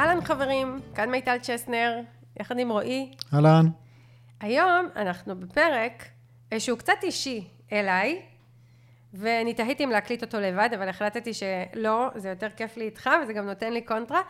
אהלן 0.00 0.24
חברים, 0.24 0.80
כאן 0.94 1.10
מיטל 1.10 1.38
צ'סנר, 1.38 2.00
יחד 2.40 2.58
עם 2.58 2.70
רועי. 2.70 3.10
אהלן. 3.34 3.66
היום 4.40 4.86
אנחנו 4.96 5.40
בפרק 5.40 6.08
שהוא 6.58 6.78
קצת 6.78 6.92
אישי 7.02 7.48
אליי, 7.72 8.22
ואני 9.14 9.54
תהיתי 9.54 9.84
אם 9.84 9.90
להקליט 9.90 10.22
אותו 10.22 10.40
לבד, 10.40 10.68
אבל 10.74 10.88
החלטתי 10.88 11.30
שלא, 11.34 12.08
זה 12.16 12.28
יותר 12.28 12.50
כיף 12.50 12.76
לי 12.76 12.84
איתך, 12.84 13.10
וזה 13.22 13.32
גם 13.32 13.46
נותן 13.46 13.72
לי 13.72 13.82
קונטרה. 13.82 14.20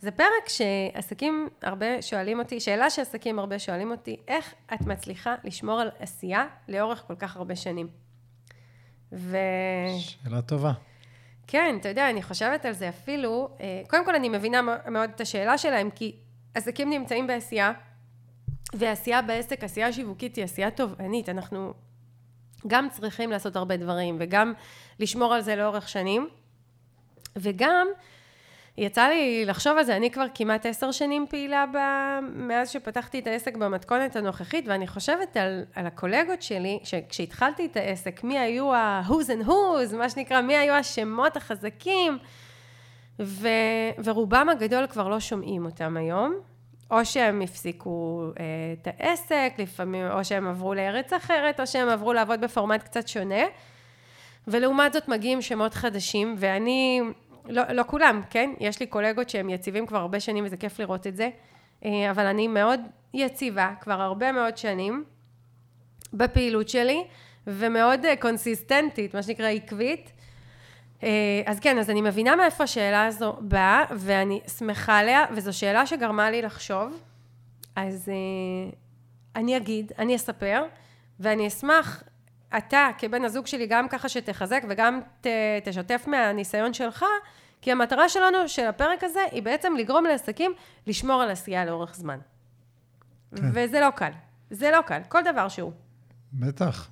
זה 0.00 0.10
פרק 0.10 0.48
שעסקים 0.48 1.48
הרבה 1.62 2.02
שואלים 2.02 2.38
אותי, 2.38 2.60
שאלה 2.60 2.90
שעסקים 2.90 3.38
הרבה 3.38 3.58
שואלים 3.58 3.90
אותי, 3.90 4.16
איך 4.28 4.54
את 4.74 4.80
מצליחה 4.80 5.34
לשמור 5.44 5.80
על 5.80 5.90
עשייה 5.98 6.46
לאורך 6.68 7.04
כל 7.06 7.14
כך 7.14 7.36
הרבה 7.36 7.56
שנים? 7.56 7.88
ו... 9.12 9.36
שאלה 9.98 10.42
טובה. 10.42 10.72
כן, 11.46 11.76
אתה 11.80 11.88
יודע, 11.88 12.10
אני 12.10 12.22
חושבת 12.22 12.64
על 12.64 12.72
זה 12.72 12.88
אפילו, 12.88 13.48
אה, 13.60 13.82
קודם 13.88 14.04
כל 14.04 14.14
אני 14.14 14.28
מבינה 14.28 14.62
מאוד 14.62 15.10
את 15.14 15.20
השאלה 15.20 15.58
שלהם, 15.58 15.90
כי 15.90 16.16
עסקים 16.54 16.90
נמצאים 16.90 17.26
בעשייה, 17.26 17.72
ועשייה 18.74 19.22
בעסק, 19.22 19.64
עשייה 19.64 19.92
שיווקית 19.92 20.36
היא 20.36 20.44
עשייה 20.44 20.70
תובענית, 20.70 21.28
אנחנו 21.28 21.74
גם 22.66 22.88
צריכים 22.88 23.30
לעשות 23.30 23.56
הרבה 23.56 23.76
דברים, 23.76 24.16
וגם 24.20 24.52
לשמור 25.00 25.34
על 25.34 25.40
זה 25.40 25.56
לאורך 25.56 25.88
שנים, 25.88 26.28
וגם 27.36 27.86
יצא 28.78 29.08
לי 29.08 29.44
לחשוב 29.44 29.78
על 29.78 29.84
זה, 29.84 29.96
אני 29.96 30.10
כבר 30.10 30.26
כמעט 30.34 30.66
עשר 30.66 30.92
שנים 30.92 31.26
פעילה 31.30 31.64
ב... 31.74 31.78
מאז 32.34 32.70
שפתחתי 32.70 33.18
את 33.18 33.26
העסק 33.26 33.56
במתכונת 33.56 34.16
הנוכחית, 34.16 34.68
ואני 34.68 34.86
חושבת 34.86 35.36
על, 35.36 35.64
על 35.74 35.86
הקולגות 35.86 36.42
שלי, 36.42 36.78
שכשהתחלתי 36.84 37.66
את 37.66 37.76
העסק, 37.76 38.24
מי 38.24 38.38
היו 38.38 38.74
ה-who's 38.74 39.26
and 39.26 39.46
who's, 39.46 39.96
מה 39.96 40.10
שנקרא, 40.10 40.40
מי 40.40 40.56
היו 40.56 40.74
השמות 40.74 41.36
החזקים, 41.36 42.18
ו... 43.20 43.48
ורובם 44.04 44.48
הגדול 44.48 44.86
כבר 44.86 45.08
לא 45.08 45.20
שומעים 45.20 45.64
אותם 45.64 45.96
היום, 45.96 46.34
או 46.90 47.04
שהם 47.04 47.40
הפסיקו 47.40 48.24
אה, 48.40 48.44
את 48.72 48.88
העסק, 49.00 49.52
לפעמים, 49.58 50.06
או 50.06 50.24
שהם 50.24 50.48
עברו 50.48 50.74
לארץ 50.74 51.12
אחרת, 51.12 51.60
או 51.60 51.66
שהם 51.66 51.88
עברו 51.88 52.12
לעבוד 52.12 52.40
בפורמט 52.40 52.82
קצת 52.82 53.08
שונה. 53.08 53.44
ולעומת 54.48 54.92
זאת 54.92 55.08
מגיעים 55.08 55.42
שמות 55.42 55.74
חדשים, 55.74 56.34
ואני 56.38 57.00
לא, 57.48 57.62
לא 57.72 57.82
כולם, 57.86 58.20
כן? 58.30 58.50
יש 58.60 58.80
לי 58.80 58.86
קולגות 58.86 59.28
שהם 59.28 59.50
יציבים 59.50 59.86
כבר 59.86 59.98
הרבה 59.98 60.20
שנים 60.20 60.44
וזה 60.44 60.56
כיף 60.56 60.78
לראות 60.78 61.06
את 61.06 61.16
זה, 61.16 61.30
אה, 61.84 62.10
אבל 62.10 62.26
אני 62.26 62.48
מאוד 62.48 62.80
יציבה 63.14 63.72
כבר 63.80 64.00
הרבה 64.00 64.32
מאוד 64.32 64.56
שנים 64.56 65.04
בפעילות 66.12 66.68
שלי, 66.68 67.04
ומאוד 67.46 68.04
אה, 68.04 68.16
קונסיסטנטית, 68.16 69.14
מה 69.14 69.22
שנקרא 69.22 69.48
עקבית. 69.48 70.12
אה, 71.02 71.08
אז 71.46 71.60
כן, 71.60 71.78
אז 71.78 71.90
אני 71.90 72.00
מבינה 72.00 72.36
מאיפה 72.36 72.64
השאלה 72.64 73.06
הזו 73.06 73.36
באה, 73.40 73.84
ואני 73.96 74.40
שמחה 74.58 74.98
עליה, 74.98 75.24
וזו 75.32 75.58
שאלה 75.58 75.86
שגרמה 75.86 76.30
לי 76.30 76.42
לחשוב. 76.42 77.02
אז 77.76 78.08
אני 79.36 79.56
אגיד, 79.56 79.92
אני 79.98 80.16
אספר, 80.16 80.64
ואני 81.20 81.48
אשמח 81.48 82.02
אתה 82.58 82.88
כבן 82.98 83.24
הזוג 83.24 83.46
שלי 83.46 83.66
גם 83.66 83.88
ככה 83.88 84.08
שתחזק 84.08 84.62
וגם 84.68 85.00
ת, 85.20 85.26
תשתף 85.64 86.04
מהניסיון 86.06 86.74
שלך, 86.74 87.04
כי 87.60 87.72
המטרה 87.72 88.08
שלנו 88.08 88.48
של 88.48 88.66
הפרק 88.66 89.04
הזה 89.04 89.20
היא 89.32 89.42
בעצם 89.42 89.72
לגרום 89.78 90.04
לעסקים 90.04 90.52
לשמור 90.86 91.22
על 91.22 91.30
עשייה 91.30 91.64
לאורך 91.64 91.94
זמן. 91.94 92.18
כן. 93.36 93.50
וזה 93.52 93.80
לא 93.80 93.90
קל. 93.90 94.10
זה 94.50 94.70
לא 94.70 94.80
קל, 94.86 95.00
כל 95.08 95.20
דבר 95.32 95.48
שהוא. 95.48 95.72
בטח. 96.32 96.88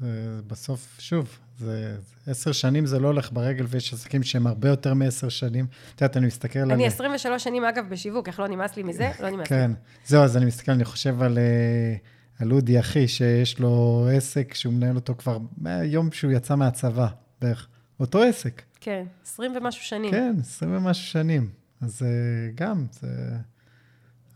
זה 0.00 0.40
בסוף, 0.46 0.96
שוב, 0.98 1.38
זה 1.58 1.96
עשר 2.26 2.52
שנים 2.52 2.86
זה 2.86 2.98
לא 2.98 3.06
הולך 3.06 3.32
ברגל, 3.32 3.64
ויש 3.68 3.92
עסקים 3.92 4.22
שהם 4.22 4.46
הרבה 4.46 4.68
יותר 4.68 4.94
מעשר 4.94 5.28
שנים. 5.28 5.66
את 5.94 6.00
יודעת, 6.00 6.16
אני 6.16 6.26
מסתכל 6.26 6.58
על... 6.58 6.72
אני 6.72 6.86
23 6.86 7.44
שנים, 7.44 7.64
אגב, 7.64 7.88
בשיווק, 7.88 8.28
איך 8.28 8.40
לא 8.40 8.48
נמאס 8.48 8.76
לי 8.76 8.82
מזה? 8.82 9.10
לא 9.20 9.30
נמאס 9.30 9.50
לי. 9.50 9.56
כן. 9.56 9.70
זהו, 10.06 10.22
אז 10.22 10.36
אני 10.36 10.46
מסתכל, 10.46 10.72
אני 10.72 10.84
חושב 10.84 11.22
על... 11.22 11.38
Uh, 11.38 12.17
על 12.40 12.52
אודי 12.52 12.80
אחי, 12.80 13.08
שיש 13.08 13.60
לו 13.60 14.06
עסק 14.12 14.54
שהוא 14.54 14.72
מנהל 14.72 14.96
אותו 14.96 15.14
כבר 15.18 15.38
מהיום 15.56 16.12
שהוא 16.12 16.32
יצא 16.32 16.54
מהצבא, 16.54 17.08
בערך. 17.40 17.68
אותו 18.00 18.22
עסק. 18.22 18.62
כן, 18.80 19.04
20 19.22 19.56
ומשהו 19.56 19.84
שנים. 19.84 20.10
כן, 20.10 20.36
20 20.40 20.76
ומשהו 20.76 21.04
שנים. 21.04 21.50
אז 21.80 22.02
אה, 22.02 22.08
גם, 22.54 22.86
זה 22.90 23.08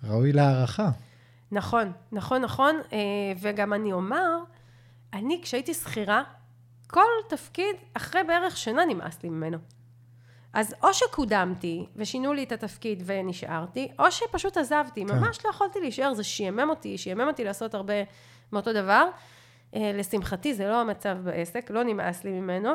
ראוי 0.05 0.33
להערכה. 0.33 0.91
נכון, 1.53 1.93
נכון, 2.13 2.43
נכון. 2.43 2.77
אה, 2.93 2.99
וגם 3.41 3.73
אני 3.73 3.93
אומר, 3.93 4.39
אני 5.13 5.41
כשהייתי 5.43 5.75
שכירה, 5.75 6.23
כל 6.87 7.01
תפקיד, 7.29 7.77
אחרי 7.95 8.21
בערך 8.29 8.57
שנה 8.57 8.83
נמאס 8.85 9.23
לי 9.23 9.29
ממנו. 9.29 9.59
אז 10.53 10.75
או 10.83 10.95
שקודמתי 10.95 11.87
ושינו 11.97 12.33
לי 12.33 12.43
את 12.43 12.53
התפקיד 12.53 13.03
ונשארתי, 13.07 13.89
או 13.99 14.13
שפשוט 14.13 14.57
עזבתי. 14.57 15.05
כן. 15.07 15.19
ממש 15.19 15.45
לא 15.45 15.51
יכולתי 15.51 15.81
להישאר, 15.81 16.15
זה 16.15 16.25
שיאמם 16.25 16.71
אותי, 16.71 16.99
שיאמם 16.99 17.29
אותי 17.29 17.45
לעשות 17.45 17.75
הרבה 17.75 17.95
מאותו 18.53 18.73
דבר. 18.73 19.09
אה, 19.75 19.91
לשמחתי 19.95 20.55
זה 20.55 20.69
לא 20.69 20.81
המצב 20.81 21.19
בעסק, 21.25 21.71
לא 21.71 21.83
נמאס 21.83 22.25
לי 22.25 22.31
ממנו. 22.31 22.71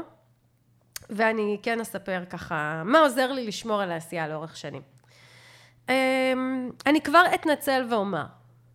ואני 1.09 1.57
כן 1.63 1.81
אספר 1.81 2.23
ככה, 2.29 2.81
מה 2.85 2.99
עוזר 2.99 3.31
לי 3.31 3.47
לשמור 3.47 3.81
על 3.81 3.91
העשייה 3.91 4.27
לאורך 4.27 4.57
שנים. 4.57 4.81
אמ, 5.89 6.69
אני 6.85 7.01
כבר 7.01 7.23
אתנצל 7.35 7.85
ואומר, 7.89 8.25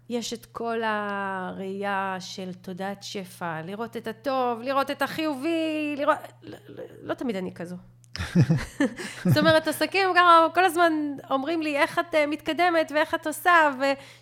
יש 0.08 0.32
את 0.32 0.46
כל 0.46 0.80
הראייה 0.84 2.16
של 2.20 2.54
תודעת 2.54 3.02
שפע, 3.02 3.62
לראות 3.62 3.96
את 3.96 4.06
הטוב, 4.06 4.60
לראות 4.60 4.90
את 4.90 5.02
החיובי, 5.02 5.94
לראות... 5.98 6.19
לא, 6.42 6.58
לא, 6.69 6.84
לא 7.02 7.14
תמיד 7.14 7.36
אני 7.36 7.54
כזו. 7.54 7.76
זאת 9.24 9.36
אומרת, 9.38 9.68
עסקים 9.68 10.08
כל 10.54 10.64
הזמן 10.64 10.92
אומרים 11.30 11.62
לי 11.62 11.76
איך 11.76 11.98
את 11.98 12.14
אה, 12.14 12.26
מתקדמת 12.26 12.92
ואיך 12.94 13.14
את 13.14 13.26
עושה, 13.26 13.70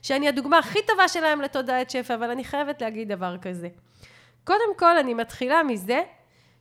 ושאני 0.03 0.29
הדוגמה 0.29 0.59
הכי 0.59 0.79
טובה 0.87 1.09
שלהם 1.09 1.41
לתודעת 1.41 1.91
שפע, 1.91 2.15
אבל 2.15 2.31
אני 2.31 2.45
חייבת 2.45 2.83
להגיד 2.83 3.09
דבר 3.09 3.39
כזה. 3.39 3.69
קודם 4.45 4.77
כל, 4.77 4.99
אני 4.99 5.15
מתחילה 5.15 5.63
מזה 5.63 6.03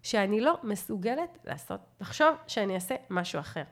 שאני 0.03 0.41
לא 0.41 0.57
מסוגלת 0.63 1.37
לעשות, 1.45 1.79
לחשוב 2.01 2.35
שאני 2.47 2.75
אעשה 2.75 2.95
משהו 3.09 3.39
אחר. 3.39 3.63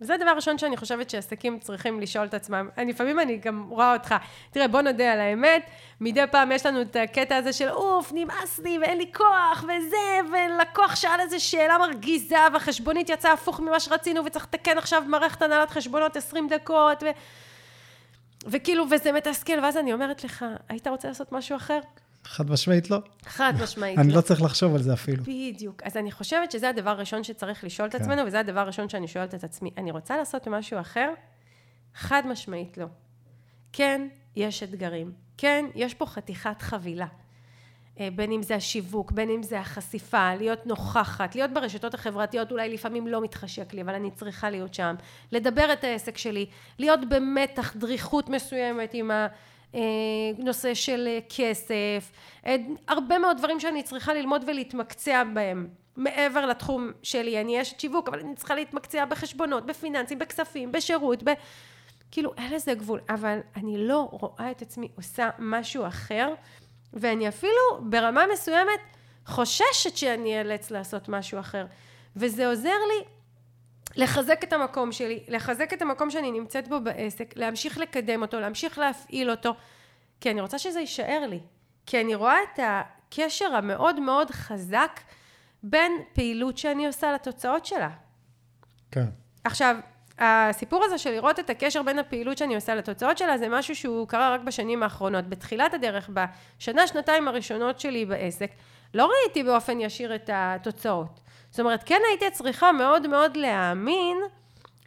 וזה 0.00 0.14
הדבר 0.14 0.30
הראשון 0.30 0.58
שאני 0.58 0.76
חושבת 0.76 1.10
שעסקים 1.10 1.58
צריכים 1.58 2.00
לשאול 2.00 2.26
את 2.26 2.34
עצמם. 2.34 2.68
אני, 2.78 2.92
לפעמים 2.92 3.20
אני 3.20 3.36
גם 3.36 3.66
רואה 3.68 3.92
אותך. 3.92 4.14
תראה, 4.50 4.68
בוא 4.68 4.80
נודה 4.80 5.12
על 5.12 5.20
האמת, 5.20 5.70
מדי 6.00 6.24
פעם 6.30 6.52
יש 6.52 6.66
לנו 6.66 6.82
את 6.82 6.96
הקטע 6.96 7.36
הזה 7.36 7.52
של 7.52 7.68
אוף, 7.68 8.12
נמאס 8.14 8.58
לי 8.58 8.78
ואין 8.78 8.98
לי 8.98 9.12
כוח 9.14 9.64
וזה, 9.64 10.20
ולקוח 10.32 10.96
שאל 10.96 11.20
איזה 11.20 11.38
שאלה 11.38 11.78
מרגיזה, 11.78 12.36
והחשבונית 12.52 13.10
יצאה 13.10 13.32
הפוך 13.32 13.60
ממה 13.60 13.80
שרצינו, 13.80 14.24
וצריך 14.24 14.44
לתקן 14.44 14.78
עכשיו 14.78 15.02
מערכת 15.06 15.42
הנהלת 15.42 15.70
חשבונות 15.70 16.16
20 16.16 16.48
דקות, 16.48 17.02
ו... 17.02 17.06
וכאילו, 18.46 18.84
וזה 18.90 19.12
מתסכל, 19.12 19.58
ואז 19.62 19.76
אני 19.76 19.92
אומרת 19.92 20.24
לך, 20.24 20.44
היית 20.68 20.86
רוצה 20.86 21.08
לעשות 21.08 21.32
משהו 21.32 21.56
אחר? 21.56 21.80
חד 22.26 22.50
משמעית 22.50 22.90
לא. 22.90 22.98
חד 23.24 23.52
משמעית 23.62 23.96
לא. 23.96 24.02
אני 24.02 24.12
לא 24.12 24.20
צריך 24.20 24.42
לחשוב 24.42 24.74
על 24.74 24.82
זה 24.82 24.92
אפילו. 24.92 25.22
בדיוק. 25.22 25.82
אז 25.82 25.96
אני 25.96 26.12
חושבת 26.12 26.50
שזה 26.50 26.68
הדבר 26.68 26.90
הראשון 26.90 27.24
שצריך 27.24 27.64
לשאול 27.64 27.88
את 27.88 27.96
כן. 27.96 28.02
עצמנו, 28.02 28.22
וזה 28.26 28.40
הדבר 28.40 28.60
הראשון 28.60 28.88
שאני 28.88 29.08
שואלת 29.08 29.34
את 29.34 29.44
עצמי. 29.44 29.70
אני 29.76 29.90
רוצה 29.90 30.16
לעשות 30.16 30.48
משהו 30.48 30.80
אחר? 30.80 31.10
חד 31.94 32.22
משמעית 32.26 32.78
לא. 32.78 32.86
כן, 33.72 34.08
יש 34.36 34.62
אתגרים. 34.62 35.12
כן, 35.38 35.64
יש 35.74 35.94
פה 35.94 36.06
חתיכת 36.06 36.62
חבילה. 36.62 37.06
אה, 38.00 38.08
בין 38.14 38.32
אם 38.32 38.42
זה 38.42 38.54
השיווק, 38.54 39.12
בין 39.12 39.30
אם 39.30 39.42
זה 39.42 39.60
החשיפה, 39.60 40.34
להיות 40.34 40.66
נוכחת, 40.66 41.34
להיות 41.34 41.50
ברשתות 41.50 41.94
החברתיות, 41.94 42.52
אולי 42.52 42.74
לפעמים 42.74 43.06
לא 43.06 43.22
מתחשק 43.22 43.74
לי, 43.74 43.82
אבל 43.82 43.94
אני 43.94 44.10
צריכה 44.10 44.50
להיות 44.50 44.74
שם, 44.74 44.94
לדבר 45.32 45.72
את 45.72 45.84
העסק 45.84 46.18
שלי, 46.18 46.46
להיות 46.78 47.00
במתח, 47.08 47.76
דריכות 47.76 48.28
מסוימת 48.28 48.94
עם 48.94 49.10
ה... 49.10 49.26
אה, 49.76 49.82
נושא 50.38 50.74
של 50.74 51.08
אה, 51.08 51.18
כסף, 51.28 52.12
אה, 52.46 52.56
הרבה 52.88 53.18
מאוד 53.18 53.36
דברים 53.38 53.60
שאני 53.60 53.82
צריכה 53.82 54.14
ללמוד 54.14 54.44
ולהתמקצע 54.46 55.24
בהם. 55.34 55.68
מעבר 55.96 56.46
לתחום 56.46 56.90
שלי, 57.02 57.40
אני 57.40 57.62
אשת 57.62 57.80
שיווק, 57.80 58.08
אבל 58.08 58.20
אני 58.20 58.34
צריכה 58.34 58.54
להתמקצע 58.54 59.04
בחשבונות, 59.04 59.66
בפיננסים, 59.66 60.18
בכספים, 60.18 60.72
בשירות, 60.72 61.22
ב... 61.22 61.30
כאילו, 62.10 62.32
אין 62.36 62.52
לזה 62.52 62.74
גבול. 62.74 63.00
אבל 63.08 63.38
אני 63.56 63.88
לא 63.88 64.08
רואה 64.10 64.50
את 64.50 64.62
עצמי 64.62 64.88
עושה 64.96 65.30
משהו 65.38 65.86
אחר, 65.86 66.34
ואני 66.92 67.28
אפילו 67.28 67.80
ברמה 67.80 68.24
מסוימת 68.32 68.80
חוששת 69.26 69.96
שאני 69.96 70.38
אאלץ 70.38 70.70
לעשות 70.70 71.08
משהו 71.08 71.40
אחר. 71.40 71.66
וזה 72.16 72.48
עוזר 72.48 72.68
לי 72.68 73.15
לחזק 73.96 74.44
את 74.44 74.52
המקום 74.52 74.92
שלי, 74.92 75.20
לחזק 75.28 75.72
את 75.72 75.82
המקום 75.82 76.10
שאני 76.10 76.30
נמצאת 76.30 76.68
בו 76.68 76.80
בעסק, 76.80 77.36
להמשיך 77.36 77.78
לקדם 77.78 78.22
אותו, 78.22 78.40
להמשיך 78.40 78.78
להפעיל 78.78 79.30
אותו, 79.30 79.54
כי 80.20 80.30
אני 80.30 80.40
רוצה 80.40 80.58
שזה 80.58 80.80
יישאר 80.80 81.26
לי. 81.28 81.40
כי 81.86 82.00
אני 82.00 82.14
רואה 82.14 82.36
את 82.42 82.60
הקשר 82.62 83.54
המאוד 83.54 84.00
מאוד 84.00 84.30
חזק 84.30 85.00
בין 85.62 85.92
פעילות 86.12 86.58
שאני 86.58 86.86
עושה 86.86 87.12
לתוצאות 87.12 87.66
שלה. 87.66 87.90
כן. 88.90 89.06
עכשיו, 89.44 89.76
הסיפור 90.18 90.84
הזה 90.84 90.98
של 90.98 91.10
לראות 91.10 91.38
את 91.38 91.50
הקשר 91.50 91.82
בין 91.82 91.98
הפעילות 91.98 92.38
שאני 92.38 92.54
עושה 92.54 92.74
לתוצאות 92.74 93.18
שלה, 93.18 93.38
זה 93.38 93.48
משהו 93.48 93.76
שהוא 93.76 94.08
קרה 94.08 94.34
רק 94.34 94.40
בשנים 94.40 94.82
האחרונות. 94.82 95.28
בתחילת 95.28 95.74
הדרך, 95.74 96.10
בשנה, 96.12 96.86
שנתיים 96.86 97.28
הראשונות 97.28 97.80
שלי 97.80 98.04
בעסק, 98.04 98.50
לא 98.94 99.10
ראיתי 99.10 99.42
באופן 99.42 99.80
ישיר 99.80 100.14
את 100.14 100.30
התוצאות. 100.32 101.20
זאת 101.56 101.60
אומרת, 101.60 101.82
כן 101.86 102.00
הייתי 102.08 102.30
צריכה 102.30 102.72
מאוד 102.72 103.06
מאוד 103.06 103.36
להאמין, 103.36 104.16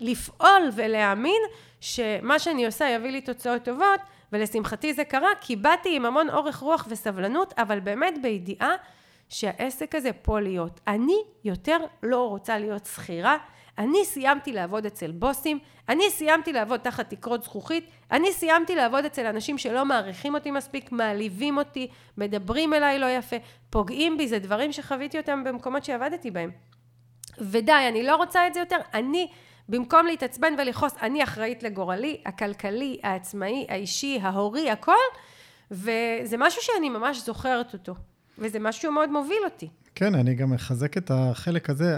לפעול 0.02 0.70
ולהאמין 0.76 1.42
שמה 1.82 2.40
שאני 2.40 2.66
עושה 2.66 2.90
יביא 2.90 3.12
לי 3.12 3.22
תוצאות 3.22 3.64
טובות, 3.64 4.00
ולשמחתי 4.34 4.94
זה 4.94 5.04
קרה, 5.04 5.30
כי 5.42 5.56
באתי 5.56 5.96
עם 5.96 6.06
המון 6.06 6.30
אורך 6.30 6.58
רוח 6.58 6.88
וסבלנות, 6.90 7.54
אבל 7.58 7.80
באמת 7.80 8.14
בידיעה 8.22 8.76
שהעסק 9.30 9.96
הזה 9.96 10.14
פה 10.14 10.40
להיות. 10.40 10.80
אני 10.88 11.18
יותר 11.44 11.78
לא 12.04 12.30
רוצה 12.30 12.58
להיות 12.58 12.86
שכירה, 12.86 13.38
אני 13.80 14.06
סיימתי 14.06 14.54
לעבוד 14.54 14.86
אצל 14.86 15.12
בוסים, 15.12 15.60
אני 15.90 16.04
סיימתי 16.10 16.54
לעבוד 16.54 16.80
תחת 16.80 17.10
תקרות 17.10 17.44
זכוכית, 17.44 17.90
אני 18.12 18.32
סיימתי 18.32 18.76
לעבוד 18.76 19.06
אצל 19.06 19.26
אנשים 19.26 19.58
שלא 19.58 19.86
מעריכים 19.86 20.36
אותי 20.36 20.52
מספיק, 20.52 20.92
מעליבים 20.92 21.58
אותי, 21.58 21.88
מדברים 22.18 22.74
אליי 22.74 23.00
לא 23.00 23.06
יפה, 23.06 23.36
פוגעים 23.70 24.18
בי, 24.18 24.28
זה 24.28 24.40
דברים 24.40 24.72
שחוויתי 24.72 25.18
אותם 25.18 25.44
במקומות 25.44 25.84
שעבדתי 25.84 26.32
בהם. 26.32 26.52
ודי, 27.40 27.88
אני 27.90 28.04
לא 28.04 28.16
רוצה 28.16 28.48
את 28.48 28.54
זה 28.54 28.60
יותר, 28.60 28.78
אני, 28.94 29.28
במקום 29.70 30.06
להתעצבן 30.06 30.54
ולכעוס, 30.58 30.96
אני 31.02 31.24
אחראית 31.24 31.64
לגורלי, 31.64 32.22
הכלכלי, 32.26 33.00
העצמאי, 33.04 33.66
האישי, 33.70 34.20
ההורי, 34.22 34.70
הכל, 34.70 34.94
וזה 35.72 36.38
משהו 36.38 36.62
שאני 36.62 36.90
ממש 36.90 37.26
זוכרת 37.26 37.74
אותו, 37.74 37.96
וזה 38.38 38.60
משהו 38.60 38.82
שמאוד 38.82 39.10
מוביל 39.10 39.42
אותי. 39.46 39.68
כן, 39.96 40.16
אני 40.16 40.36
גם 40.36 40.50
מחזק 40.50 40.98
את 40.98 41.12
החלק 41.14 41.70
הזה. 41.70 41.98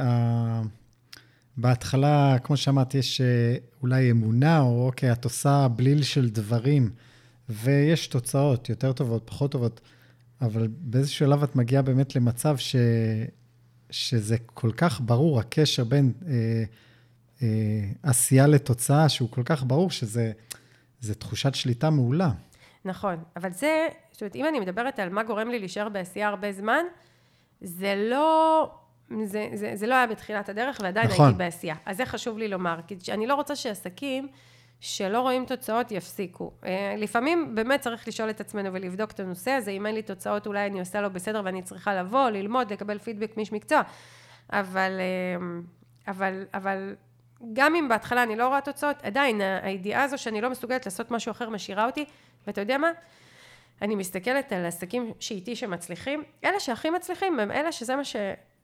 בהתחלה, 1.57 2.35
כמו 2.43 2.57
שאמרת, 2.57 2.95
יש 2.95 3.21
אה, 3.21 3.55
אולי 3.81 4.11
אמונה, 4.11 4.59
או 4.61 4.85
אוקיי, 4.85 5.11
את 5.11 5.23
עושה 5.23 5.67
בליל 5.75 6.03
של 6.03 6.29
דברים, 6.29 6.89
ויש 7.49 8.07
תוצאות 8.07 8.69
יותר 8.69 8.93
טובות, 8.93 9.23
פחות 9.25 9.51
טובות, 9.51 9.81
אבל 10.41 10.67
באיזשהו 10.71 11.25
שלב 11.27 11.43
את 11.43 11.55
מגיעה 11.55 11.81
באמת 11.81 12.15
למצב 12.15 12.57
ש... 12.57 12.75
שזה 13.89 14.37
כל 14.53 14.71
כך 14.71 15.01
ברור, 15.01 15.39
הקשר 15.39 15.83
בין 15.83 16.13
אה, 16.27 16.63
אה, 17.41 17.47
עשייה 18.03 18.47
לתוצאה, 18.47 19.09
שהוא 19.09 19.29
כל 19.31 19.43
כך 19.45 19.63
ברור 19.63 19.91
שזה 19.91 20.33
תחושת 21.19 21.55
שליטה 21.55 21.89
מעולה. 21.89 22.31
נכון, 22.85 23.15
אבל 23.35 23.53
זה, 23.53 23.87
זאת 24.11 24.21
אומרת, 24.21 24.35
אם 24.35 24.45
אני 24.47 24.59
מדברת 24.59 24.99
על 24.99 25.09
מה 25.09 25.23
גורם 25.23 25.49
לי 25.49 25.59
להישאר 25.59 25.89
בעשייה 25.89 26.27
הרבה 26.27 26.51
זמן, 26.51 26.83
זה 27.61 28.07
לא 28.09 28.65
זה, 29.25 29.49
זה, 29.53 29.71
זה 29.75 29.87
לא 29.87 29.95
היה 29.95 30.07
בתחילת 30.07 30.49
הדרך, 30.49 30.79
ועדיין 30.83 31.07
נכון. 31.07 31.25
הייתי 31.25 31.37
בעשייה. 31.37 31.75
אז 31.85 31.97
זה 31.97 32.05
חשוב 32.05 32.37
לי 32.37 32.47
לומר, 32.47 32.79
כי 32.87 33.11
אני 33.11 33.27
לא 33.27 33.35
רוצה 33.35 33.55
שעסקים 33.55 34.27
שלא 34.79 35.21
רואים 35.21 35.45
תוצאות 35.45 35.91
יפסיקו. 35.91 36.51
אה, 36.65 36.95
לפעמים 36.97 37.55
באמת 37.55 37.81
צריך 37.81 38.07
לשאול 38.07 38.29
את 38.29 38.41
עצמנו 38.41 38.73
ולבדוק 38.73 39.11
את 39.11 39.19
הנושא 39.19 39.51
הזה, 39.51 39.71
אם 39.71 39.85
אין 39.85 39.95
לי 39.95 40.01
תוצאות 40.01 40.47
אולי 40.47 40.65
אני 40.65 40.79
עושה 40.79 41.01
לו 41.01 41.11
בסדר 41.11 41.41
ואני 41.45 41.61
צריכה 41.61 41.95
לבוא, 41.95 42.29
ללמוד, 42.29 42.73
לקבל 42.73 42.99
פידבק 42.99 43.37
מאיש 43.37 43.51
מקצוע. 43.51 43.81
אבל, 44.49 44.91
אה, 44.99 45.57
אבל, 46.07 46.45
אבל 46.53 46.95
גם 47.53 47.75
אם 47.75 47.89
בהתחלה 47.89 48.23
אני 48.23 48.35
לא 48.35 48.47
רואה 48.47 48.61
תוצאות, 48.61 49.03
עדיין 49.03 49.41
הידיעה 49.61 50.03
הזו 50.03 50.17
שאני 50.17 50.41
לא 50.41 50.49
מסוגלת 50.49 50.85
לעשות 50.85 51.11
משהו 51.11 51.31
אחר 51.31 51.49
משאירה 51.49 51.85
אותי, 51.85 52.05
ואתה 52.47 52.61
יודע 52.61 52.77
מה? 52.77 52.91
אני 53.81 53.95
מסתכלת 53.95 54.51
על 54.53 54.65
עסקים 54.65 55.13
שאיתי 55.19 55.55
שמצליחים, 55.55 56.23
אלה 56.43 56.59
שהכי 56.59 56.89
מצליחים 56.89 57.39
הם 57.39 57.51
אלה 57.51 57.71
שזה 57.71 57.95
מה 57.95 58.03
ש... 58.03 58.15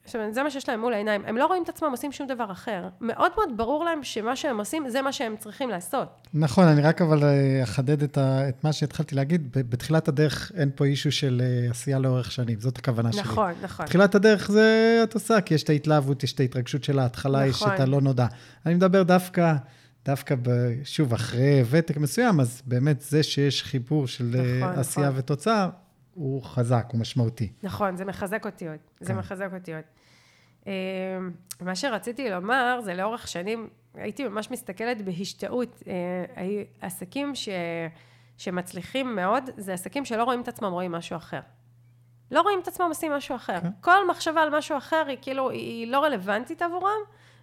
זאת 0.08 0.16
אומרת, 0.16 0.34
זה 0.34 0.44
מה 0.44 0.52
שיש 0.52 0.70
להם 0.70 0.80
מול 0.82 0.94
העיניים. 0.94 1.22
הם 1.26 1.38
לא 1.38 1.46
רואים 1.46 1.64
את 1.64 1.70
עצמם 1.70 1.92
עושים 1.92 2.12
שום 2.12 2.28
דבר 2.28 2.52
אחר. 2.52 2.88
מאוד 3.02 3.32
מאוד 3.36 3.58
ברור 3.58 3.86
להם 3.86 4.04
שמה 4.04 4.36
שהם 4.36 4.60
עושים, 4.60 4.90
זה 4.90 5.02
מה 5.02 5.12
שהם 5.12 5.36
צריכים 5.40 5.70
לעשות. 5.70 6.08
נכון, 6.34 6.68
אני 6.68 6.82
רק 6.82 7.02
אבל 7.02 7.24
אה, 7.24 7.64
אחדד 7.64 8.04
את, 8.04 8.18
ה, 8.18 8.50
את 8.50 8.64
מה 8.64 8.74
שהתחלתי 8.74 9.16
להגיד. 9.16 9.50
בתחילת 9.52 10.08
הדרך 10.08 10.52
אין 10.56 10.70
פה 10.76 10.86
אישו 10.86 11.12
של 11.12 11.42
אה, 11.44 11.72
עשייה 11.72 12.00
לאורך 12.00 12.32
שנים, 12.32 12.60
זאת 12.60 12.78
הכוונה 12.78 13.10
נכון, 13.10 13.24
שלי. 13.24 13.32
נכון, 13.32 13.54
נכון. 13.62 13.86
בתחילת 13.86 14.16
הדרך 14.16 14.52
זה 14.52 15.00
את 15.04 15.14
עושה, 15.14 15.42
כי 15.42 15.54
יש 15.54 15.64
את 15.64 15.70
ההתלהבות, 15.70 16.24
יש 16.24 16.34
את 16.34 16.40
ההתרגשות 16.40 16.84
של 16.84 17.00
ההתחלה, 17.00 17.48
נכון. 17.48 17.70
יש 17.70 17.76
את 17.76 17.80
הלא 17.80 18.02
נודע. 18.02 18.28
אני 18.66 18.74
מדבר 18.74 19.04
דווקא... 19.04 19.54
דווקא, 20.06 20.36
ב, 20.42 20.50
שוב, 20.84 21.14
אחרי 21.14 21.64
ותק 21.70 21.98
מסוים, 21.98 22.40
אז 22.40 22.62
באמת 22.66 23.02
זה 23.02 23.24
שיש 23.24 23.64
חיבור 23.64 24.08
של 24.08 24.36
אה, 24.36 24.60
נכון, 24.60 24.80
עשייה 24.80 25.08
נכון. 25.08 25.20
ותוצאה, 25.20 25.70
הוא 26.14 26.44
חזק, 26.44 26.88
הוא 26.92 27.00
משמעותי. 27.00 27.52
נכון, 27.64 27.98
זה 27.98 28.06
מחזק 28.06 28.46
אותי 28.46 28.68
עוד. 28.68 28.78
כן. 28.98 29.06
זה 29.06 29.14
מחזק 29.14 29.50
אותי 29.54 29.74
עוד. 29.74 29.84
אמ, 30.68 30.72
מה 31.62 31.76
שרציתי 31.76 32.30
לומר, 32.30 32.80
זה 32.84 32.94
לאורך 32.94 33.28
שנים, 33.28 33.70
הייתי 33.96 34.28
ממש 34.28 34.52
מסתכלת 34.52 35.02
בהשתאות. 35.02 35.84
אה, 35.88 36.44
עסקים 36.82 37.36
ש... 37.36 37.50
שמצליחים 38.38 39.16
מאוד, 39.16 39.50
זה 39.58 39.74
עסקים 39.74 40.06
שלא 40.06 40.24
רואים 40.24 40.42
את 40.42 40.48
עצמם 40.48 40.72
רואים 40.72 40.92
משהו 40.92 41.18
אחר. 41.18 41.40
לא 42.32 42.42
רואים 42.42 42.60
את 42.60 42.68
עצמם 42.68 42.86
עושים 42.90 43.12
משהו 43.12 43.36
אחר. 43.36 43.62
כן. 43.62 43.70
כל 43.82 44.08
מחשבה 44.08 44.42
על 44.42 44.58
משהו 44.58 44.78
אחר 44.78 45.04
היא 45.08 45.18
כאילו, 45.22 45.50
היא 45.50 45.92
לא 45.92 46.04
רלוונטית 46.04 46.62
עבורם, 46.62 47.00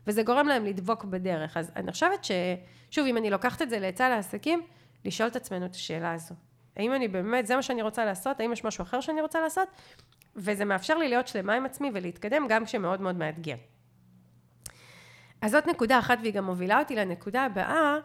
וזה 0.06 0.22
גורם 0.22 0.48
להם 0.48 0.64
לדבוק 0.64 1.04
בדרך. 1.04 1.56
אז 1.56 1.72
אני 1.76 1.92
חושבת 1.92 2.24
ש... 2.24 2.30
שוב, 2.90 3.06
אם 3.06 3.16
אני 3.16 3.30
לוקחת 3.30 3.62
את 3.62 3.70
זה 3.70 3.78
לעצה 3.78 4.08
לעסקים, 4.08 4.62
לשאול 5.04 5.28
את 5.28 5.36
עצמנו 5.36 5.66
את 5.66 5.74
השאלה 5.74 6.12
הזו. 6.12 6.34
האם 6.76 6.94
אני 6.94 7.08
באמת, 7.08 7.46
זה 7.46 7.56
מה 7.56 7.62
שאני 7.62 7.82
רוצה 7.82 8.04
לעשות? 8.04 8.40
האם 8.40 8.52
יש 8.52 8.64
משהו 8.64 8.82
אחר 8.82 9.00
שאני 9.00 9.20
רוצה 9.20 9.40
לעשות? 9.40 9.68
וזה 10.36 10.64
מאפשר 10.64 10.98
לי 10.98 11.08
להיות 11.08 11.28
שלמה 11.28 11.54
עם 11.54 11.66
עצמי 11.66 11.90
ולהתקדם 11.94 12.46
גם 12.48 12.64
כשמאוד 12.64 13.00
מאוד 13.00 13.16
מאתגר. 13.16 13.56
אז 15.40 15.50
זאת 15.50 15.66
נקודה 15.66 15.98
אחת 15.98 16.18
והיא 16.22 16.32
גם 16.32 16.44
מובילה 16.44 16.78
אותי 16.78 16.96
לנקודה 16.96 17.44
הבאה 17.44 17.96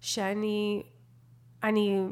שאני, 0.00 0.82
אני, 1.62 2.02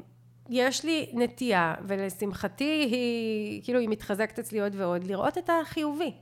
יש 0.48 0.84
לי 0.84 1.10
נטייה 1.12 1.74
ולשמחתי 1.86 2.88
היא, 2.90 3.62
כאילו 3.64 3.78
היא 3.78 3.88
מתחזקת 3.88 4.38
אצלי 4.38 4.60
עוד 4.60 4.74
ועוד, 4.76 5.04
לראות 5.04 5.38
את 5.38 5.50
החיובי. 5.50 6.14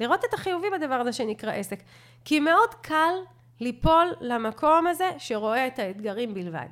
לראות 0.00 0.24
את 0.28 0.34
החיובי 0.34 0.66
בדבר 0.70 0.94
הזה 0.94 1.12
שנקרא 1.12 1.52
עסק. 1.52 1.78
כי 2.24 2.40
מאוד 2.40 2.74
קל 2.82 3.14
ליפול 3.60 4.12
למקום 4.20 4.86
הזה 4.86 5.10
שרואה 5.18 5.66
את 5.66 5.78
האתגרים 5.78 6.34
בלבד. 6.34 6.66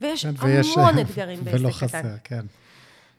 ויש 0.00 0.26
כן, 0.26 0.32
המון 0.76 0.98
אתגרים 0.98 1.38
בעסק 1.44 1.56
קטן. 1.56 1.64
ולא 1.64 1.72
חסר, 1.72 2.16
כן. 2.24 2.46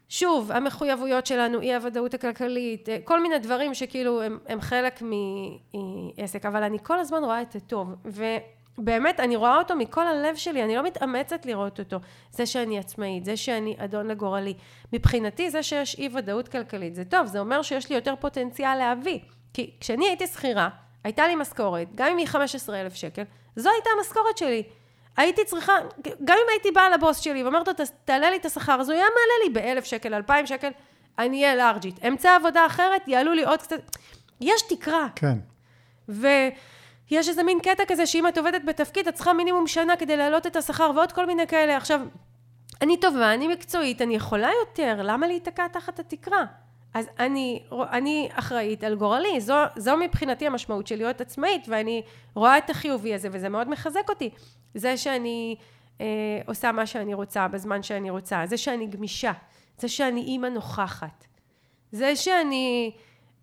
שוב, 0.09 0.51
המחויבויות 0.51 1.25
שלנו, 1.25 1.61
אי 1.61 1.75
הוודאות 1.75 2.13
הכלכלית, 2.13 2.89
אה, 2.89 2.97
כל 3.03 3.21
מיני 3.21 3.39
דברים 3.39 3.73
שכאילו 3.73 4.21
הם, 4.21 4.37
הם 4.47 4.61
חלק 4.61 5.01
מעסק, 5.01 6.45
אבל 6.45 6.63
אני 6.63 6.77
כל 6.83 6.99
הזמן 6.99 7.23
רואה 7.23 7.41
את 7.41 7.55
הטוב, 7.55 7.95
ובאמת 8.05 9.19
אני 9.19 9.35
רואה 9.35 9.57
אותו 9.57 9.75
מכל 9.75 10.07
הלב 10.07 10.35
שלי, 10.35 10.63
אני 10.63 10.75
לא 10.75 10.83
מתאמצת 10.83 11.45
לראות 11.45 11.79
אותו, 11.79 11.97
זה 12.31 12.45
שאני 12.45 12.79
עצמאית, 12.79 13.25
זה 13.25 13.37
שאני 13.37 13.75
אדון 13.77 14.07
לגורלי, 14.07 14.53
מבחינתי 14.93 15.49
זה 15.49 15.63
שיש 15.63 15.95
אי 15.99 16.09
ודאות 16.13 16.47
כלכלית, 16.47 16.95
זה 16.95 17.05
טוב, 17.05 17.27
זה 17.27 17.39
אומר 17.39 17.61
שיש 17.61 17.89
לי 17.89 17.95
יותר 17.95 18.13
פוטנציאל 18.19 18.75
להביא, 18.75 19.19
כי 19.53 19.71
כשאני 19.79 20.07
הייתי 20.07 20.27
שכירה, 20.27 20.69
הייתה 21.03 21.27
לי 21.27 21.35
משכורת, 21.35 21.87
גם 21.95 22.07
אם 22.11 22.17
היא 22.17 22.27
15 22.27 22.81
אלף 22.81 22.95
שקל, 22.95 23.23
זו 23.55 23.69
הייתה 23.69 23.89
המשכורת 23.97 24.37
שלי. 24.37 24.63
הייתי 25.17 25.45
צריכה, 25.45 25.73
גם 26.23 26.37
אם 26.43 26.49
הייתי 26.49 26.71
באה 26.71 26.89
לבוס 26.89 27.19
שלי 27.19 27.43
ואומרת 27.43 27.67
לו, 27.67 27.73
תעלה 28.05 28.29
לי 28.29 28.37
את 28.37 28.45
השכר, 28.45 28.81
אז 28.81 28.89
הוא 28.89 28.95
היה 28.95 29.05
מעלה 29.05 29.43
לי 29.43 29.53
באלף 29.53 29.85
שקל, 29.85 30.13
אלפיים 30.13 30.47
שקל, 30.47 30.69
אני 31.19 31.43
אהיה 31.43 31.55
לארג'ית. 31.55 32.05
אמצע 32.05 32.35
עבודה 32.35 32.65
אחרת, 32.65 33.07
יעלו 33.07 33.33
לי 33.33 33.43
עוד 33.43 33.61
קצת... 33.61 33.79
יש 34.41 34.61
תקרה. 34.61 35.07
כן. 35.15 35.37
ויש 36.09 37.29
איזה 37.29 37.43
מין 37.43 37.59
קטע 37.59 37.83
כזה 37.87 38.05
שאם 38.05 38.27
את 38.27 38.37
עובדת 38.37 38.61
בתפקיד, 38.65 39.07
את 39.07 39.13
צריכה 39.13 39.33
מינימום 39.33 39.67
שנה 39.67 39.95
כדי 39.95 40.17
להעלות 40.17 40.47
את 40.47 40.55
השכר, 40.55 40.91
ועוד 40.95 41.11
כל 41.11 41.25
מיני 41.25 41.47
כאלה. 41.47 41.77
עכשיו, 41.77 42.01
אני 42.81 42.97
טובה, 42.97 43.33
אני 43.33 43.47
מקצועית, 43.47 44.01
אני 44.01 44.15
יכולה 44.15 44.49
יותר, 44.59 45.01
למה 45.03 45.27
להיתקע 45.27 45.67
תחת 45.67 45.99
התקרה? 45.99 46.45
אז 46.95 47.09
אני, 47.19 47.63
אני 47.91 48.29
אחראית 48.33 48.83
על 48.83 48.95
גורלי, 48.95 49.41
זו, 49.41 49.55
זו 49.75 49.97
מבחינתי 49.97 50.47
המשמעות 50.47 50.87
של 50.87 50.95
להיות 50.95 51.21
עצמאית, 51.21 51.65
ואני 51.67 52.01
רואה 52.35 52.57
את 52.57 52.69
החיובי 52.69 53.13
הזה, 53.13 53.29
וזה 53.31 53.49
מאוד 53.49 53.69
מחזק 53.69 54.09
אותי. 54.09 54.29
זה 54.75 54.97
שאני 54.97 55.55
אה, 56.01 56.05
עושה 56.45 56.71
מה 56.71 56.85
שאני 56.85 57.13
רוצה 57.13 57.47
בזמן 57.47 57.83
שאני 57.83 58.09
רוצה, 58.09 58.45
זה 58.45 58.57
שאני 58.57 58.87
גמישה, 58.87 59.31
זה 59.79 59.87
שאני 59.87 60.21
אימא 60.21 60.47
נוכחת, 60.47 61.25
זה 61.91 62.15
שאני, 62.15 62.91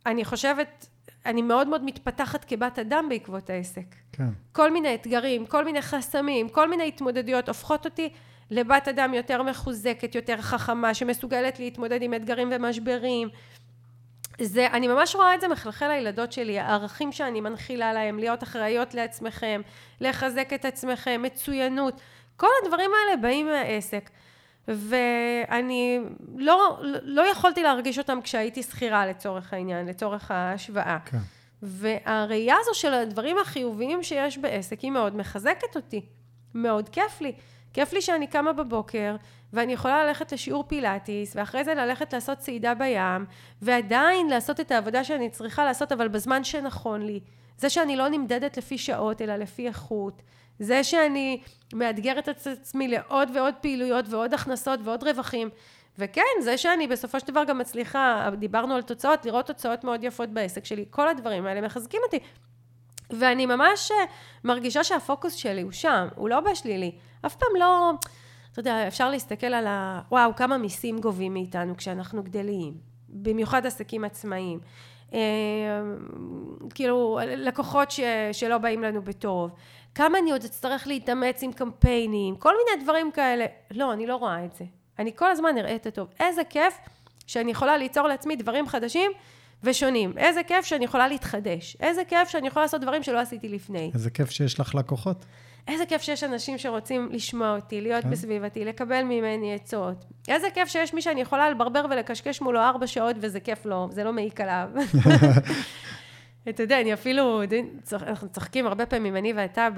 אני 0.06 0.25
חושבת, 0.25 0.87
אני 1.26 1.42
מאוד 1.42 1.68
מאוד 1.68 1.85
מתפתחת 1.85 2.44
כבת 2.44 2.78
אדם 2.78 3.06
בעקבות 3.09 3.50
העסק. 3.50 3.94
כן. 4.12 4.28
כל 4.52 4.71
מיני 4.71 4.94
אתגרים, 4.94 5.47
כל 5.47 5.64
מיני 5.64 5.82
חסמים, 5.82 6.49
כל 6.49 6.68
מיני 6.68 6.88
התמודדויות 6.88 7.49
הופכות 7.49 7.85
אותי 7.85 8.09
לבת 8.52 8.88
אדם 8.88 9.14
יותר 9.14 9.42
מחוזקת, 9.42 10.14
יותר 10.14 10.37
חכמה, 10.40 10.94
שמסוגלת 10.94 11.59
להתמודד 11.59 12.02
עם 12.02 12.14
אתגרים 12.14 12.49
ומשברים. 12.52 13.28
זה, 14.40 14.66
אני 14.66 14.88
ממש 14.88 15.14
רואה 15.14 15.35
את 15.35 15.40
זה 15.40 15.49
מחלחל 15.49 15.88
לילדות 15.88 16.32
שלי, 16.32 16.59
הערכים 16.59 17.12
שאני 17.12 17.40
מנחילה 17.40 17.92
להם, 17.92 18.18
להיות 18.18 18.42
אחראיות 18.42 18.94
לעצמכם, 18.94 19.61
לחזק 20.00 20.52
את 20.54 20.64
עצמכם, 20.64 21.23
מצוינות, 21.23 22.00
כל 22.37 22.47
הדברים 22.62 22.90
האלה 22.94 23.23
באים 23.23 23.47
מהעסק. 23.47 24.11
ואני 24.68 26.00
לא, 26.37 26.80
לא 27.02 27.23
יכולתי 27.23 27.62
להרגיש 27.62 27.99
אותם 27.99 28.18
כשהייתי 28.23 28.62
שכירה 28.62 29.06
לצורך 29.06 29.52
העניין, 29.52 29.87
לצורך 29.87 30.30
ההשוואה. 30.30 30.99
כן. 31.04 31.18
והראייה 31.62 32.56
הזו 32.61 32.75
של 32.75 32.94
הדברים 32.94 33.38
החיוביים 33.38 34.02
שיש 34.02 34.38
בעסק 34.38 34.80
היא 34.80 34.90
מאוד 34.90 35.16
מחזקת 35.16 35.76
אותי, 35.76 36.06
מאוד 36.54 36.88
כיף 36.88 37.21
לי. 37.21 37.32
כיף 37.72 37.92
לי 37.92 38.02
שאני 38.02 38.26
קמה 38.26 38.52
בבוקר, 38.52 39.16
ואני 39.52 39.72
יכולה 39.72 40.04
ללכת 40.04 40.32
לשיעור 40.32 40.64
פילאטיס, 40.68 41.36
ואחרי 41.36 41.64
זה 41.64 41.74
ללכת 41.74 42.12
לעשות 42.12 42.38
צעידה 42.38 42.74
בים, 42.74 43.26
ועדיין 43.62 44.30
לעשות 44.30 44.60
את 44.60 44.70
העבודה 44.70 45.04
שאני 45.04 45.30
צריכה 45.30 45.64
לעשות, 45.64 45.92
אבל 45.92 46.08
בזמן 46.08 46.44
שנכון 46.44 47.02
לי. 47.02 47.20
זה 47.58 47.70
שאני 47.70 47.96
לא 47.96 48.08
נמדדת 48.08 48.56
לפי 48.56 48.78
שעות, 48.78 49.22
אלא 49.22 49.36
לפי 49.36 49.68
איכות. 49.68 50.22
זה 50.58 50.84
שאני 50.84 51.40
מאתגרת 51.74 52.28
את 52.28 52.46
עצמי 52.46 52.88
לעוד 52.88 53.28
ועוד 53.34 53.54
פעילויות 53.60 54.04
ועוד 54.08 54.34
הכנסות 54.34 54.80
ועוד 54.84 55.02
רווחים. 55.02 55.50
וכן, 55.98 56.22
זה 56.40 56.58
שאני 56.58 56.86
בסופו 56.86 57.20
של 57.20 57.26
דבר 57.26 57.44
גם 57.44 57.58
מצליחה, 57.58 58.30
דיברנו 58.38 58.74
על 58.74 58.82
תוצאות, 58.82 59.26
לראות 59.26 59.46
תוצאות 59.46 59.84
מאוד 59.84 60.04
יפות 60.04 60.28
בעסק 60.28 60.64
שלי, 60.64 60.84
כל 60.90 61.08
הדברים 61.08 61.46
האלה 61.46 61.60
מחזקים 61.60 62.00
אותי. 62.04 62.18
ואני 63.19 63.47
ממש 63.47 63.90
אה, 63.90 64.04
מרגישה 64.45 64.85
שהפוקוס 64.85 65.35
שלי 65.35 65.62
הוא 65.62 65.73
שם, 65.73 66.09
הוא 66.14 66.28
לא 66.28 66.40
בשלילי. 66.40 66.92
אף 67.26 67.37
פעם 67.37 67.57
לא, 67.59 67.92
אתה 68.52 68.61
יודע, 68.61 68.88
אפשר 68.88 69.11
להסתכל 69.11 69.47
על 69.47 69.66
ה... 69.66 70.00
וואו, 70.11 70.37
כמה 70.37 70.59
מיסים 70.59 71.00
גובים 71.00 71.35
מאיתנו 71.35 71.76
כשאנחנו 71.76 72.23
גדלים. 72.23 72.75
במיוחד 73.09 73.66
עסקים 73.66 74.04
עצמאיים. 74.04 74.61
אה, 75.14 75.19
כאילו, 76.75 77.19
לקוחות 77.26 77.90
ש, 77.90 78.00
שלא 78.33 78.59
באים 78.59 78.83
לנו 78.83 79.02
בטוב. 79.02 79.50
כמה 79.95 80.19
אני 80.19 80.33
עוד 80.33 80.45
אצטרך 80.45 80.87
להתאמץ 80.87 81.42
עם 81.42 81.52
קמפיינים, 81.52 82.37
כל 82.37 82.54
מיני 82.57 82.85
דברים 82.85 83.11
כאלה. 83.11 83.47
לא, 83.71 83.92
אני 83.92 84.07
לא 84.07 84.16
רואה 84.16 84.45
את 84.45 84.52
זה. 84.52 84.64
אני 84.99 85.16
כל 85.16 85.31
הזמן 85.31 85.59
אראה 85.59 85.75
את 85.75 85.87
הטוב. 85.87 86.09
איזה 86.21 86.45
כיף 86.45 86.78
שאני 87.26 87.50
יכולה 87.50 87.76
ליצור 87.76 88.09
לעצמי 88.09 88.37
דברים 88.37 88.69
חדשים 88.69 89.12
ושונים. 89.64 90.12
איזה 90.19 90.42
כיף 90.42 90.64
שאני 90.64 90.85
יכולה 90.85 91.09
להתחדש. 91.09 91.76
איזה 91.81 92.02
כיף 92.04 92.28
שאני 92.28 92.47
יכולה 92.49 92.64
לעשות 92.64 92.81
דברים 92.81 93.02
שלא 93.02 93.21
עשיתי 93.21 93.49
לפני. 93.49 93.90
איזה 93.95 94.11
כיף 94.11 94.31
שיש 94.31 94.61
לך 94.61 94.75
לקוחות. 94.75 95.25
איזה 95.69 95.87
כיף 95.87 96.02
שיש 96.02 96.25
אנשים 96.25 96.59
שרוצים 96.59 97.09
לשמוע 97.12 97.57
אותי, 97.57 97.81
להיות 97.81 98.02
כן. 98.04 98.11
בסביבתי, 98.11 98.64
לקבל 98.64 99.02
ממני 99.02 99.54
עצות. 99.54 100.04
איזה 100.28 100.47
כיף 100.54 100.69
שיש 100.69 100.95
מי 100.95 101.02
שאני 101.02 101.21
יכולה 101.21 101.50
לברבר 101.50 101.87
ולקשקש 101.90 102.40
מולו 102.40 102.61
ארבע 102.61 102.87
שעות 102.87 103.16
וזה 103.21 103.40
כיף 103.40 103.66
לו, 103.66 103.88
זה 103.90 104.04
לא 104.04 104.12
מעיק 104.12 104.40
עליו. 104.40 104.69
אתה 106.49 106.62
יודע, 106.62 106.81
אני 106.81 106.95
אפילו, 106.95 107.42
אנחנו 107.92 108.28
צוחקים 108.28 108.66
הרבה 108.66 108.87
פעמים, 108.87 109.16
אני 109.16 109.33
ואתה, 109.33 109.69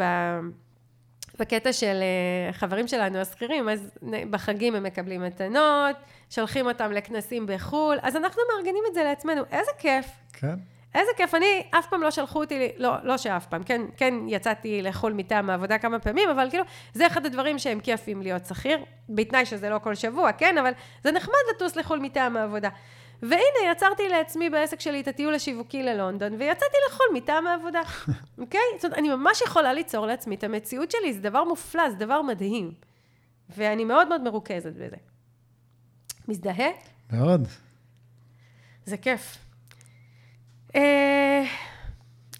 בקטע 1.38 1.72
של 1.72 2.00
אה, 2.02 2.52
חברים 2.52 2.88
שלנו 2.88 3.18
השכירים, 3.18 3.68
אז 3.68 3.90
בחגים 4.30 4.74
הם 4.74 4.82
מקבלים 4.82 5.22
מתנות, 5.22 5.96
שולחים 6.30 6.66
אותם 6.66 6.92
לכנסים 6.92 7.46
בחו"ל, 7.46 7.98
אז 8.02 8.16
אנחנו 8.16 8.42
מארגנים 8.52 8.82
את 8.88 8.94
זה 8.94 9.04
לעצמנו. 9.04 9.42
איזה 9.52 9.70
כיף. 9.78 10.06
כן. 10.32 10.54
איזה 10.94 11.10
כיף. 11.16 11.34
אני, 11.34 11.62
אף 11.78 11.86
פעם 11.86 12.02
לא 12.02 12.10
שלחו 12.10 12.40
אותי, 12.40 12.68
לא, 12.76 12.92
לא 13.02 13.18
שאף 13.18 13.46
פעם, 13.46 13.62
כן, 13.62 13.82
כן 13.96 14.14
יצאתי 14.28 14.82
לחו"ל 14.82 15.12
מטעם 15.12 15.50
העבודה 15.50 15.78
כמה 15.78 15.98
פעמים, 15.98 16.28
אבל 16.30 16.50
כאילו, 16.50 16.64
זה 16.92 17.06
אחד 17.06 17.26
הדברים 17.26 17.58
שהם 17.58 17.80
כיפים 17.80 18.22
להיות 18.22 18.46
שכיר, 18.46 18.78
בתנאי 19.08 19.46
שזה 19.46 19.70
לא 19.70 19.78
כל 19.78 19.94
שבוע, 19.94 20.32
כן, 20.32 20.58
אבל 20.58 20.72
זה 21.04 21.12
נחמד 21.12 21.34
לטוס 21.54 21.76
לחו"ל 21.76 21.98
מטעם 21.98 22.36
העבודה. 22.36 22.68
והנה, 23.22 23.72
יצרתי 23.72 24.08
לעצמי 24.08 24.50
בעסק 24.50 24.80
שלי 24.80 25.00
את 25.00 25.08
הטיול 25.08 25.34
השיווקי 25.34 25.82
ללונדון, 25.82 26.32
ויצאתי 26.32 26.76
לחו"ל 26.88 27.16
מטעם 27.16 27.46
העבודה, 27.46 27.80
אוקיי? 28.38 28.60
זאת 28.76 28.84
אומרת, 28.84 28.98
אני 28.98 29.08
ממש 29.08 29.42
יכולה 29.42 29.72
ליצור 29.72 30.06
לעצמי 30.06 30.34
את 30.34 30.44
המציאות 30.44 30.90
שלי, 30.90 31.12
זה 31.12 31.20
דבר 31.20 31.44
מופלא, 31.44 31.90
זה 31.90 31.96
דבר 31.96 32.22
מדהים. 32.22 32.72
ואני 33.56 33.84
מאוד 33.84 34.08
מאוד 34.08 34.22
מרוכזת 34.22 34.72
בזה. 34.72 34.96
מזדהה? 36.28 36.68
מאוד. 37.12 37.48
זה 38.86 38.96
כיף. 38.96 39.38
אה, 40.76 41.44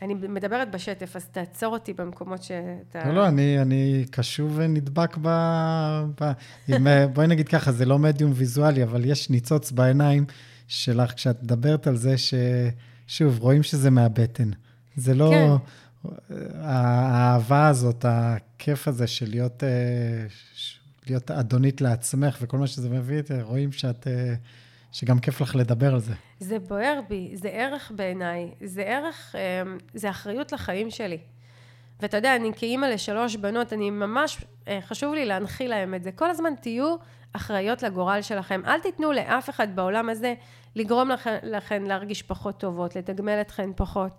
אני 0.03 0.15
מדברת 0.15 0.71
בשטף, 0.71 1.17
אז 1.17 1.25
תעצור 1.25 1.73
אותי 1.73 1.93
במקומות 1.93 2.43
שאתה... 2.43 3.09
לא, 3.09 3.15
לא, 3.15 3.29
אני, 3.29 3.63
אני 3.63 4.05
קשוב 4.11 4.53
ונדבק 4.57 5.17
ב... 5.23 5.29
ב... 6.21 6.33
עם, 6.69 6.87
אה, 6.87 7.07
בואי 7.07 7.27
נגיד 7.27 7.49
ככה, 7.49 7.73
זה 7.73 7.85
לא 7.85 7.99
מדיום 7.99 8.33
ויזואלי, 8.35 8.83
אבל 8.83 9.05
יש 9.05 9.31
ניצוץ 9.31 9.71
בעיניים 9.71 10.25
שלך 10.69 11.15
כשאת 11.15 11.43
מדברת 11.43 11.87
על 11.87 11.97
זה 11.97 12.15
ששוב, 12.19 13.39
רואים 13.39 13.63
שזה 13.63 13.91
מהבטן. 13.91 14.51
זה 14.97 15.15
לא... 15.15 15.31
כן. 15.31 15.71
האהבה 16.61 17.69
הזאת, 17.69 18.05
הכיף 18.09 18.89
הזה 18.89 19.07
של 19.07 19.31
להיות, 19.31 19.65
אה, 19.65 20.27
להיות 21.07 21.31
אדונית 21.31 21.81
לעצמך 21.81 22.39
וכל 22.41 22.59
מה 22.59 22.67
שזה 22.67 22.91
מביא, 22.91 23.23
רואים 23.43 23.73
שאת... 23.73 24.07
שגם 24.95 25.19
כיף 25.19 25.41
לך 25.41 25.57
לדבר 25.57 25.95
על 25.95 26.01
זה. 26.01 26.15
זה 26.41 26.59
בוער 26.59 27.01
בי, 27.09 27.31
זה 27.35 27.49
ערך 27.49 27.93
בעיניי, 27.97 28.51
זה 28.65 28.83
ערך, 28.83 29.35
אמ, 29.35 29.79
זה 29.95 30.11
אחריות 30.11 30.53
לחיים 30.53 30.91
שלי. 30.91 31.19
ואתה 32.01 32.17
יודע, 32.17 32.37
אני 32.37 32.51
כאימא 32.57 32.87
לשלוש 32.87 33.37
בנות, 33.37 33.73
אני 33.73 33.91
ממש, 33.91 34.45
אה, 34.69 34.79
חשוב 34.81 35.15
לי 35.15 35.25
להנחיל 35.25 35.71
להם 35.71 35.95
את 35.95 36.05
זה. 36.05 36.13
כל 36.13 36.31
הזמן 36.31 36.51
תהיו 36.61 36.97
אחראיות 37.37 37.83
לגורל 37.83 38.23
שלכם. 38.23 38.61
אל 38.67 38.81
תיתנו 38.81 39.13
לאף 39.13 39.51
אחד 39.51 39.77
בעולם 39.77 40.09
הזה 40.09 40.35
לגרום 40.77 41.09
לכן, 41.09 41.39
לכן 41.43 41.83
להרגיש 41.83 42.23
פחות 42.23 42.61
טובות, 42.61 42.97
לתגמל 42.97 43.41
אתכן 43.41 43.71
פחות. 43.77 44.13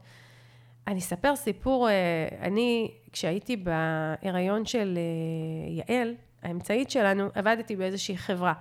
אני 0.87 0.99
אספר 0.99 1.35
סיפור, 1.35 1.89
אה, 1.89 1.93
אני, 2.41 2.91
כשהייתי 3.11 3.57
בהיריון 3.57 4.65
של 4.65 4.97
אה, 4.97 5.93
יעל, 5.95 6.15
האמצעית 6.43 6.91
שלנו, 6.91 7.29
עבדתי 7.35 7.75
באיזושהי 7.75 8.17
חברה. 8.17 8.53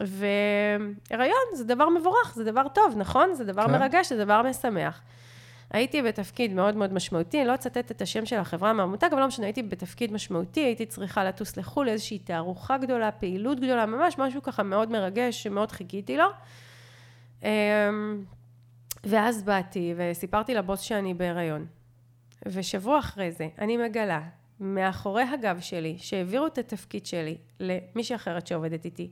והריון 0.00 1.38
זה 1.54 1.64
דבר 1.64 1.88
מבורך, 1.88 2.32
זה 2.34 2.44
דבר 2.44 2.68
טוב, 2.68 2.94
נכון? 2.96 3.34
זה 3.34 3.44
דבר 3.44 3.66
כן. 3.66 3.72
מרגש, 3.72 4.08
זה 4.08 4.24
דבר 4.24 4.42
משמח. 4.42 5.02
הייתי 5.70 6.02
בתפקיד 6.02 6.52
מאוד 6.52 6.76
מאוד 6.76 6.92
משמעותי, 6.92 7.40
אני 7.40 7.48
לא 7.48 7.54
אצטט 7.54 7.90
את 7.90 8.02
השם 8.02 8.26
של 8.26 8.36
החברה 8.36 8.72
מהמותג, 8.72 9.08
אבל 9.12 9.20
לא 9.20 9.26
משנה, 9.26 9.46
הייתי 9.46 9.62
בתפקיד 9.62 10.12
משמעותי, 10.12 10.60
הייתי 10.60 10.86
צריכה 10.86 11.24
לטוס 11.24 11.56
לחו"ל, 11.56 11.88
איזושהי 11.88 12.18
תערוכה 12.18 12.78
גדולה, 12.78 13.12
פעילות 13.12 13.60
גדולה, 13.60 13.86
ממש 13.86 14.18
משהו 14.18 14.42
ככה 14.42 14.62
מאוד 14.62 14.90
מרגש, 14.90 15.42
שמאוד 15.42 15.72
חיכיתי 15.72 16.16
לו. 16.16 16.28
אמ, 17.42 17.48
ואז 19.04 19.42
באתי 19.42 19.94
וסיפרתי 19.96 20.54
לבוס 20.54 20.80
שאני 20.80 21.14
בהיריון. 21.14 21.66
ושבוע 22.46 22.98
אחרי 22.98 23.32
זה, 23.32 23.48
אני 23.58 23.76
מגלה, 23.76 24.20
מאחורי 24.60 25.22
הגב 25.22 25.60
שלי, 25.60 25.96
שהעבירו 25.98 26.46
את 26.46 26.58
התפקיד 26.58 27.06
שלי 27.06 27.36
למישהי 27.60 28.16
אחרת 28.16 28.46
שעובדת 28.46 28.84
איתי, 28.84 29.10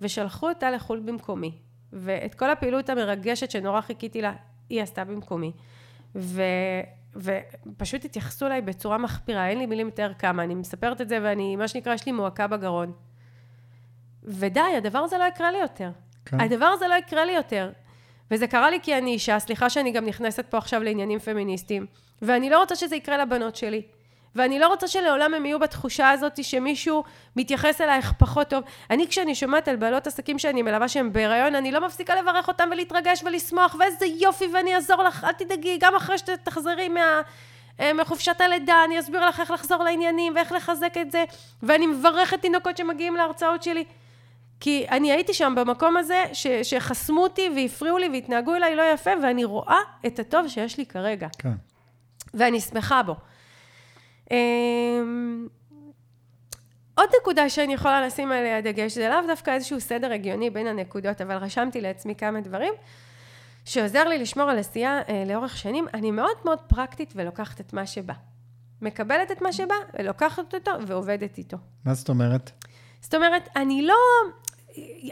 ושלחו 0.00 0.48
אותה 0.48 0.70
לחו"ל 0.70 1.00
במקומי. 1.00 1.52
ואת 1.92 2.34
כל 2.34 2.50
הפעילות 2.50 2.88
המרגשת 2.88 3.50
שנורא 3.50 3.80
חיכיתי 3.80 4.22
לה, 4.22 4.32
היא 4.68 4.82
עשתה 4.82 5.04
במקומי. 5.04 5.52
ו... 6.14 6.42
ופשוט 7.16 8.04
התייחסו 8.04 8.46
אליי 8.46 8.62
בצורה 8.62 8.98
מחפירה, 8.98 9.48
אין 9.48 9.58
לי 9.58 9.66
מילים 9.66 9.86
יותר 9.86 10.12
כמה, 10.18 10.44
אני 10.44 10.54
מספרת 10.54 11.00
את 11.00 11.08
זה 11.08 11.18
ואני, 11.22 11.56
מה 11.56 11.68
שנקרא, 11.68 11.94
יש 11.94 12.06
לי 12.06 12.12
מועקה 12.12 12.46
בגרון. 12.46 12.92
ודי, 14.24 14.60
הדבר 14.60 14.98
הזה 14.98 15.18
לא 15.18 15.24
יקרה 15.24 15.52
לי 15.52 15.58
יותר. 15.58 15.90
כן. 16.24 16.40
הדבר 16.40 16.66
הזה 16.66 16.88
לא 16.88 16.94
יקרה 16.94 17.24
לי 17.24 17.32
יותר. 17.32 17.72
וזה 18.30 18.46
קרה 18.46 18.70
לי 18.70 18.78
כי 18.82 18.98
אני 18.98 19.10
אישה, 19.10 19.38
סליחה 19.38 19.70
שאני 19.70 19.92
גם 19.92 20.06
נכנסת 20.06 20.46
פה 20.50 20.58
עכשיו 20.58 20.82
לעניינים 20.82 21.18
פמיניסטיים, 21.18 21.86
ואני 22.22 22.50
לא 22.50 22.60
רוצה 22.60 22.76
שזה 22.76 22.96
יקרה 22.96 23.18
לבנות 23.18 23.56
שלי. 23.56 23.82
ואני 24.36 24.58
לא 24.58 24.68
רוצה 24.68 24.88
שלעולם 24.88 25.34
הם 25.34 25.46
יהיו 25.46 25.58
בתחושה 25.58 26.10
הזאת 26.10 26.44
שמישהו 26.44 27.04
מתייחס 27.36 27.80
אלייך 27.80 28.12
פחות 28.18 28.48
טוב. 28.48 28.64
אני 28.90 29.06
כשאני 29.06 29.34
שומעת 29.34 29.68
על 29.68 29.76
בעלות 29.76 30.06
עסקים 30.06 30.38
שאני 30.38 30.62
מלווה 30.62 30.88
שהם 30.88 31.12
בהיריון, 31.12 31.54
אני 31.54 31.72
לא 31.72 31.86
מפסיקה 31.86 32.20
לברך 32.22 32.48
אותם 32.48 32.68
ולהתרגש 32.72 33.22
ולשמוח, 33.24 33.76
ואיזה 33.78 34.06
יופי 34.06 34.48
ואני 34.54 34.74
אעזור 34.74 35.02
לך, 35.02 35.24
אל 35.24 35.32
תדאגי, 35.32 35.78
גם 35.80 35.94
אחרי 35.94 36.18
שתחזרי 36.18 36.88
מה... 36.88 37.20
אה, 37.80 37.92
מחופשת 37.92 38.40
הלידה, 38.40 38.84
אני 38.84 39.00
אסביר 39.00 39.28
לך 39.28 39.40
איך 39.40 39.50
לחזור 39.50 39.84
לעניינים 39.84 40.34
ואיך 40.34 40.52
לחזק 40.52 40.94
את 41.00 41.12
זה, 41.12 41.24
ואני 41.62 41.86
מברכת 41.86 42.40
תינוקות 42.40 42.76
שמגיעים 42.76 43.16
להרצאות 43.16 43.62
שלי. 43.62 43.84
כי 44.60 44.86
אני 44.90 45.12
הייתי 45.12 45.34
שם 45.34 45.54
במקום 45.56 45.96
הזה 45.96 46.24
ש, 46.32 46.46
שחסמו 46.46 47.22
אותי 47.22 47.50
והפריעו 47.56 47.98
לי 47.98 48.08
והתנהגו 48.08 48.54
אליי 48.54 48.76
לא 48.76 48.82
יפה, 48.82 49.10
ואני 49.22 49.44
רואה 49.44 49.78
את 50.06 50.18
הטוב 50.18 50.48
שיש 50.48 50.78
לי 50.78 50.86
כרגע. 50.86 51.28
כן. 51.38 51.52
ואני 52.34 52.60
שמחה 52.60 53.02
בו. 53.02 53.14
אמ, 54.32 55.48
עוד 56.94 57.08
נקודה 57.20 57.48
שאני 57.48 57.74
יכולה 57.74 58.06
לשים 58.06 58.32
עליה 58.32 58.60
דגש, 58.60 58.94
זה 58.94 59.08
לאו 59.08 59.26
דווקא 59.26 59.50
איזשהו 59.50 59.80
סדר 59.80 60.12
הגיוני 60.12 60.50
בין 60.50 60.66
הנקודות, 60.66 61.20
אבל 61.20 61.36
רשמתי 61.36 61.80
לעצמי 61.80 62.14
כמה 62.14 62.40
דברים 62.40 62.72
שעוזר 63.64 64.08
לי 64.08 64.18
לשמור 64.18 64.50
על 64.50 64.58
עשייה 64.58 65.00
אה, 65.08 65.24
לאורך 65.26 65.56
שנים. 65.56 65.86
אני 65.94 66.10
מאוד 66.10 66.36
מאוד 66.44 66.58
פרקטית 66.58 67.12
ולוקחת 67.16 67.60
את 67.60 67.72
מה 67.72 67.86
שבא. 67.86 68.14
מקבלת 68.82 69.30
את 69.32 69.42
מה 69.42 69.52
שבא, 69.52 69.74
ולוקחת 69.98 70.54
אותו 70.54 70.70
ועובדת 70.86 71.38
איתו. 71.38 71.56
מה 71.84 71.94
זאת 71.94 72.08
אומרת? 72.08 72.50
זאת 73.00 73.14
אומרת, 73.14 73.48
אני 73.56 73.82
לא... 73.82 73.94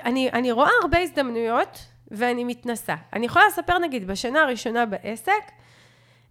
אני, 0.05 0.31
אני 0.33 0.53
רואה 0.53 0.71
הרבה 0.83 0.99
הזדמנויות 0.99 1.87
ואני 2.11 2.45
מתנסה. 2.45 2.95
אני 3.13 3.27
יכולה 3.27 3.45
לספר 3.47 3.79
נגיד 3.79 4.07
בשנה 4.07 4.43
הראשונה 4.43 4.87
בעסק, 4.87 5.33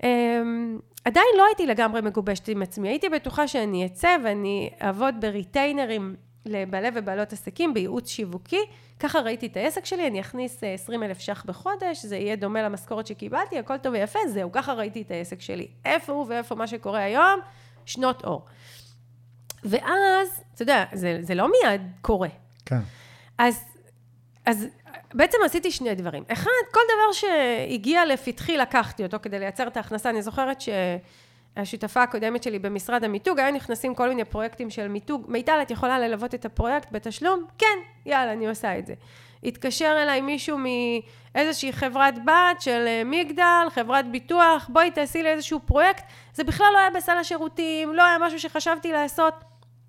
אמ, 0.03 0.79
עדיין 1.05 1.27
לא 1.37 1.45
הייתי 1.45 1.67
לגמרי 1.67 2.01
מגובשת 2.01 2.47
עם 2.47 2.61
עצמי, 2.61 2.89
הייתי 2.89 3.09
בטוחה 3.09 3.47
שאני 3.47 3.85
אצא 3.85 4.15
ואני 4.23 4.69
אעבוד 4.81 5.15
בריטיינרים 5.19 6.15
לבעלי 6.45 6.87
ובעלות 6.95 7.33
עסקים 7.33 7.73
בייעוץ 7.73 8.09
שיווקי, 8.09 8.61
ככה 8.99 9.19
ראיתי 9.19 9.47
את 9.47 9.57
העסק 9.57 9.85
שלי, 9.85 10.07
אני 10.07 10.21
אכניס 10.21 10.63
20 10.63 11.03
אה, 11.03 11.07
אלף 11.07 11.19
ש"ח 11.19 11.43
בחודש, 11.45 12.05
זה 12.05 12.17
יהיה 12.17 12.35
דומה 12.35 12.61
למשכורת 12.61 13.07
שקיבלתי, 13.07 13.59
הכל 13.59 13.77
טוב 13.77 13.93
ויפה, 13.93 14.19
זהו, 14.33 14.51
ככה 14.51 14.73
ראיתי 14.73 15.01
את 15.01 15.11
העסק 15.11 15.41
שלי. 15.41 15.67
איפה 15.85 16.13
הוא 16.13 16.25
ואיפה 16.29 16.55
מה 16.55 16.67
שקורה 16.67 16.99
היום? 16.99 17.39
שנות 17.85 18.23
אור. 18.23 18.45
ואז, 19.63 20.43
אתה 20.53 20.61
יודע, 20.61 20.85
זה, 20.93 21.19
זה 21.21 21.35
לא 21.35 21.47
מיד 21.51 21.81
קורה. 22.01 22.29
כן. 22.65 22.79
אז, 23.37 23.63
אז 24.45 24.67
בעצם 25.13 25.37
עשיתי 25.45 25.71
שני 25.71 25.95
דברים. 25.95 26.23
אחד, 26.27 26.49
כל 26.71 26.79
דבר 26.93 27.11
שהגיע 27.11 28.05
לפתחי 28.05 28.57
לקחתי 28.57 29.03
אותו 29.03 29.17
כדי 29.21 29.39
לייצר 29.39 29.67
את 29.67 29.77
ההכנסה. 29.77 30.09
אני 30.09 30.21
זוכרת 30.21 30.57
השותפה 31.57 32.03
הקודמת 32.03 32.43
שלי 32.43 32.59
במשרד 32.59 33.03
המיתוג, 33.03 33.39
היו 33.39 33.51
נכנסים 33.51 33.95
כל 33.95 34.09
מיני 34.09 34.25
פרויקטים 34.25 34.69
של 34.69 34.87
מיתוג. 34.87 35.25
מיטל, 35.27 35.59
את 35.61 35.71
יכולה 35.71 35.99
ללוות 35.99 36.35
את 36.35 36.45
הפרויקט 36.45 36.87
בתשלום? 36.91 37.43
כן, 37.57 37.79
יאללה, 38.05 38.33
אני 38.33 38.47
עושה 38.47 38.77
את 38.77 38.85
זה. 38.85 38.93
התקשר 39.43 39.95
אליי 40.03 40.21
מישהו 40.21 40.57
מאיזושהי 40.57 41.73
חברת 41.73 42.25
בת 42.25 42.61
של 42.61 42.85
אה, 42.87 43.01
מגדל, 43.05 43.67
חברת 43.69 44.11
ביטוח, 44.11 44.69
בואי 44.69 44.91
תעשי 44.91 45.23
לי 45.23 45.29
איזשהו 45.29 45.59
פרויקט. 45.59 46.03
זה 46.33 46.43
בכלל 46.43 46.67
לא 46.73 46.79
היה 46.79 46.89
בסל 46.89 47.17
השירותים, 47.17 47.93
לא 47.93 48.05
היה 48.05 48.17
משהו 48.17 48.39
שחשבתי 48.39 48.91
לעשות. 48.91 49.33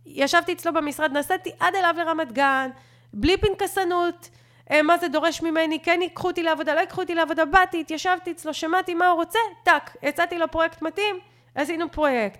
ישבתי 0.06 0.52
אצלו 0.52 0.72
במשרד, 0.72 1.12
נסעתי 1.12 1.50
עד 1.60 1.74
אליו 1.74 1.94
לרמת 1.98 2.32
גן, 2.32 2.70
בלי 3.12 3.36
פנקסנות. 3.36 4.30
אה, 4.70 4.82
מה 4.82 4.98
זה 4.98 5.08
דורש 5.08 5.42
ממני, 5.42 5.80
כן 5.82 5.98
ייקחו 6.02 6.28
אותי 6.28 6.42
לעבודה, 6.42 6.74
לא 6.74 6.80
ייקחו 6.80 7.00
אותי 7.00 7.14
לעבודה, 7.14 7.44
באתי, 7.44 7.80
התיישבתי 7.80 8.30
אצלו, 8.30 8.54
שמעתי 8.54 8.94
מה 8.94 9.08
הוא 9.08 9.16
רוצה, 9.16 9.38
טאק, 9.64 9.96
הצעתי 10.02 10.38
לו 10.38 10.50
פרויקט 10.50 10.82
מתאים, 10.82 11.16
עשינו 11.54 11.90
פרויקט. 11.90 12.38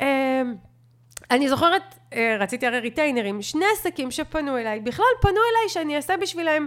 אה, 0.00 0.42
אני 1.30 1.48
זוכרת, 1.48 1.94
אה, 2.12 2.36
רציתי 2.40 2.66
הרי 2.66 2.80
ריטיינרים, 2.80 3.42
שני 3.42 3.64
עסקים 3.72 4.10
שפנו 4.10 4.58
אליי, 4.58 4.80
בכלל 4.80 5.04
פנו 5.20 5.30
אליי 5.30 5.68
שאני 5.68 5.96
אעשה 5.96 6.16
בשבילם 6.16 6.66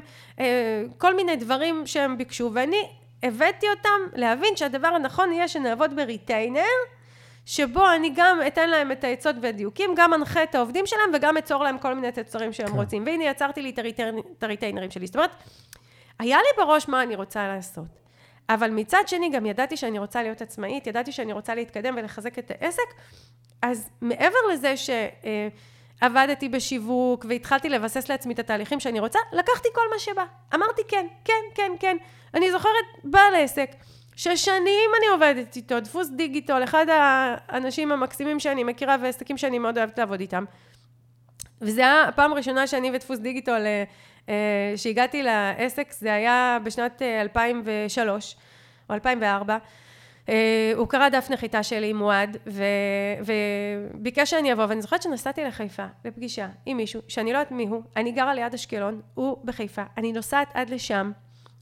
כל 0.98 1.16
מיני 1.16 1.36
דברים 1.36 1.86
שהם 1.86 2.18
ביקשו, 2.18 2.52
ואני 2.54 2.90
הבאתי 3.24 3.66
אותם 3.70 4.00
להבין 4.14 4.56
שהדבר 4.56 4.88
הנכון 4.88 5.34
יהיה 5.34 5.48
שנעבוד 5.48 5.96
בריטיינר, 5.96 6.62
שבו 7.46 7.92
אני 7.96 8.12
גם 8.16 8.40
אתן 8.48 8.70
להם 8.70 8.92
את 8.92 9.04
העצות 9.04 9.36
והדיוקים, 9.42 9.90
גם 9.96 10.14
אנחה 10.14 10.44
את 10.44 10.56
העובדים 10.56 10.86
שלהם 10.86 11.10
וגם 11.14 11.38
אצור 11.38 11.64
להם 11.64 11.78
כל 11.78 11.94
מיני 11.94 12.12
תוצרים 12.12 12.54
שהם 12.54 12.68
כן. 12.68 12.74
רוצים. 12.74 13.04
והנה 13.06 13.24
יצרתי 13.24 13.62
לי 13.62 13.74
את 14.38 14.44
הריטיינרים 14.44 14.92
שלי. 14.92 15.06
זאת 15.08 15.16
אומרת, 15.16 15.32
היה 16.20 16.38
לי 16.38 16.64
בראש 16.66 16.88
מה 16.88 17.04
אני 17.04 17.16
רוצה 17.16 17.48
לעשות. 17.48 18.06
אבל 18.50 18.70
מצד 18.70 19.04
שני 19.08 19.30
גם 19.30 19.46
ידעתי 19.46 19.78
שאני 19.78 20.00
רוצה 20.00 20.24
להיות 20.24 20.42
עצמאית, 20.42 20.88
ידעתי 20.88 21.12
שאני 21.12 21.34
רוצה 21.34 21.56
להתקדם 21.56 21.96
ולחזק 21.98 22.40
את 22.40 22.52
העסק, 22.52 22.94
אז 23.62 23.90
מעבר 24.02 24.38
לזה 24.52 24.74
שעבדתי 26.02 26.50
בשיווק 26.50 27.26
והתחלתי 27.30 27.70
לבסס 27.70 28.10
לעצמי 28.10 28.34
את 28.34 28.40
התהליכים 28.40 28.80
שאני 28.80 29.00
רוצה, 29.00 29.20
לקחתי 29.32 29.70
כל 29.76 29.82
מה 29.94 30.00
שבא. 30.00 30.26
אמרתי 30.56 30.82
כן, 30.88 31.08
כן, 31.26 31.44
כן, 31.56 31.72
כן. 31.80 31.98
אני 32.34 32.52
זוכרת 32.52 32.86
בעל 33.04 33.36
עסק. 33.36 33.70
ששנים 34.16 34.92
אני 34.98 35.08
עובדת 35.14 35.56
איתו, 35.56 35.80
דפוס 35.80 36.10
דיגיטול, 36.10 36.64
אחד 36.64 36.86
האנשים 36.90 37.92
המקסימים 37.92 38.40
שאני 38.40 38.64
מכירה 38.64 38.96
ועסקים 39.02 39.38
שאני 39.38 39.60
מאוד 39.60 39.78
אוהבת 39.78 40.00
לעבוד 40.00 40.20
איתם. 40.20 40.46
וזה 41.62 41.82
היה 41.82 42.04
הפעם 42.04 42.32
הראשונה 42.32 42.68
שאני 42.68 42.92
ודפוס 42.94 43.20
דיגיטול, 43.20 43.66
אה, 43.66 43.84
אה, 44.30 44.74
שהגעתי 44.76 45.24
לעסק, 45.24 45.92
זה 45.92 46.14
היה 46.14 46.58
בשנת 46.64 47.02
2003 47.02 48.36
אה, 48.36 48.40
או 48.90 48.94
2004. 48.94 49.58
הוא 50.76 50.88
קרא 50.88 51.10
דף 51.10 51.28
נחיתה 51.30 51.64
שלי, 51.64 51.94
מועד, 51.94 52.38
ו... 52.48 52.64
וביקש 53.26 54.30
שאני 54.30 54.54
אבוא, 54.54 54.66
ואני 54.70 54.82
זוכרת 54.82 55.02
שנסעתי 55.02 55.44
לחיפה 55.44 55.86
לפגישה 56.06 56.48
עם 56.66 56.78
מישהו, 56.78 57.02
שאני 57.08 57.34
לא 57.34 57.38
יודעת 57.38 57.52
מי 57.52 57.68
הוא, 57.68 57.82
אני 57.96 58.12
גרה 58.12 58.34
ליד 58.34 58.54
אשקלון, 58.54 59.02
הוא 59.14 59.38
בחיפה, 59.44 59.84
אני 59.98 60.12
נוסעת 60.12 60.48
עד 60.54 60.70
לשם, 60.70 61.12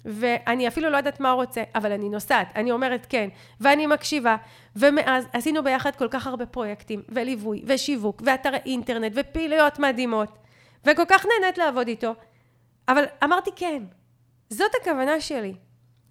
ואני 0.05 0.67
אפילו 0.67 0.89
לא 0.89 0.97
יודעת 0.97 1.19
מה 1.19 1.31
הוא 1.31 1.41
רוצה, 1.41 1.63
אבל 1.75 1.91
אני 1.91 2.09
נוסעת, 2.09 2.47
אני 2.55 2.71
אומרת 2.71 3.05
כן, 3.09 3.29
ואני 3.59 3.87
מקשיבה, 3.87 4.35
ומאז 4.75 5.27
עשינו 5.33 5.63
ביחד 5.63 5.95
כל 5.95 6.07
כך 6.07 6.27
הרבה 6.27 6.45
פרויקטים, 6.45 7.01
וליווי, 7.09 7.63
ושיווק, 7.65 8.21
ואתרי 8.25 8.57
אינטרנט, 8.65 9.11
ופעילויות 9.15 9.79
מדהימות, 9.79 10.37
וכל 10.85 11.05
כך 11.07 11.25
נהנית 11.25 11.57
לעבוד 11.57 11.87
איתו, 11.87 12.15
אבל 12.87 13.03
אמרתי 13.23 13.51
כן, 13.55 13.83
זאת 14.49 14.71
הכוונה 14.81 15.21
שלי, 15.21 15.53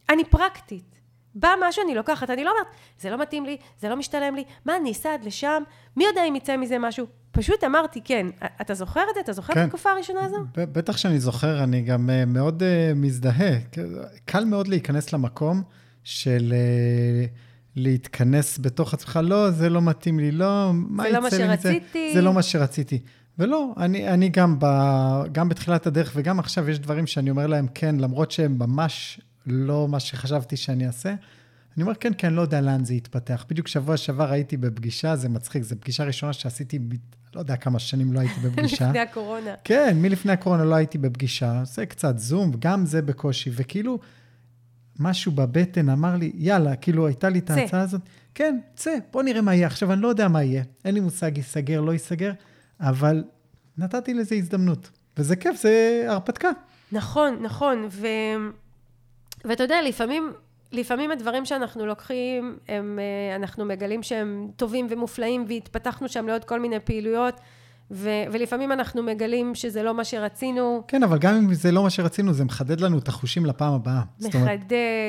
אני 0.09 0.25
פרקטית. 0.25 0.92
בא 1.35 1.49
משהו, 1.69 1.83
אני 1.85 1.95
לוקחת, 1.95 2.31
אני 2.31 2.45
לא 2.45 2.51
אומרת, 2.51 2.67
זה 3.01 3.11
לא 3.11 3.23
מתאים 3.23 3.45
לי, 3.45 3.57
זה 3.81 3.89
לא 3.89 3.97
משתלם 3.97 4.35
לי, 4.35 4.45
מה, 4.65 4.77
אני 4.77 4.93
אסע 4.93 5.15
עד 5.15 5.25
לשם, 5.25 5.63
מי 5.97 6.05
יודע 6.05 6.25
אם 6.29 6.37
יצא 6.37 6.57
מזה 6.57 6.79
משהו? 6.79 7.07
פשוט 7.31 7.65
אמרתי, 7.65 8.01
כן. 8.05 8.27
אתה 8.61 8.75
זוכר 8.75 9.01
את 9.11 9.15
זה? 9.15 9.21
אתה 9.21 9.33
זוכר 9.33 9.55
כן. 9.55 9.61
את 9.61 9.65
התקופה 9.67 9.91
הראשונה 9.91 10.25
הזו? 10.25 10.37
בטח 10.55 10.97
שאני 10.97 11.21
זוכר, 11.21 11.65
אני 11.65 11.83
גם 11.83 12.11
uh, 12.11 12.27
מאוד 12.29 12.63
uh, 12.63 12.95
מזדהה. 12.95 13.59
קל 14.25 14.45
מאוד 14.45 14.69
להיכנס 14.69 15.13
למקום 15.13 15.63
של 16.05 16.53
uh, 16.53 17.31
להתכנס 17.77 18.59
בתוך 18.59 18.95
עצמך, 18.95 19.21
לא, 19.23 19.51
זה 19.51 19.69
לא 19.69 19.83
מתאים 19.83 20.19
לי, 20.19 20.31
לא, 20.31 20.71
מה 20.75 21.09
יצא 21.09 21.19
לי 21.19 21.25
מזה? 21.25 21.31
זה 21.35 21.43
לא 21.43 21.53
מה 21.53 21.61
שרציתי. 21.61 22.15
זה 22.15 22.23
לא 22.23 22.33
מה 22.33 22.43
שרציתי. 22.43 22.99
ולא, 23.39 23.75
אני, 23.77 24.09
אני 24.09 24.29
גם, 24.29 24.57
ב, 24.59 24.67
גם 25.33 25.49
בתחילת 25.49 25.87
הדרך 25.87 26.13
וגם 26.15 26.39
עכשיו 26.39 26.71
יש 26.71 26.79
דברים 26.79 27.07
שאני 27.07 27.31
אומר 27.31 27.47
להם 27.47 27.67
כן, 27.75 27.97
למרות 27.99 28.31
שהם 28.31 28.59
ממש 28.59 29.21
לא 29.47 29.89
מה 29.89 30.01
שחשבתי 30.01 30.57
שאני 30.57 30.87
אעשה. 30.87 31.15
אני 31.77 31.83
אומר, 31.83 31.95
כן, 31.95 32.13
כן, 32.19 32.33
לא 32.33 32.43
יודע 32.43 32.61
לאן 32.61 32.85
זה 32.85 32.95
יתפתח. 32.95 33.45
בדיוק 33.49 33.69
שבוע 33.69 33.97
שעבר 33.97 34.33
הייתי 34.33 34.57
בפגישה, 34.57 35.17
זה 35.17 35.29
מצחיק, 35.29 35.63
זו 35.63 35.77
פגישה 35.81 36.05
ראשונה 36.05 36.33
שעשיתי, 36.33 36.79
לא 37.35 37.41
יודע 37.41 37.57
כמה 37.57 37.79
שנים 37.79 38.13
לא 38.13 38.21
הייתי 38.21 38.41
בפגישה. 38.45 38.89
לפני 38.89 38.99
הקורונה. 38.99 39.55
כן, 39.65 39.97
מלפני 40.01 40.33
הקורונה 40.33 40.65
לא 40.65 40.75
הייתי 40.75 40.99
בפגישה, 40.99 41.63
זה 41.65 41.87
קצת 41.87 42.19
זום, 42.19 42.53
גם 42.59 42.87
זה 42.87 43.03
בקושי, 43.03 43.51
וכאילו, 43.55 43.99
משהו 44.99 45.33
בבטן 45.33 45.89
אמר 45.89 46.17
לי, 46.17 46.33
יאללה, 46.35 46.77
כאילו, 46.77 47.07
הייתה 47.07 47.29
לי 47.29 47.39
את 47.39 47.51
ההצעה 47.51 47.81
הזאת, 47.81 48.01
כן, 48.35 48.59
צא, 48.77 48.91
בוא 49.13 49.23
נראה 49.23 49.41
מה 49.41 49.55
יהיה. 49.55 49.67
עכשיו, 49.67 49.93
אני 49.93 50.01
לא 50.01 50.09
יודע 50.09 50.29
מה 50.29 50.43
יהיה, 50.43 50.63
אין 50.85 50.95
לי 50.95 51.01
מושג 51.01 51.37
ייסגר, 51.37 51.81
לא 51.81 51.93
ייסגר, 51.93 52.33
אבל 52.81 53.25
נתתי 53.79 54.15
לזה 54.15 54.35
הזדמנות. 54.35 54.91
וזה 55.17 55.37
כיף, 55.37 55.63
זה 55.63 56.05
הרפתקה. 56.09 56.51
נכון, 56.93 57.39
נכון, 57.43 57.89
ו... 57.91 58.07
ואתה 59.45 59.63
יודע, 59.63 59.83
לפעמים 59.83 60.33
לפעמים 60.73 61.11
הדברים 61.11 61.45
שאנחנו 61.45 61.87
לוקחים, 61.87 62.59
הם, 62.69 62.99
אה, 62.99 63.37
אנחנו 63.37 63.65
מגלים 63.65 64.03
שהם 64.03 64.49
טובים 64.57 64.87
ומופלאים 64.91 65.45
והתפתחנו 65.49 66.09
שם 66.09 66.27
לעוד 66.27 66.45
כל 66.45 66.61
מיני 66.61 66.81
פעילויות. 66.81 67.41
ו- 67.95 68.25
ולפעמים 68.33 68.73
אנחנו 68.73 69.03
מגלים 69.03 69.55
שזה 69.55 69.83
לא 69.83 69.95
מה 69.95 70.05
שרצינו. 70.05 70.83
כן, 70.89 71.03
אבל 71.03 71.19
גם 71.19 71.35
אם 71.35 71.55
זה 71.55 71.73
לא 71.73 71.83
מה 71.83 71.91
שרצינו, 71.91 72.33
זה 72.33 72.45
מחדד 72.45 72.81
לנו 72.81 72.99
את 72.99 73.09
החושים 73.09 73.47
לפעם 73.47 73.73
הבאה. 73.73 74.01
מחדד, 74.21 74.35
אומרת... 74.35 74.61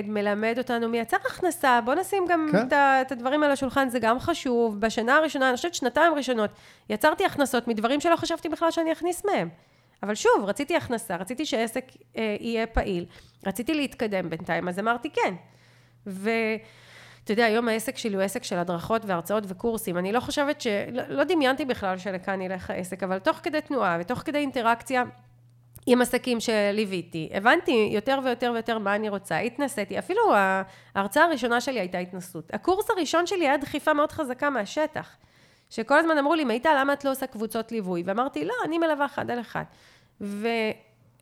מלמד 0.07 0.55
אותנו, 0.57 0.89
מייצר 0.89 1.17
הכנסה. 1.25 1.79
בוא 1.85 1.95
נשים 1.95 2.23
גם 2.29 2.47
כן. 2.51 2.67
את, 2.67 2.73
את 2.73 3.11
הדברים 3.11 3.43
על 3.43 3.51
השולחן, 3.51 3.89
זה 3.89 3.99
גם 3.99 4.19
חשוב. 4.19 4.79
בשנה 4.79 5.15
הראשונה, 5.15 5.49
אני 5.49 5.55
חושבת 5.55 5.73
שנתיים 5.73 6.13
ראשונות, 6.13 6.49
יצרתי 6.89 7.25
הכנסות 7.25 7.67
מדברים 7.67 8.01
שלא 8.01 8.15
חשבתי 8.15 8.49
בכלל 8.49 8.71
שאני 8.71 8.91
אכניס 8.91 9.25
מהם. 9.25 9.49
אבל 10.03 10.15
שוב, 10.15 10.45
רציתי 10.45 10.75
הכנסה, 10.75 11.15
רציתי 11.15 11.45
שעסק 11.45 11.85
אה, 12.17 12.35
יהיה 12.39 12.67
פעיל, 12.67 13.05
רציתי 13.47 13.73
להתקדם 13.73 14.29
בינתיים, 14.29 14.67
אז 14.67 14.79
אמרתי 14.79 15.09
כן. 15.09 15.33
ואתה 16.05 17.31
יודע, 17.31 17.45
היום 17.45 17.67
העסק 17.67 17.97
שלי 17.97 18.15
הוא 18.15 18.23
עסק 18.23 18.43
של 18.43 18.57
הדרכות 18.57 19.05
והרצאות 19.05 19.43
וקורסים. 19.47 19.97
אני 19.97 20.11
לא 20.11 20.19
חושבת 20.19 20.61
ש... 20.61 20.67
לא, 20.91 21.03
לא 21.07 21.23
דמיינתי 21.23 21.65
בכלל 21.65 21.97
שלכאן 21.97 22.41
ילך 22.41 22.69
העסק, 22.69 23.03
אבל 23.03 23.19
תוך 23.19 23.39
כדי 23.43 23.61
תנועה 23.61 23.97
ותוך 23.99 24.19
כדי 24.19 24.37
אינטראקציה 24.37 25.03
עם 25.85 26.01
עסקים 26.01 26.39
שליוויתי, 26.39 27.29
הבנתי 27.33 27.89
יותר 27.91 28.19
ויותר 28.23 28.51
ויותר 28.53 28.79
מה 28.79 28.95
אני 28.95 29.09
רוצה, 29.09 29.39
התנסיתי, 29.39 29.99
אפילו 29.99 30.21
ההרצאה 30.95 31.23
הראשונה 31.23 31.61
שלי 31.61 31.79
הייתה 31.79 31.97
התנסות. 31.97 32.53
הקורס 32.53 32.89
הראשון 32.89 33.27
שלי 33.27 33.47
היה 33.47 33.57
דחיפה 33.57 33.93
מאוד 33.93 34.11
חזקה 34.11 34.49
מהשטח. 34.49 35.15
שכל 35.73 35.99
הזמן 35.99 36.17
אמרו 36.17 36.35
לי, 36.35 36.43
מיטל, 36.45 36.77
למה 36.79 36.93
את 36.93 37.05
לא 37.05 37.11
עושה 37.11 37.27
קבוצות 37.27 37.71
ליווי? 37.71 38.03
ואמרתי, 38.05 38.45
לא, 38.45 38.53
אני 38.65 38.77
מלווה 38.77 39.05
אחד 39.05 39.31
על 39.31 39.41
אחד. 39.41 39.63
ו... 40.21 40.47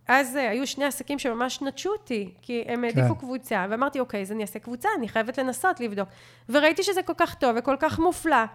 אז 0.08 0.36
אה, 0.36 0.50
היו 0.50 0.68
שני 0.68 0.86
עסקים 0.86 1.20
שממש 1.20 1.62
נטשו 1.62 1.90
אותי, 1.90 2.34
כי 2.42 2.64
הם 2.68 2.84
העדיפו 2.84 3.16
כן. 3.16 3.20
קבוצה, 3.20 3.66
ואמרתי, 3.70 4.00
אוקיי, 4.00 4.22
אז 4.22 4.32
אני 4.32 4.42
אעשה 4.42 4.60
קבוצה, 4.60 4.90
אני 4.98 5.10
חייבת 5.10 5.38
לנסות 5.38 5.80
לבדוק. 5.80 6.10
וראיתי 6.50 6.84
שזה 6.84 7.02
כל 7.02 7.14
כך 7.18 7.36
טוב 7.36 7.56
וכל 7.60 7.76
כך 7.80 8.00
מופלא. 8.00 8.46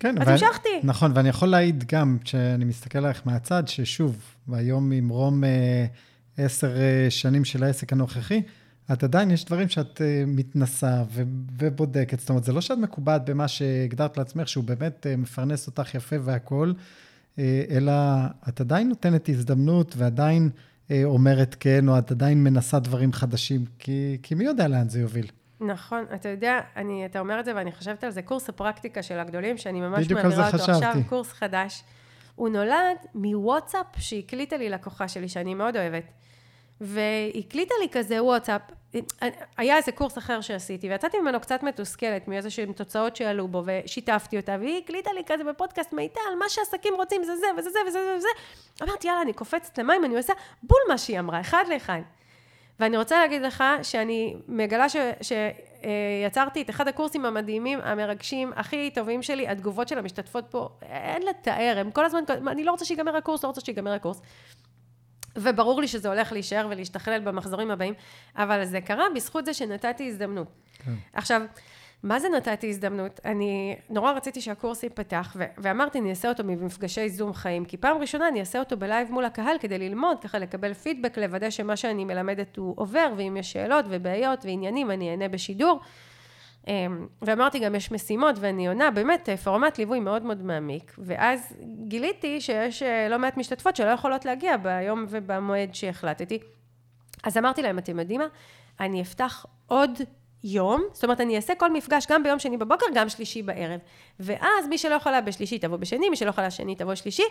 כן, 0.00 0.22
אז 0.22 0.28
המשכתי. 0.28 0.80
נכון, 0.82 1.12
ואני 1.14 1.28
יכול 1.28 1.48
להעיד 1.48 1.84
גם, 1.84 2.18
כשאני 2.24 2.64
מסתכל 2.64 2.98
עליך 2.98 3.22
מהצד, 3.24 3.68
ששוב, 3.68 4.16
היום 4.52 4.90
ממרום 4.90 5.44
אה, 5.44 5.86
עשר 6.36 6.76
אה, 6.76 7.06
שנים 7.10 7.44
של 7.44 7.64
העסק 7.64 7.92
הנוכחי, 7.92 8.42
את 8.92 9.04
עדיין, 9.04 9.30
יש 9.30 9.44
דברים 9.44 9.68
שאת 9.68 10.00
אה, 10.00 10.24
מתנסה 10.26 11.02
ו- 11.10 11.22
ובודקת. 11.58 12.20
זאת 12.20 12.28
אומרת, 12.28 12.44
זה 12.44 12.52
לא 12.52 12.60
שאת 12.60 12.78
מקובעת 12.78 13.24
במה 13.24 13.48
שהגדרת 13.48 14.18
לעצמך, 14.18 14.48
שהוא 14.48 14.64
באמת 14.64 15.06
אה, 15.06 15.16
מפרנס 15.16 15.66
אותך 15.66 15.94
יפה 15.94 16.16
והכול, 16.20 16.74
אה, 17.38 17.62
אלא 17.70 17.92
את 18.48 18.60
עדיין 18.60 18.88
נותנת 18.88 19.28
הזדמנות 19.28 19.94
ועדיין... 19.96 20.50
אומרת 21.04 21.56
כן, 21.60 21.88
או 21.88 21.98
את 21.98 22.10
עדיין 22.10 22.44
מנסה 22.44 22.78
דברים 22.78 23.12
חדשים, 23.12 23.64
כי, 23.78 24.18
כי 24.22 24.34
מי 24.34 24.44
יודע 24.44 24.68
לאן 24.68 24.88
זה 24.88 25.00
יוביל. 25.00 25.26
נכון, 25.60 26.04
אתה 26.14 26.28
יודע, 26.28 26.60
אני, 26.76 27.06
אתה 27.06 27.20
אומר 27.20 27.40
את 27.40 27.44
זה 27.44 27.54
ואני 27.56 27.72
חושבת 27.72 28.04
על 28.04 28.10
זה, 28.10 28.22
קורס 28.22 28.48
הפרקטיקה 28.48 29.02
של 29.02 29.18
הגדולים, 29.18 29.58
שאני 29.58 29.80
ממש 29.80 30.10
מעבירה 30.10 30.46
אותו 30.46 30.58
חשבתי. 30.58 30.86
עכשיו, 30.86 31.02
קורס 31.08 31.32
חדש. 31.32 31.82
הוא 32.34 32.48
נולד 32.48 32.96
מוואטסאפ 33.14 33.86
שהקליטה 33.98 34.56
לי 34.56 34.68
לקוחה 34.68 35.08
שלי, 35.08 35.28
שאני 35.28 35.54
מאוד 35.54 35.76
אוהבת. 35.76 36.04
והקליטה 36.84 37.74
לי 37.82 37.88
כזה 37.88 38.22
וואטסאפ, 38.22 38.60
היה 39.56 39.76
איזה 39.76 39.92
קורס 39.92 40.18
אחר 40.18 40.40
שעשיתי, 40.40 40.88
ויצאתי 40.88 41.18
ממנו 41.18 41.40
קצת 41.40 41.62
מתוסכלת 41.62 42.28
מאיזה 42.28 42.50
שהן 42.50 42.72
תוצאות 42.72 43.16
שעלו 43.16 43.48
בו, 43.48 43.62
ושיתפתי 43.66 44.36
אותה, 44.36 44.56
והיא 44.60 44.82
הקליטה 44.84 45.12
לי 45.12 45.22
כזה 45.26 45.44
בפודקאסט 45.44 45.92
מיטל, 45.92 46.20
מה 46.38 46.48
שעסקים 46.48 46.94
רוצים 46.96 47.24
זה 47.24 47.36
זה 47.36 47.46
וזה 47.58 47.70
זה 47.70 47.78
וזה 47.88 47.98
וזה, 48.16 48.28
אמרתי, 48.82 49.08
יאללה, 49.08 49.22
אני 49.22 49.32
קופצת 49.32 49.78
למים, 49.78 50.04
אני 50.04 50.16
עושה 50.16 50.32
בול 50.62 50.80
מה 50.88 50.98
שהיא 50.98 51.18
אמרה, 51.18 51.40
אחד 51.40 51.64
לאחד. 51.68 52.00
ואני 52.80 52.96
רוצה 52.96 53.18
להגיד 53.18 53.42
לך 53.42 53.64
שאני 53.82 54.36
מגלה 54.48 54.88
ש... 54.88 54.96
ש... 55.20 55.32
יצרתי 56.26 56.62
את 56.62 56.70
אחד 56.70 56.88
הקורסים 56.88 57.24
המדהימים, 57.24 57.80
המרגשים, 57.82 58.52
הכי 58.56 58.90
טובים 58.90 59.22
שלי, 59.22 59.48
התגובות 59.48 59.88
של 59.88 59.98
המשתתפות 59.98 60.44
פה, 60.50 60.68
אין 60.82 61.22
לתאר, 61.22 61.76
הם 61.78 61.90
כל 61.90 62.04
הזמן, 62.04 62.20
אני 62.48 62.64
לא 62.64 62.70
רוצה 62.70 62.84
שיגמר 62.84 63.16
הקורס, 63.16 63.44
לא 63.44 63.48
רוצה 63.48 63.60
שיגמר 63.60 63.92
הקורס. 63.92 64.20
וברור 65.36 65.80
לי 65.80 65.88
שזה 65.88 66.08
הולך 66.08 66.32
להישאר 66.32 66.66
ולהשתכלל 66.70 67.20
במחזורים 67.20 67.70
הבאים, 67.70 67.94
אבל 68.36 68.64
זה 68.64 68.80
קרה 68.80 69.04
בזכות 69.14 69.44
זה 69.44 69.54
שנתתי 69.54 70.08
הזדמנות. 70.08 70.46
כן. 70.84 70.92
עכשיו, 71.12 71.42
מה 72.02 72.20
זה 72.20 72.28
נתתי 72.28 72.68
הזדמנות? 72.68 73.20
אני 73.24 73.76
נורא 73.90 74.12
רציתי 74.12 74.40
שהקורס 74.40 74.82
ייפתח, 74.82 75.36
ו- 75.36 75.44
ואמרתי, 75.58 75.98
אני 75.98 76.10
אעשה 76.10 76.28
אותו 76.28 76.44
במפגשי 76.44 77.08
זום 77.08 77.32
חיים, 77.32 77.64
כי 77.64 77.76
פעם 77.76 77.98
ראשונה 77.98 78.28
אני 78.28 78.40
אעשה 78.40 78.58
אותו 78.58 78.76
בלייב 78.76 79.12
מול 79.12 79.24
הקהל 79.24 79.56
כדי 79.60 79.78
ללמוד, 79.78 80.16
ככה 80.20 80.38
לקבל 80.38 80.74
פידבק, 80.74 81.18
לוודא 81.18 81.50
שמה 81.50 81.76
שאני 81.76 82.04
מלמדת 82.04 82.56
הוא 82.56 82.74
עובר, 82.76 83.12
ואם 83.16 83.36
יש 83.36 83.52
שאלות 83.52 83.84
ובעיות 83.88 84.44
ועניינים, 84.44 84.90
אני 84.90 85.10
אענה 85.10 85.28
בשידור. 85.28 85.80
אמ, 86.68 87.06
ואמרתי 87.22 87.58
גם, 87.58 87.74
יש 87.74 87.92
משימות 87.92 88.36
ואני 88.40 88.68
עונה, 88.68 88.90
באמת, 88.90 89.28
פורמט 89.44 89.78
ליווי 89.78 90.00
מאוד 90.00 90.22
מאוד 90.22 90.42
מעמיק. 90.42 90.94
ואז 90.98 91.56
גיליתי 91.88 92.40
שיש 92.40 92.82
אה, 92.82 93.08
לא 93.08 93.18
מעט 93.18 93.36
משתתפות 93.36 93.76
שלא 93.76 93.90
יכולות 93.90 94.24
להגיע 94.24 94.56
ביום 94.56 95.06
ובמועד 95.08 95.74
שהחלטתי. 95.74 96.38
אז 97.24 97.36
אמרתי 97.36 97.62
להם, 97.62 97.78
אתם 97.78 97.98
יודעים 97.98 98.20
מה? 98.20 98.26
אני 98.80 99.02
אפתח 99.02 99.46
עוד 99.66 99.90
יום, 100.44 100.82
זאת 100.92 101.04
אומרת, 101.04 101.20
אני 101.20 101.36
אעשה 101.36 101.54
כל 101.54 101.72
מפגש 101.72 102.06
גם 102.10 102.22
ביום 102.22 102.38
שני 102.38 102.56
בבוקר, 102.56 102.86
גם 102.94 103.08
שלישי 103.08 103.42
בערב. 103.42 103.80
ואז 104.20 104.66
מי 104.68 104.78
שלא 104.78 104.94
יכולה 104.94 105.20
בשלישי 105.20 105.58
תבוא 105.58 105.76
בשני, 105.76 106.10
מי 106.10 106.16
שלא 106.16 106.30
יכולה 106.30 106.50
שני 106.50 106.74
תבוא 106.74 106.94
שלישי. 106.94 107.22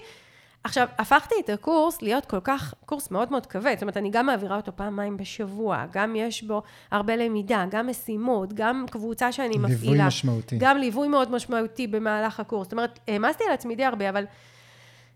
עכשיו, 0.64 0.88
הפכתי 0.98 1.36
את 1.46 1.50
הקורס 1.50 2.02
להיות 2.02 2.26
כל 2.26 2.40
כך, 2.44 2.74
קורס 2.86 3.12
מאוד 3.12 3.32
מאוד 3.32 3.46
כבד, 3.46 3.74
זאת 3.74 3.82
אומרת, 3.82 3.98
אני 3.98 4.10
גם 4.10 4.26
מעבירה 4.26 4.56
אותו 4.56 4.72
פעמיים 4.76 5.18
בשבוע, 5.18 5.86
גם 5.92 6.16
יש 6.16 6.44
בו 6.44 6.62
הרבה 6.92 7.16
למידה, 7.16 7.66
גם 7.70 7.88
משימות, 7.88 8.54
גם 8.54 8.86
קבוצה 8.92 9.32
שאני 9.32 9.58
מפעילה. 9.58 9.78
ליווי 9.80 10.08
משמעותי. 10.08 10.58
גם 10.60 10.78
ליווי 10.78 11.08
מאוד 11.08 11.32
משמעותי 11.32 11.88
במהלך 11.88 12.40
הקורס. 12.40 12.66
זאת 12.66 12.72
אומרת, 12.72 13.00
העמסתי 13.08 13.44
על 13.48 13.54
עצמי 13.54 13.76
די 13.76 13.86
הרבה, 13.86 14.10
אבל... 14.10 14.26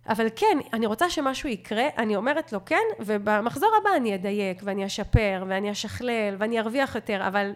אבל 0.10 0.28
כן, 0.36 0.58
אני 0.74 0.86
רוצה 0.86 1.10
שמשהו 1.10 1.50
יקרה, 1.50 1.84
אני 1.98 2.16
אומרת 2.16 2.54
לו 2.54 2.60
כן, 2.66 2.84
ובמחזור 3.00 3.70
הבא 3.82 3.90
אני 3.96 4.16
אדייק, 4.16 4.62
ואני 4.64 4.86
אשפר, 4.86 5.44
ואני 5.48 5.72
אשכלל, 5.72 6.36
ואני 6.38 6.60
ארוויח 6.60 6.96
יותר, 6.96 7.28
אבל 7.28 7.52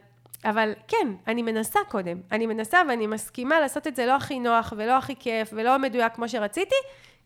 אבל 0.45 0.73
כן, 0.87 1.07
אני 1.27 1.41
מנסה 1.41 1.79
קודם. 1.89 2.17
אני 2.31 2.45
מנסה 2.45 2.81
ואני 2.89 3.07
מסכימה 3.07 3.59
לעשות 3.59 3.87
את 3.87 3.95
זה 3.95 4.05
לא 4.05 4.15
הכי 4.15 4.39
נוח 4.39 4.73
ולא 4.77 4.97
הכי 4.97 5.15
כיף 5.19 5.49
ולא 5.53 5.79
מדויק 5.79 6.13
כמו 6.13 6.29
שרציתי, 6.29 6.75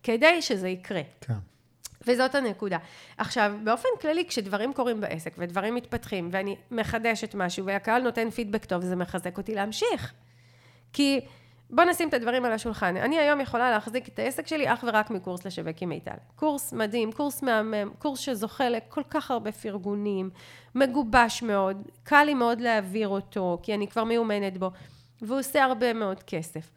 כדי 0.05 0.41
שזה 0.41 0.69
יקרה. 0.69 1.01
כן. 1.21 1.33
וזאת 2.07 2.35
הנקודה. 2.35 2.77
עכשיו, 3.17 3.53
באופן 3.63 3.89
כללי, 4.01 4.25
כשדברים 4.27 4.73
קורים 4.73 5.01
בעסק 5.01 5.33
ודברים 5.37 5.75
מתפתחים, 5.75 6.29
ואני 6.31 6.55
מחדשת 6.71 7.35
משהו, 7.35 7.65
והקהל 7.65 8.01
נותן 8.01 8.29
פידבק 8.29 8.65
טוב, 8.65 8.81
זה 8.81 8.95
מחזק 8.95 9.37
אותי 9.37 9.55
להמשיך. 9.55 10.13
כי 10.93 11.21
בוא 11.69 11.83
נשים 11.83 12.09
את 12.09 12.13
הדברים 12.13 12.45
על 12.45 12.51
השולחן. 12.51 12.97
אני 12.97 13.19
היום 13.19 13.41
יכולה 13.41 13.71
להחזיק 13.71 14.07
את 14.07 14.19
העסק 14.19 14.47
שלי 14.47 14.73
אך 14.73 14.83
ורק 14.87 15.09
מקורס 15.09 15.45
לשווק 15.45 15.81
עם 15.81 15.89
מיטל. 15.89 16.17
קורס 16.35 16.73
מדהים, 16.73 17.11
קורס 17.11 17.43
מהמם, 17.43 17.91
קורס 17.99 18.19
שזוכה 18.19 18.69
לכל 18.69 19.01
כך 19.09 19.31
הרבה 19.31 19.51
פרגונים, 19.51 20.29
מגובש 20.75 21.43
מאוד, 21.43 21.77
קל 22.03 22.23
לי 22.23 22.33
מאוד 22.33 22.61
להעביר 22.61 23.07
אותו, 23.07 23.59
כי 23.63 23.73
אני 23.73 23.87
כבר 23.87 24.03
מיומנת 24.03 24.57
בו, 24.57 24.71
והוא 25.21 25.39
עושה 25.39 25.63
הרבה 25.63 25.93
מאוד 25.93 26.23
כסף. 26.23 26.69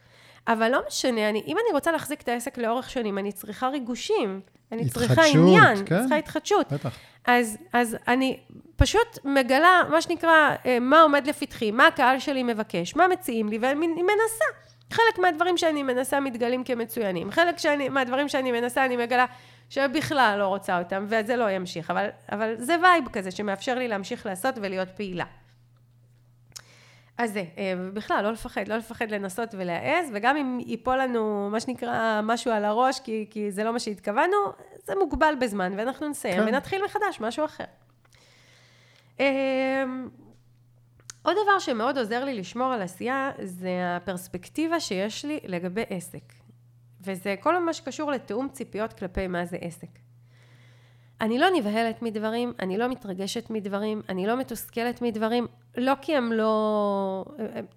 אבל 0.49 0.71
לא 0.71 0.81
משנה, 0.89 1.29
אני, 1.29 1.43
אם 1.47 1.57
אני 1.57 1.73
רוצה 1.73 1.93
להחזיק 1.93 2.23
את 2.23 2.29
העסק 2.29 2.59
לאורך 2.59 2.91
שנים, 2.91 3.19
אני 3.19 3.33
צריכה 3.33 3.69
ריגושים. 3.69 4.41
אני 4.73 4.89
צריכה 4.89 5.23
עניין, 5.35 5.87
כן? 5.87 6.01
צריכה 6.01 6.17
התחדשות. 6.17 6.73
בטח. 6.73 6.97
אז, 7.27 7.59
אז 7.73 7.97
אני 8.09 8.41
פשוט 8.77 9.19
מגלה, 9.25 9.83
מה 9.91 10.03
שנקרא, 10.03 10.55
אה, 10.67 10.79
מה 10.81 11.03
עומד 11.03 11.27
לפתחי, 11.27 11.71
מה 11.71 11.87
הקהל 11.87 12.19
שלי 12.19 12.43
מבקש, 12.43 12.97
מה 12.97 13.09
מציעים 13.09 13.49
לי, 13.49 13.59
ואני 13.59 13.87
מנסה. 13.87 14.45
חלק 14.91 15.19
מהדברים 15.19 15.59
שאני 15.59 15.83
מנסה 15.83 16.21
מתגלים 16.21 16.65
כמצוינים. 16.65 17.31
חלק 17.31 17.59
שאני, 17.59 17.89
מהדברים 17.89 18.29
שאני 18.29 18.53
מנסה, 18.53 18.85
אני 18.85 18.97
מגלה 18.97 19.27
שבכלל 19.71 20.37
לא 20.39 20.47
רוצה 20.47 20.79
אותם, 20.79 21.07
וזה 21.09 21.37
לא 21.37 21.51
ימשיך. 21.51 21.91
אבל, 21.91 22.09
אבל 22.33 22.55
זה 22.59 22.77
vibe 22.83 23.05
כזה 23.13 23.31
שמאפשר 23.31 23.75
לי 23.75 23.89
להמשיך 23.89 24.27
לעשות 24.27 24.55
ולהיות 24.63 24.89
פעילה. 24.97 25.25
אז 27.19 27.33
זה, 27.33 27.45
אה, 27.59 27.73
בכלל, 27.95 28.25
לא 28.25 28.33
לפחד, 28.33 28.69
לא 28.69 28.77
לפחד 28.77 29.11
לנסות 29.11 29.55
ולהעז, 29.59 30.11
וגם 30.15 30.37
אם 30.37 30.59
ייפול 30.67 30.99
לנו, 30.99 31.49
מה 31.53 31.61
שנקרא, 31.61 32.21
משהו 32.23 32.51
על 32.51 32.65
הראש, 32.65 33.01
כי, 33.01 33.27
כי 33.31 33.51
זה 33.51 33.65
לא 33.65 33.73
מה 33.73 33.79
שהתכוונו, 33.79 34.37
זה 34.85 34.95
מוגבל 34.95 35.35
בזמן, 35.41 35.73
ואנחנו 35.77 36.09
נסיים, 36.09 36.37
כן. 36.43 36.49
ונתחיל 36.49 36.85
מחדש, 36.85 37.21
משהו 37.21 37.45
אחר. 37.45 37.65
אה, 39.21 39.85
עוד 41.23 41.37
דבר 41.45 41.59
שמאוד 41.59 41.99
עוזר 41.99 42.25
לי 42.25 42.35
לשמור 42.35 42.73
על 42.73 42.83
עשייה, 42.83 43.31
זה 43.43 43.97
הפרספקטיבה 43.97 44.81
שיש 44.81 45.25
לי 45.25 45.41
לגבי 45.45 45.85
עסק. 45.89 46.33
וזה 47.01 47.35
כל 47.41 47.59
מה 47.59 47.73
שקשור 47.73 48.11
לתיאום 48.11 48.49
ציפיות 48.49 48.93
כלפי 48.93 49.27
מה 49.27 49.45
זה 49.45 49.57
עסק. 49.61 50.08
אני 51.21 51.39
לא 51.39 51.47
נבהלת 51.55 52.03
מדברים, 52.03 52.53
אני 52.61 52.79
לא 52.79 52.89
מתרגשת 52.89 53.51
מדברים, 53.51 54.03
אני 54.09 54.27
לא 54.27 54.37
מתוסכלת 54.37 55.03
מדברים, 55.03 55.47
לא 55.77 55.93
כי 56.03 56.17
הם 56.17 56.33
לא... 56.33 57.25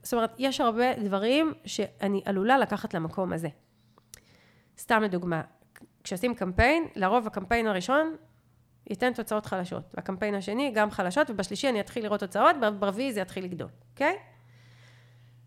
זאת 0.03 0.13
אומרת, 0.13 0.35
יש 0.37 0.61
הרבה 0.61 0.93
דברים 1.03 1.53
שאני 1.65 2.21
עלולה 2.25 2.57
לקחת 2.57 2.93
למקום 2.93 3.33
הזה. 3.33 3.47
סתם 4.77 5.01
לדוגמה, 5.03 5.41
כשעושים 6.03 6.35
קמפיין, 6.35 6.87
לרוב 6.95 7.27
הקמפיין 7.27 7.67
הראשון 7.67 8.15
ייתן 8.89 9.13
תוצאות 9.13 9.45
חלשות. 9.45 9.93
והקמפיין 9.93 10.35
השני 10.35 10.71
גם 10.75 10.91
חלשות, 10.91 11.29
ובשלישי 11.29 11.69
אני 11.69 11.79
אתחיל 11.79 12.03
לראות 12.03 12.19
תוצאות, 12.19 12.55
ברביעי 12.79 13.13
זה 13.13 13.21
יתחיל 13.21 13.43
לגדול, 13.43 13.69
אוקיי? 13.91 14.17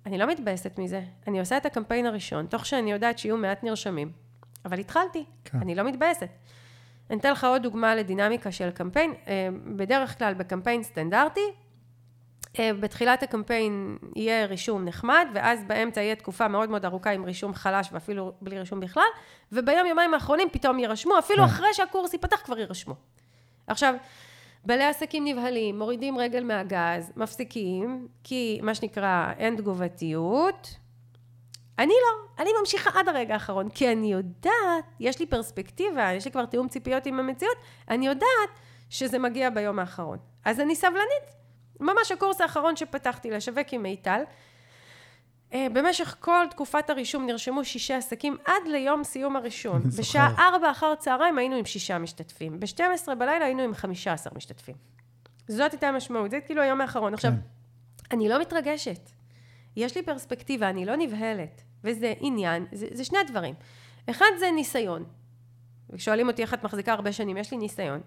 אני 0.07 0.19
לא 0.19 0.27
מתבאסת 0.27 0.79
מזה. 0.79 1.03
אני 1.27 1.41
עושה 1.41 1.57
את 1.57 1.67
הקמפיין 1.67 2.07
הראשון, 2.07 2.47
תוך 2.47 2.67
שאני 2.67 2.93
יודעת 2.93 3.19
שיהיו 3.19 3.37
מעט 3.37 3.65
נרשמים. 3.65 4.13
אבל 4.65 4.79
התחלתי, 4.79 5.25
כן. 5.45 5.59
אני 5.59 5.75
לא 5.75 5.83
מתבאסת. 5.83 6.29
אני 7.11 7.19
אתן 7.19 7.33
לך 7.33 7.45
עוד 7.45 7.62
דוגמה 7.62 7.95
לדינמיקה 7.95 8.53
של 8.53 8.71
קמפיין. 8.71 9.14
אה, 9.29 9.49
בדרך 9.77 10.19
כלל 10.19 10.35
בקמפיין 10.35 10.83
סטנדרטי, 10.83 11.51
אה, 12.59 12.71
בתחילת 12.81 13.23
הקמפיין 13.23 13.99
יהיה 14.17 14.47
רישום 14.47 14.85
נחמד, 14.85 15.27
ואז 15.35 15.64
באמצע 15.67 16.01
יהיה 16.01 16.14
תקופה 16.14 16.49
מאוד 16.49 16.71
מאוד 16.71 16.85
ארוכה 16.85 17.11
עם 17.11 17.25
רישום 17.25 17.55
חלש 17.55 17.88
ואפילו 17.93 18.33
בלי 18.40 18.59
רישום 18.59 18.81
בכלל, 18.81 19.03
וביום 19.53 19.87
יומיים 19.87 20.14
האחרונים 20.14 20.49
פתאום 20.53 20.79
יירשמו, 20.79 21.19
אפילו 21.19 21.38
כן. 21.38 21.45
אחרי 21.45 21.75
שהקורס 21.75 22.12
ייפתח 22.12 22.40
כבר 22.45 22.59
יירשמו. 22.59 22.95
עכשיו, 23.67 23.95
בעלי 24.64 24.85
עסקים 24.85 25.25
נבהלים, 25.27 25.79
מורידים 25.79 26.19
רגל 26.19 26.45
מהגז, 26.45 27.12
מפסיקים, 27.17 28.09
כי 28.25 28.61
מה 28.62 28.75
שנקרא 28.75 29.33
אין 29.38 29.57
תגובתיות. 29.57 30.77
אני 31.79 31.93
לא, 32.03 32.43
אני 32.43 32.51
ממשיכה 32.61 32.91
עד 33.01 33.09
הרגע 33.09 33.35
האחרון, 33.35 33.69
כי 33.69 33.93
אני 33.93 34.13
יודעת, 34.13 34.85
יש 35.01 35.19
לי 35.19 35.27
פרספקטיבה, 35.27 36.13
יש 36.13 36.25
לי 36.25 36.31
כבר 36.31 36.47
תיאום 36.47 36.69
ציפיות 36.69 37.07
עם 37.07 37.19
המציאות, 37.19 37.57
אני 37.89 38.07
יודעת 38.07 38.51
שזה 38.91 39.19
מגיע 39.19 39.51
ביום 39.51 39.79
האחרון. 39.79 40.19
אז 40.45 40.61
אני 40.61 40.77
סבלנית. 40.77 41.35
ממש 41.81 42.13
הקורס 42.13 42.41
האחרון 42.41 42.77
שפתחתי 42.77 43.31
לשווק 43.31 43.73
עם 43.73 43.83
מיטל, 43.83 44.23
אה, 45.55 45.67
במשך 45.73 46.17
כל 46.21 46.47
תקופת 46.51 46.91
הרישום 46.91 47.27
נרשמו 47.27 47.65
שישה 47.65 47.97
עסקים 47.97 48.37
עד 48.45 48.63
ליום 48.67 49.05
סיום 49.05 49.37
הרישום. 49.37 49.81
בשעה 49.99 50.35
ארבע 50.39 50.71
אחר 50.71 50.95
צהריים 50.95 51.39
היינו 51.39 51.57
עם 51.57 51.65
שישה 51.65 51.99
משתתפים. 51.99 52.61
ב-12 52.61 53.15
בלילה 53.15 53.45
היינו 53.45 53.63
עם 53.63 53.75
חמישה 53.75 54.13
עשר 54.13 54.31
משתתפים. 54.37 54.75
זאת 55.49 55.73
הייתה 55.73 55.89
המשמעות, 55.89 56.31
זה 56.31 56.41
כאילו 56.41 56.63
היום 56.63 56.81
האחרון. 56.81 57.15
עכשיו, 57.15 57.31
כן. 57.31 58.17
אני 58.17 58.29
לא 58.29 58.41
מתרגשת. 58.41 59.11
יש 59.77 59.97
לי 59.97 60.03
פרספקטיבה, 60.03 60.71
אני 60.71 60.85
לא 60.85 60.97
נבהלת. 60.97 61.63
וזה 61.85 62.13
עניין, 62.21 62.67
זה, 62.73 62.87
זה 62.93 63.05
שני 63.05 63.19
דברים. 63.27 63.55
אחד 64.11 64.27
זה 64.39 64.47
ניסיון. 64.55 65.05
שואלים 65.97 66.29
אותי 66.29 66.43
איך 66.43 66.55
את 66.55 66.65
מחזיקה 66.65 66.93
הרבה 66.93 67.13
שנים, 67.13 67.37
יש 67.37 67.51
לי 67.51 67.57
ניסיון. 67.57 68.01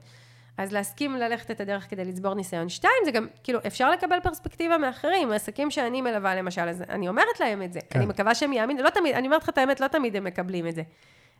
אז 0.57 0.71
להסכים 0.71 1.15
ללכת 1.15 1.51
את 1.51 1.61
הדרך 1.61 1.89
כדי 1.89 2.05
לצבור 2.05 2.33
ניסיון. 2.33 2.69
שתיים, 2.69 2.93
זה 3.05 3.11
גם, 3.11 3.27
כאילו, 3.43 3.59
אפשר 3.67 3.91
לקבל 3.91 4.17
פרספקטיבה 4.23 4.77
מאחרים, 4.77 5.31
עסקים 5.31 5.71
שאני 5.71 6.01
מלווה 6.01 6.35
למשל, 6.35 6.61
אז 6.61 6.83
אני 6.89 7.07
אומרת 7.07 7.39
להם 7.39 7.61
את 7.61 7.73
זה. 7.73 7.79
כן. 7.89 7.99
אני 7.99 8.05
מקווה 8.05 8.35
שהם 8.35 8.53
יאמינו, 8.53 8.83
לא 8.83 8.89
תמיד, 8.89 9.15
אני 9.15 9.27
אומרת 9.27 9.43
לך 9.43 9.49
את 9.49 9.57
האמת, 9.57 9.79
לא 9.79 9.87
תמיד 9.87 10.15
הם 10.15 10.23
מקבלים 10.23 10.67
את 10.67 10.75
זה. 10.75 10.81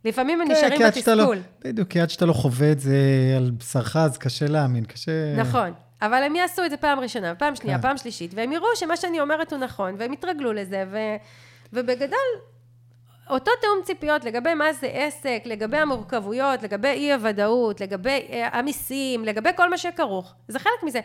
לפעמים 0.06 0.42
הם 0.42 0.48
כן, 0.48 0.54
נשארים 0.54 0.82
לא- 0.82 0.88
בתסכול. 0.88 1.16
לא, 1.16 1.34
בדיוק, 1.64 1.90
כי 1.90 2.00
עד 2.00 2.10
שאתה 2.10 2.26
לא 2.26 2.34
חווה 2.34 2.72
את 2.72 2.80
זה 2.80 2.98
על 3.38 3.52
בשרך, 3.52 3.96
אז 3.96 4.18
קשה 4.18 4.48
להאמין, 4.48 4.86
קשה... 4.86 5.36
נכון, 5.36 5.74
אבל 6.02 6.24
הם 6.24 6.36
יעשו 6.36 6.66
את 6.66 6.70
זה 6.70 6.78
פעם 6.78 7.00
ראשונה, 7.00 7.36
פעם 7.36 7.56
שנייה, 7.56 7.78
כן. 7.78 7.82
פעם 7.82 7.98
שלישית, 7.98 8.32
והם 8.34 8.52
יראו 8.52 8.68
שמה 8.76 8.98
שאני 8.98 9.20
אומרת 9.20 9.54
הוא 9.54 9.60
נכון, 9.60 9.96
והם 9.98 10.14
יתרגלו 10.14 10.54
לזה, 10.54 10.86
ו... 10.92 10.98
ובגדול, 11.74 12.28
אותו 13.30 13.52
תיאום 13.62 13.80
ציפיות 13.84 14.26
לגבי 14.26 14.54
מה 14.54 14.74
זה 14.74 14.88
עסק, 14.88 15.42
לגבי 15.46 15.78
המורכבויות, 15.78 16.64
לגבי 16.64 16.88
אי 16.88 17.14
הוודאות, 17.14 17.82
לגבי 17.82 18.28
אה, 18.30 18.50
המיסים, 18.52 19.26
לגבי 19.26 19.50
כל 19.56 19.70
מה 19.70 19.78
שכרוך, 19.78 20.34
זה 20.48 20.60
חלק 20.60 20.84
מזה. 20.84 21.00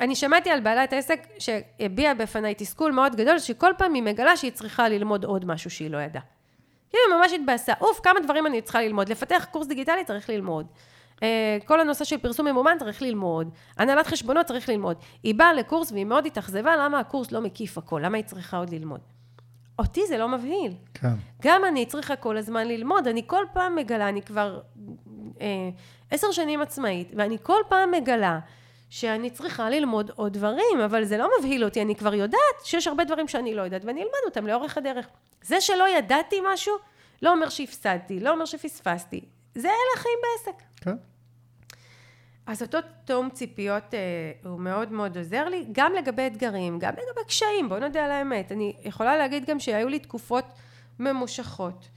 אני 0.00 0.16
שמעתי 0.16 0.50
על 0.50 0.60
בעלת 0.60 0.92
עסק 0.92 1.26
שהביעה 1.38 2.14
בפניי 2.14 2.54
תסכול 2.58 2.92
מאוד 2.92 3.16
גדול, 3.16 3.38
שכל 3.38 3.72
פעם 3.78 3.94
היא 3.94 4.02
מגלה 4.02 4.36
שהיא 4.36 4.52
צריכה 4.52 4.88
ללמוד 4.88 5.24
עוד 5.24 5.44
משהו 5.44 5.70
שהיא 5.70 5.90
לא 5.90 5.98
ידעה. 5.98 6.22
היא 6.92 7.00
ממש 7.18 7.32
התבאסה, 7.32 7.72
אוף, 7.80 8.00
כמה 8.02 8.20
דברים 8.20 8.46
אני 8.46 8.62
צריכה 8.62 8.80
ללמוד. 8.80 9.08
לפתח 9.08 9.46
קורס 9.50 9.66
דיגיטלי 9.66 10.04
צריך 10.04 10.30
ללמוד. 10.30 10.66
אה, 11.22 11.58
כל 11.64 11.80
הנושא 11.80 12.04
של 12.04 12.18
פרסום 12.18 12.46
ממומן 12.46 12.76
צריך 12.78 13.02
ללמוד, 13.02 13.50
הנהלת 13.76 14.06
חשבונות 14.06 14.46
צריך 14.46 14.68
ללמוד. 14.68 14.96
היא 15.22 15.34
באה 15.34 15.52
לקורס 15.52 15.92
והיא 15.92 16.04
מאוד 16.04 16.26
התאכזבה, 16.26 16.76
למה 16.76 16.98
הקורס 16.98 17.32
לא 17.32 17.40
מקיף 17.40 17.78
הכל, 17.78 18.00
למה 18.04 18.16
היא 18.16 18.24
צריכה 18.24 18.56
עוד 18.56 18.70
ללמוד. 18.70 19.00
אותי 19.78 20.06
זה 20.08 20.18
לא 20.18 20.28
מבהיל. 20.28 20.72
כן. 20.94 21.08
גם 21.42 21.64
אני 21.64 21.86
צריכה 21.86 22.16
כל 22.16 22.36
הזמן 22.36 22.66
ללמוד, 22.68 23.08
אני 23.08 23.22
כל 23.26 23.44
פעם 23.52 23.76
מגלה, 23.76 24.08
אני 24.08 24.22
כבר 24.22 24.60
אה, 25.40 25.46
עשר 26.10 26.32
שנים 26.32 26.62
עצמאית, 26.62 27.12
ואני 27.16 27.36
כל 27.42 27.60
פעם 27.68 27.90
מגלה 27.90 28.38
שאני 28.90 29.30
צריכה 29.30 29.70
ללמוד 29.70 30.10
עוד 30.16 30.32
דברים, 30.32 30.80
אבל 30.84 31.04
זה 31.04 31.18
לא 31.18 31.30
מבהיל 31.38 31.64
אותי, 31.64 31.82
אני 31.82 31.94
כבר 31.94 32.14
יודעת 32.14 32.64
שיש 32.64 32.86
הרבה 32.86 33.04
דברים 33.04 33.28
שאני 33.28 33.54
לא 33.54 33.62
יודעת, 33.62 33.84
ואני 33.84 34.00
אלמד 34.00 34.24
אותם 34.24 34.46
לאורך 34.46 34.78
הדרך. 34.78 35.06
זה 35.42 35.60
שלא 35.60 35.88
ידעתי 35.98 36.36
משהו, 36.52 36.74
לא 37.22 37.32
אומר 37.32 37.48
שהפסדתי, 37.48 38.20
לא 38.20 38.30
אומר 38.30 38.44
שפספסתי. 38.44 39.20
זה 39.54 39.68
אלה 39.68 39.92
החיים 39.96 40.18
בעסק. 40.22 40.62
כן. 40.86 40.96
אז 42.46 42.62
אותו 42.62 42.78
תאום 43.04 43.30
ציפיות 43.30 43.94
אה, 43.94 44.32
הוא 44.44 44.60
מאוד 44.60 44.92
מאוד 44.92 45.16
עוזר 45.16 45.48
לי, 45.48 45.66
גם 45.72 45.92
לגבי 45.92 46.26
אתגרים, 46.26 46.78
גם 46.78 46.92
לגבי 46.92 47.24
קשיים, 47.26 47.68
בואו 47.68 47.80
נודה 47.80 48.04
על 48.04 48.10
האמת. 48.10 48.52
אני 48.52 48.76
יכולה 48.84 49.16
להגיד 49.16 49.44
גם 49.44 49.60
שהיו 49.60 49.88
לי 49.88 49.98
תקופות 49.98 50.44
ממושכות, 50.98 51.88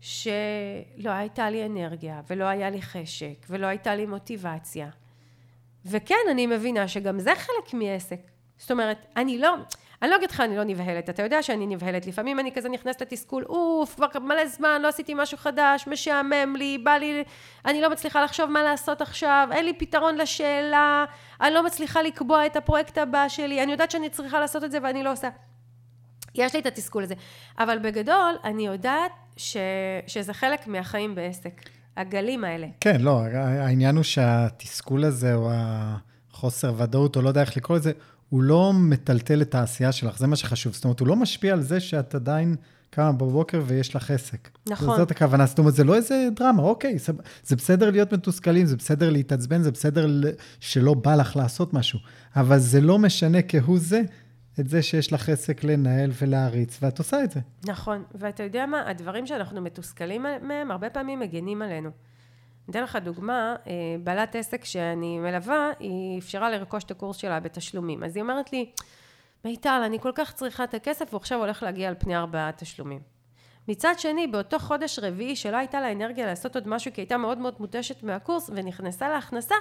שלא 0.00 1.10
הייתה 1.10 1.50
לי 1.50 1.66
אנרגיה, 1.66 2.20
ולא 2.30 2.44
היה 2.44 2.70
לי 2.70 2.82
חשק, 2.82 3.46
ולא 3.48 3.66
הייתה 3.66 3.94
לי 3.94 4.06
מוטיבציה. 4.06 4.90
וכן, 5.84 6.14
אני 6.30 6.46
מבינה 6.46 6.88
שגם 6.88 7.20
זה 7.20 7.32
חלק 7.34 7.74
מעסק. 7.74 8.20
זאת 8.58 8.70
אומרת, 8.70 9.06
אני 9.16 9.38
לא, 9.38 9.56
אני 10.02 10.10
לא 10.10 10.16
אגיד 10.16 10.30
לך, 10.30 10.40
אני 10.40 10.56
לא 10.56 10.64
נבהלת, 10.64 11.10
אתה 11.10 11.22
יודע 11.22 11.42
שאני 11.42 11.66
נבהלת. 11.66 12.06
לפעמים 12.06 12.40
אני 12.40 12.52
כזה 12.52 12.68
נכנסת 12.68 13.02
לתסכול, 13.02 13.44
אוף, 13.44 13.94
כבר 13.94 14.06
מלא 14.20 14.46
זמן, 14.46 14.82
לא 14.82 14.88
עשיתי 14.88 15.14
משהו 15.16 15.38
חדש, 15.38 15.86
משעמם 15.86 16.56
לי, 16.56 16.78
בא 16.78 16.90
לי, 16.90 17.24
אני 17.64 17.80
לא 17.80 17.90
מצליחה 17.90 18.24
לחשוב 18.24 18.50
מה 18.50 18.62
לעשות 18.62 19.02
עכשיו, 19.02 19.48
אין 19.52 19.64
לי 19.64 19.72
פתרון 19.72 20.16
לשאלה, 20.16 21.04
אני 21.40 21.54
לא 21.54 21.66
מצליחה 21.66 22.02
לקבוע 22.02 22.46
את 22.46 22.56
הפרויקט 22.56 22.98
הבא 22.98 23.28
שלי, 23.28 23.62
אני 23.62 23.72
יודעת 23.72 23.90
שאני 23.90 24.10
צריכה 24.10 24.40
לעשות 24.40 24.64
את 24.64 24.70
זה 24.70 24.78
ואני 24.82 25.02
לא 25.02 25.12
עושה. 25.12 25.28
יש 26.34 26.54
לי 26.54 26.60
את 26.60 26.66
התסכול 26.66 27.02
הזה. 27.02 27.14
אבל 27.58 27.78
בגדול, 27.78 28.34
אני 28.44 28.66
יודעת 28.66 29.12
ש, 29.36 29.56
שזה 30.06 30.34
חלק 30.34 30.66
מהחיים 30.66 31.14
בעסק. 31.14 31.52
הגלים 31.96 32.44
האלה. 32.44 32.66
כן, 32.80 33.00
לא, 33.00 33.20
העניין 33.34 33.96
הוא 33.96 34.02
שהתסכול 34.02 35.04
הזה, 35.04 35.34
או 35.34 35.50
החוסר 35.52 36.74
ודאות, 36.76 37.16
או 37.16 37.22
לא 37.22 37.28
יודע 37.28 37.40
איך 37.40 37.56
לקרוא 37.56 37.76
לזה, 37.76 37.92
הוא 38.30 38.42
לא 38.42 38.72
מטלטל 38.74 39.42
את 39.42 39.54
העשייה 39.54 39.92
שלך, 39.92 40.18
זה 40.18 40.26
מה 40.26 40.36
שחשוב. 40.36 40.72
זאת 40.72 40.84
אומרת, 40.84 41.00
הוא 41.00 41.08
לא 41.08 41.16
משפיע 41.16 41.52
על 41.52 41.62
זה 41.62 41.80
שאת 41.80 42.14
עדיין 42.14 42.56
קמה 42.90 43.12
בבוקר 43.12 43.62
ויש 43.66 43.96
לך 43.96 44.10
עסק. 44.10 44.48
נכון. 44.68 44.96
זאת 44.96 45.10
הכוונה, 45.10 45.46
זאת 45.46 45.58
אומרת, 45.58 45.74
זה 45.74 45.84
לא 45.84 45.94
איזה 45.94 46.28
דרמה, 46.36 46.62
אוקיי, 46.62 46.96
זה 47.44 47.56
בסדר 47.56 47.90
להיות 47.90 48.12
מתוסכלים, 48.12 48.66
זה 48.66 48.76
בסדר 48.76 49.10
להתעצבן, 49.10 49.62
זה 49.62 49.70
בסדר 49.70 50.06
שלא 50.60 50.94
בא 50.94 51.14
לך 51.14 51.36
לעשות 51.36 51.74
משהו, 51.74 51.98
אבל 52.36 52.58
זה 52.58 52.80
לא 52.80 52.98
משנה 52.98 53.42
כהוא 53.42 53.78
זה 53.78 54.02
את 54.60 54.68
זה 54.68 54.82
שיש 54.82 55.12
לך 55.12 55.28
עסק 55.28 55.64
לנהל 55.64 56.10
ולהריץ, 56.22 56.78
ואת 56.82 56.98
עושה 56.98 57.24
את 57.24 57.30
זה. 57.30 57.40
נכון, 57.64 58.02
ואתה 58.14 58.42
יודע 58.42 58.66
מה, 58.66 58.90
הדברים 58.90 59.26
שאנחנו 59.26 59.60
מתוסכלים 59.60 60.22
מהם, 60.22 60.70
הרבה 60.70 60.90
פעמים 60.90 61.18
מגנים 61.18 61.62
עלינו. 61.62 61.90
אתן 62.70 62.82
לך 62.82 62.96
דוגמה, 62.96 63.56
אה, 63.66 63.72
בעלת 64.04 64.36
עסק 64.36 64.64
שאני 64.64 65.18
מלווה, 65.18 65.70
היא 65.78 66.18
אפשרה 66.18 66.50
לרכוש 66.50 66.84
את 66.84 66.90
הקורס 66.90 67.16
שלה 67.16 67.40
בתשלומים. 67.40 68.04
אז 68.04 68.16
היא 68.16 68.22
אומרת 68.22 68.52
לי, 68.52 68.70
מיטל, 69.44 69.82
אני 69.86 69.98
כל 70.00 70.12
כך 70.14 70.32
צריכה 70.32 70.64
את 70.64 70.74
הכסף, 70.74 71.12
הוא 71.12 71.16
עכשיו 71.16 71.38
הולך 71.38 71.62
להגיע 71.62 71.88
על 71.88 71.94
פני 71.98 72.16
ארבעה 72.16 72.50
תשלומים. 72.52 73.00
מצד 73.68 73.94
שני, 73.98 74.26
באותו 74.26 74.58
חודש 74.58 74.98
רביעי 74.98 75.36
שלא 75.36 75.56
הייתה 75.56 75.80
לה 75.80 75.92
אנרגיה 75.92 76.26
לעשות 76.26 76.54
עוד 76.54 76.68
משהו, 76.68 76.92
כי 76.94 77.00
הייתה 77.00 77.16
מאוד 77.16 77.38
מאוד 77.38 77.54
מותשת 77.60 78.02
מהקורס, 78.02 78.50
ונכנסה 78.54 79.08
להכנסה, 79.08 79.54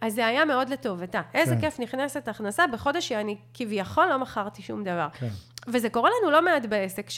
אז 0.00 0.14
זה 0.14 0.26
היה 0.26 0.44
מאוד 0.44 0.68
לטובתה. 0.68 1.22
איזה 1.34 1.54
כן. 1.54 1.60
כיף 1.60 1.80
נכנסת 1.80 2.28
הכנסה 2.28 2.66
בחודש 2.66 3.08
שאני 3.08 3.36
כביכול 3.54 4.06
לא 4.06 4.18
מכרתי 4.18 4.62
שום 4.62 4.84
דבר. 4.84 5.08
כן. 5.12 5.28
וזה 5.68 5.90
קורה 5.90 6.10
לנו 6.20 6.30
לא 6.30 6.42
מעט 6.42 6.66
בעסק, 6.66 7.10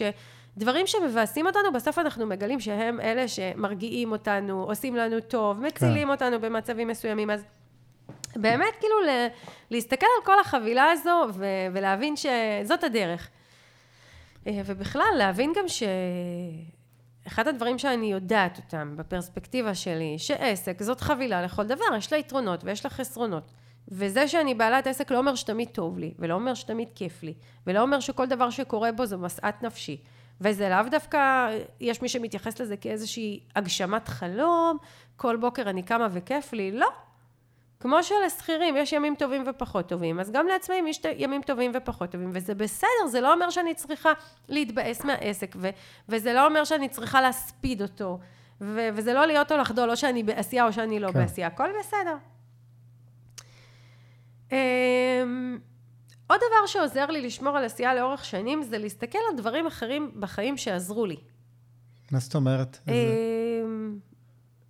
שדברים 0.56 0.86
שמבאסים 0.86 1.46
אותנו, 1.46 1.72
בסוף 1.74 1.98
אנחנו 1.98 2.26
מגלים 2.26 2.60
שהם 2.60 3.00
אלה 3.00 3.28
שמרגיעים 3.28 4.12
אותנו, 4.12 4.62
עושים 4.64 4.96
לנו 4.96 5.20
טוב, 5.20 5.60
מצילים 5.60 6.06
כן. 6.06 6.10
אותנו 6.10 6.40
במצבים 6.40 6.88
מסוימים. 6.88 7.30
אז 7.30 7.44
באמת, 8.36 8.74
כאילו, 8.80 8.94
להסתכל 9.70 10.06
על 10.18 10.26
כל 10.26 10.40
החבילה 10.40 10.90
הזו 10.90 11.26
ו- 11.34 11.66
ולהבין 11.72 12.14
שזאת 12.16 12.84
הדרך. 12.84 13.28
אה, 14.46 14.60
ובכלל, 14.66 15.14
להבין 15.18 15.52
גם 15.56 15.68
ש... 15.68 15.82
אחד 17.26 17.48
הדברים 17.48 17.78
שאני 17.78 18.12
יודעת 18.12 18.58
אותם 18.58 18.96
בפרספקטיבה 18.96 19.74
שלי, 19.74 20.14
שעסק 20.18 20.82
זאת 20.82 21.00
חבילה 21.00 21.42
לכל 21.42 21.66
דבר, 21.66 21.84
יש 21.96 22.12
לה 22.12 22.18
יתרונות 22.18 22.64
ויש 22.64 22.84
לה 22.84 22.90
חסרונות. 22.90 23.52
וזה 23.88 24.28
שאני 24.28 24.54
בעלת 24.54 24.86
עסק 24.86 25.10
לא 25.10 25.18
אומר 25.18 25.34
שתמיד 25.34 25.68
טוב 25.68 25.98
לי, 25.98 26.14
ולא 26.18 26.34
אומר 26.34 26.54
שתמיד 26.54 26.88
כיף 26.94 27.22
לי, 27.22 27.34
ולא 27.66 27.82
אומר 27.82 28.00
שכל 28.00 28.26
דבר 28.26 28.50
שקורה 28.50 28.92
בו 28.92 29.06
זו 29.06 29.18
משאת 29.18 29.62
נפשי. 29.62 30.00
וזה 30.42 30.68
לאו 30.68 30.88
דווקא, 30.90 31.48
יש 31.80 32.02
מי 32.02 32.08
שמתייחס 32.08 32.60
לזה 32.60 32.76
כאיזושהי 32.76 33.40
הגשמת 33.56 34.08
חלום, 34.08 34.76
כל 35.16 35.36
בוקר 35.36 35.70
אני 35.70 35.82
קמה 35.82 36.08
וכיף 36.10 36.52
לי, 36.52 36.72
לא. 36.72 36.88
כמו 37.80 38.02
שלשכירים 38.02 38.76
יש 38.76 38.92
ימים 38.92 39.14
טובים 39.18 39.44
ופחות 39.46 39.88
טובים, 39.88 40.20
אז 40.20 40.30
גם 40.30 40.46
לעצמאים 40.46 40.86
יש 40.86 41.00
ימים 41.16 41.42
טובים 41.42 41.72
ופחות 41.74 42.10
טובים, 42.10 42.30
וזה 42.32 42.54
בסדר, 42.54 43.06
זה 43.06 43.20
לא 43.20 43.34
אומר 43.34 43.50
שאני 43.50 43.74
צריכה 43.74 44.12
להתבאס 44.48 45.04
מהעסק, 45.04 45.54
ו- 45.58 45.70
וזה 46.08 46.32
לא 46.32 46.46
אומר 46.46 46.64
שאני 46.64 46.88
צריכה 46.88 47.20
להספיד 47.20 47.82
אותו, 47.82 48.18
ו- 48.60 48.88
וזה 48.94 49.14
לא 49.14 49.26
להיות 49.26 49.52
או 49.52 49.56
לחדול, 49.56 49.90
או 49.90 49.96
שאני 49.96 50.22
בעשייה 50.22 50.66
או 50.66 50.72
שאני 50.72 51.00
לא 51.00 51.12
כן. 51.12 51.18
בעשייה, 51.20 51.46
הכל 51.46 51.68
בסדר. 51.78 52.16
עוד 56.32 56.40
דבר 56.40 56.66
שעוזר 56.66 57.06
לי 57.06 57.20
לשמור 57.20 57.56
על 57.56 57.64
עשייה 57.64 57.94
לאורך 57.94 58.24
שנים, 58.24 58.62
זה 58.62 58.78
להסתכל 58.78 59.18
על 59.30 59.36
דברים 59.36 59.66
אחרים 59.66 60.12
בחיים 60.20 60.56
שעזרו 60.56 61.06
לי. 61.06 61.16
מה 62.10 62.18
זאת 62.18 62.34
אומרת? 62.34 62.78
Um, 62.86 62.90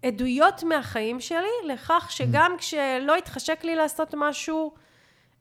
עדויות 0.03 0.62
מהחיים 0.62 1.20
שלי 1.20 1.72
לכך 1.72 2.07
שגם. 2.11 2.55
כשלא 2.59 3.16
התחשק 3.16 3.64
לי 3.64 3.77
לעשות 3.77 4.14
משהו, 4.18 4.75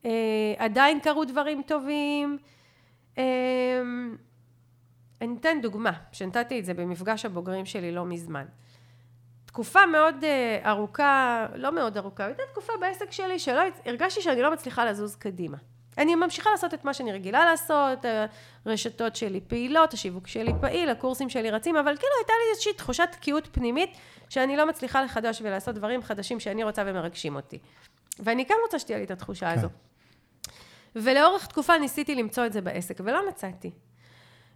אה, 0.05 0.11
עדיין 0.57 0.99
קרו 0.99 1.25
דברים 1.25 1.61
טובים. 1.67 2.37
אה, 3.17 3.23
אני 5.21 5.35
אתן 5.39 5.57
דוגמה, 5.61 5.91
שנתתי 6.11 6.59
את 6.59 6.65
זה 6.65 6.73
במפגש 6.73 7.25
הבוגרים 7.25 7.65
שלי 7.65 7.91
לא 7.91 8.05
מזמן. 8.05 8.45
תקופה 9.45 9.85
מאוד 9.85 10.23
אה, 10.23 10.71
ארוכה, 10.71 11.45
לא 11.55 11.71
מאוד 11.75 11.97
ארוכה, 11.97 12.25
הייתה 12.25 12.43
תקופה 12.51 12.73
בעסק 12.79 13.11
שלי 13.11 13.39
שלא, 13.39 13.61
הרגשתי 13.85 14.21
שאני 14.21 14.41
לא 14.41 14.53
מצליחה 14.53 14.85
לזוז 14.85 15.15
קדימה. 15.15 15.57
אני 15.97 16.15
ממשיכה 16.15 16.49
לעשות 16.49 16.73
את 16.73 16.85
מה 16.85 16.93
שאני 16.93 17.11
רגילה 17.11 17.45
לעשות, 17.45 18.05
הרשתות 18.65 19.15
שלי 19.15 19.41
פעילות, 19.47 19.93
השיווק 19.93 20.27
שלי 20.27 20.51
פעיל, 20.61 20.89
הקורסים 20.89 21.29
שלי 21.29 21.51
רצים, 21.51 21.77
אבל 21.77 21.97
כאילו 21.97 22.11
הייתה 22.19 22.33
לי 22.33 22.51
איזושהי 22.51 22.73
תחושת 22.73 23.07
תקיעות 23.11 23.47
פנימית, 23.51 23.97
שאני 24.29 24.57
לא 24.57 24.67
מצליחה 24.67 25.03
לחדש 25.03 25.41
ולעשות 25.41 25.75
דברים 25.75 26.03
חדשים 26.03 26.39
שאני 26.39 26.63
רוצה 26.63 26.83
ומרגשים 26.85 27.35
אותי. 27.35 27.59
ואני 28.19 28.45
כן 28.45 28.55
רוצה 28.63 28.79
שתהיה 28.79 28.97
לי 28.97 29.03
את 29.03 29.11
התחושה 29.11 29.53
כן. 29.53 29.59
הזו. 29.59 29.67
ולאורך 30.95 31.45
תקופה 31.45 31.77
ניסיתי 31.77 32.15
למצוא 32.15 32.45
את 32.45 32.53
זה 32.53 32.61
בעסק, 32.61 32.99
ולא 33.03 33.29
מצאתי. 33.29 33.71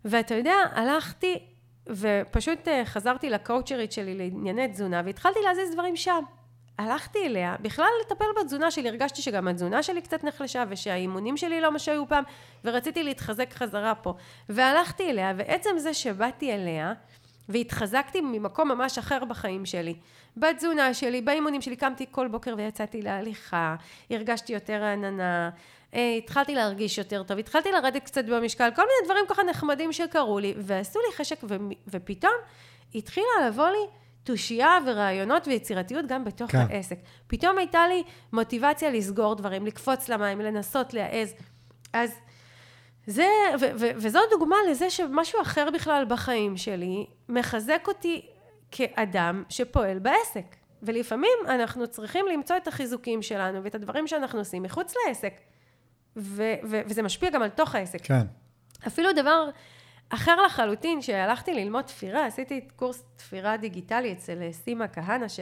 ואתה 0.05 0.35
יודע, 0.35 0.55
הלכתי 0.71 1.39
ופשוט 1.87 2.67
אה, 2.67 2.85
חזרתי 2.85 3.29
לקואוצ'רית 3.29 3.91
שלי 3.91 4.15
לענייני 4.15 4.67
תזונה, 4.67 5.01
והתחלתי 5.05 5.39
להזיז 5.45 5.73
דברים 5.73 5.95
שם. 5.95 6.23
הלכתי 6.77 7.25
אליה, 7.25 7.55
בכלל 7.61 7.87
לטפל 8.05 8.25
בתזונה 8.41 8.71
שלי, 8.71 8.89
הרגשתי 8.89 9.21
שגם 9.21 9.47
התזונה 9.47 9.83
שלי 9.83 10.01
קצת 10.01 10.23
נחלשה 10.23 10.63
ושהאימונים 10.69 11.37
שלי 11.37 11.61
לא 11.61 11.71
מה 11.71 11.79
שהיו 11.79 12.07
פעם 12.07 12.23
ורציתי 12.65 13.03
להתחזק 13.03 13.53
חזרה 13.53 13.95
פה. 13.95 14.13
והלכתי 14.49 15.09
אליה 15.09 15.33
ועצם 15.37 15.69
זה 15.77 15.93
שבאתי 15.93 16.53
אליה 16.53 16.93
והתחזקתי 17.49 18.21
ממקום 18.21 18.71
ממש 18.71 18.97
אחר 18.97 19.25
בחיים 19.25 19.65
שלי. 19.65 19.95
בתזונה 20.37 20.93
שלי, 20.93 21.21
באימונים 21.21 21.61
שלי, 21.61 21.75
קמתי 21.75 22.05
כל 22.11 22.27
בוקר 22.27 22.53
ויצאתי 22.57 23.01
להליכה, 23.01 23.75
הרגשתי 24.09 24.53
יותר 24.53 24.81
רעננה, 24.81 25.49
אה, 25.93 26.15
התחלתי 26.17 26.55
להרגיש 26.55 26.97
יותר 26.97 27.23
טוב, 27.23 27.37
התחלתי 27.37 27.71
לרדת 27.71 28.03
קצת 28.03 28.25
במשקל, 28.25 28.69
כל 28.75 28.81
מיני 28.81 29.05
דברים 29.05 29.25
ככה 29.29 29.43
נחמדים 29.43 29.93
שקרו 29.93 30.39
לי 30.39 30.53
ועשו 30.57 30.99
לי 30.99 31.15
חשק 31.15 31.39
ופתאום 31.87 32.33
התחילה 32.95 33.47
לבוא 33.47 33.67
לי 33.67 33.87
תושייה 34.25 34.77
ורעיונות 34.87 35.47
ויצירתיות 35.47 36.05
גם 36.07 36.23
בתוך 36.23 36.51
כן. 36.51 36.57
העסק. 36.57 36.97
פתאום 37.27 37.57
הייתה 37.57 37.87
לי 37.87 38.03
מוטיבציה 38.33 38.89
לסגור 38.89 39.35
דברים, 39.35 39.65
לקפוץ 39.65 40.09
למים, 40.09 40.41
לנסות 40.41 40.93
להעז. 40.93 41.33
אז 41.93 42.11
זה, 43.07 43.27
ו- 43.59 43.71
ו- 43.79 43.91
וזו 43.95 44.19
דוגמה 44.31 44.55
לזה 44.69 44.89
שמשהו 44.89 45.41
אחר 45.41 45.67
בכלל 45.73 46.05
בחיים 46.09 46.57
שלי 46.57 47.05
מחזק 47.29 47.83
אותי 47.87 48.25
כאדם 48.71 49.43
שפועל 49.49 49.99
בעסק. 49.99 50.55
ולפעמים 50.83 51.37
אנחנו 51.47 51.87
צריכים 51.87 52.25
למצוא 52.33 52.57
את 52.57 52.67
החיזוקים 52.67 53.21
שלנו 53.21 53.63
ואת 53.63 53.75
הדברים 53.75 54.07
שאנחנו 54.07 54.39
עושים 54.39 54.63
מחוץ 54.63 54.93
לעסק. 55.07 55.33
ו- 56.17 56.53
ו- 56.63 56.81
וזה 56.85 57.01
משפיע 57.01 57.29
גם 57.29 57.41
על 57.41 57.49
תוך 57.49 57.75
העסק. 57.75 57.99
כן. 58.03 58.25
אפילו 58.87 59.13
דבר 59.13 59.49
אחר 60.09 60.41
לחלוטין, 60.41 61.01
שהלכתי 61.01 61.53
ללמוד 61.53 61.85
תפירה, 61.85 62.25
עשיתי 62.25 62.61
קורס 62.75 63.03
תפירה 63.15 63.57
דיגיטלי 63.57 64.11
אצל 64.11 64.51
סימה 64.51 64.87
כהנא, 64.87 65.27
ש... 65.27 65.39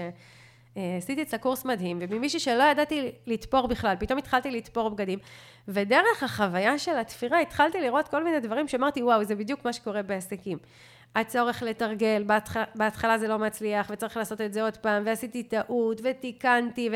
אה, 0.78 1.22
אצלה 1.22 1.40
קורס 1.40 1.66
מדהים, 1.66 2.00
וממישהי 2.02 2.40
שלא 2.40 2.64
ידעתי 2.64 3.12
לתפור 3.28 3.68
בכלל, 3.68 3.96
פתאום 4.00 4.20
התחלתי 4.20 4.52
לתפור 4.52 4.90
בגדים, 4.90 5.20
ודרך 5.68 6.24
החוויה 6.24 6.80
של 6.80 6.98
התפירה 6.98 7.40
התחלתי 7.40 7.82
לראות 7.82 8.08
כל 8.08 8.24
מיני 8.24 8.40
דברים 8.40 8.68
שאמרתי, 8.68 9.04
וואו, 9.04 9.24
זה 9.24 9.36
בדיוק 9.36 9.66
מה 9.66 9.74
שקורה 9.74 10.02
בעסקים. 10.02 10.58
הצורך 11.16 11.64
לתרגל, 11.64 12.24
בהתחלה, 12.26 12.64
בהתחלה 12.76 13.18
זה 13.18 13.28
לא 13.28 13.40
מצליח, 13.40 13.88
וצריך 13.90 14.18
לעשות 14.18 14.42
את 14.42 14.54
זה 14.54 14.64
עוד 14.64 14.78
פעם, 14.78 15.04
ועשיתי 15.06 15.44
טעות, 15.44 16.02
ותיקנתי, 16.04 16.90
ו... 16.92 16.96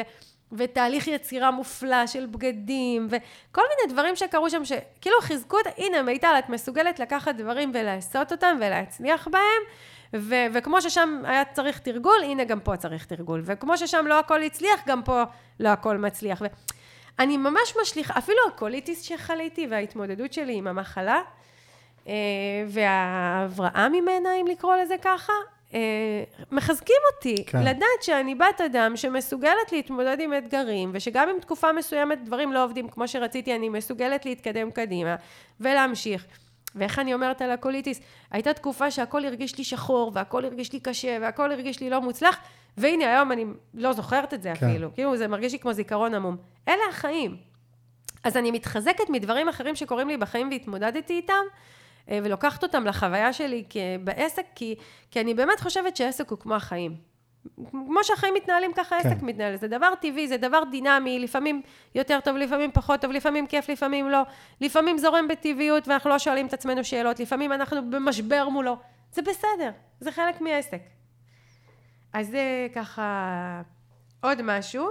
ותהליך 0.51 1.07
יצירה 1.07 1.51
מופלא 1.51 2.07
של 2.07 2.25
בגדים, 2.25 3.07
וכל 3.09 3.61
מיני 3.61 3.93
דברים 3.93 4.15
שקרו 4.15 4.49
שם, 4.49 4.65
שכאילו 4.65 5.21
חיזקו 5.21 5.59
את, 5.59 5.65
הנה 5.77 6.01
מיטל, 6.01 6.35
את 6.39 6.49
מסוגלת 6.49 6.99
לקחת 6.99 7.35
דברים 7.35 7.71
ולעשות 7.73 8.31
אותם 8.31 8.57
ולהצליח 8.59 9.27
בהם, 9.27 9.61
ו- 10.15 10.45
וכמו 10.53 10.81
ששם 10.81 11.21
היה 11.25 11.45
צריך 11.45 11.79
תרגול, 11.79 12.23
הנה 12.23 12.43
גם 12.43 12.59
פה 12.59 12.77
צריך 12.77 13.05
תרגול, 13.05 13.41
וכמו 13.45 13.77
ששם 13.77 14.05
לא 14.07 14.19
הכל 14.19 14.43
הצליח, 14.43 14.79
גם 14.87 15.03
פה 15.03 15.23
לא 15.59 15.69
הכל 15.69 15.97
מצליח. 15.97 16.41
ואני 17.19 17.37
ממש 17.37 17.73
משליכה, 17.81 18.17
אפילו 18.17 18.37
הקוליטיס 18.47 19.01
שחליתי 19.01 19.67
וההתמודדות 19.69 20.33
שלי 20.33 20.55
עם 20.55 20.67
המחלה, 20.67 21.21
אה, 22.07 22.13
וההבראה 22.67 23.89
ממנה, 23.89 24.29
אם 24.41 24.47
לקרוא 24.47 24.75
לזה 24.75 24.95
ככה, 25.01 25.33
מחזקים 26.51 26.95
אותי, 27.13 27.45
כן. 27.45 27.63
לדעת 27.63 28.01
שאני 28.01 28.35
בת 28.35 28.61
אדם 28.65 28.97
שמסוגלת 28.97 29.71
להתמודד 29.71 30.17
עם 30.19 30.33
אתגרים, 30.37 30.91
ושגם 30.93 31.29
אם 31.29 31.39
תקופה 31.39 31.73
מסוימת 31.73 32.23
דברים 32.23 32.53
לא 32.53 32.63
עובדים 32.63 32.89
כמו 32.89 33.07
שרציתי, 33.07 33.55
אני 33.55 33.69
מסוגלת 33.69 34.25
להתקדם 34.25 34.71
קדימה 34.71 35.15
ולהמשיך. 35.59 36.25
ואיך 36.75 36.99
אני 36.99 37.13
אומרת 37.13 37.41
על 37.41 37.51
הקוליטיס? 37.51 38.01
הייתה 38.31 38.53
תקופה 38.53 38.91
שהכל 38.91 39.25
הרגיש 39.25 39.57
לי 39.57 39.63
שחור, 39.63 40.11
והכל 40.13 40.45
הרגיש 40.45 40.73
לי 40.73 40.79
קשה, 40.79 41.17
והכל 41.21 41.51
הרגיש 41.51 41.79
לי 41.79 41.89
לא 41.89 42.01
מוצלח, 42.01 42.37
והנה 42.77 43.05
היום 43.13 43.31
אני 43.31 43.45
לא 43.73 43.93
זוכרת 43.93 44.33
את 44.33 44.41
זה 44.41 44.53
כן. 44.55 44.69
אפילו, 44.69 44.93
כאילו 44.93 45.17
זה 45.17 45.27
מרגיש 45.27 45.53
לי 45.53 45.59
כמו 45.59 45.73
זיכרון 45.73 46.13
עמום. 46.13 46.37
אלה 46.67 46.83
החיים. 46.89 47.37
אז 48.23 48.37
אני 48.37 48.51
מתחזקת 48.51 49.09
מדברים 49.09 49.49
אחרים 49.49 49.75
שקורים 49.75 50.07
לי 50.07 50.17
בחיים 50.17 50.49
והתמודדתי 50.51 51.13
איתם, 51.13 51.33
אה, 51.33 51.57
ולוקחת 52.09 52.63
אותם 52.63 52.85
לחוויה 52.85 53.33
שלי 53.33 53.63
בעסק, 54.03 54.45
כי, 54.55 54.75
כי 55.11 55.21
אני 55.21 55.33
באמת 55.33 55.59
חושבת 55.59 55.95
שעסק 55.95 56.29
הוא 56.29 56.39
כמו 56.39 56.55
החיים. 56.55 56.95
כמו 57.71 58.03
שהחיים 58.03 58.33
מתנהלים, 58.33 58.71
ככה 58.75 58.95
כן. 59.03 59.09
עסק 59.09 59.21
מתנהל. 59.21 59.55
זה 59.55 59.67
דבר 59.67 59.93
טבעי, 60.01 60.27
זה 60.27 60.37
דבר 60.37 60.63
דינמי, 60.71 61.19
לפעמים 61.19 61.61
יותר 61.95 62.19
טוב, 62.19 62.37
לפעמים 62.37 62.71
פחות 62.71 63.01
טוב, 63.01 63.11
לפעמים 63.11 63.47
כיף, 63.47 63.69
לפעמים 63.69 64.09
לא. 64.09 64.21
לפעמים 64.61 64.97
זורם 64.97 65.27
בטבעיות 65.27 65.87
ואנחנו 65.87 66.09
לא 66.09 66.19
שואלים 66.19 66.47
את 66.47 66.53
עצמנו 66.53 66.83
שאלות, 66.83 67.19
לפעמים 67.19 67.53
אנחנו 67.53 67.89
במשבר 67.89 68.49
מולו. 68.49 68.77
זה 69.11 69.21
בסדר, 69.21 69.71
זה 69.99 70.11
חלק 70.11 70.41
מעסק. 70.41 70.81
אז 72.13 72.27
זה 72.27 72.67
ככה 72.75 73.61
עוד 74.21 74.41
משהו. 74.43 74.87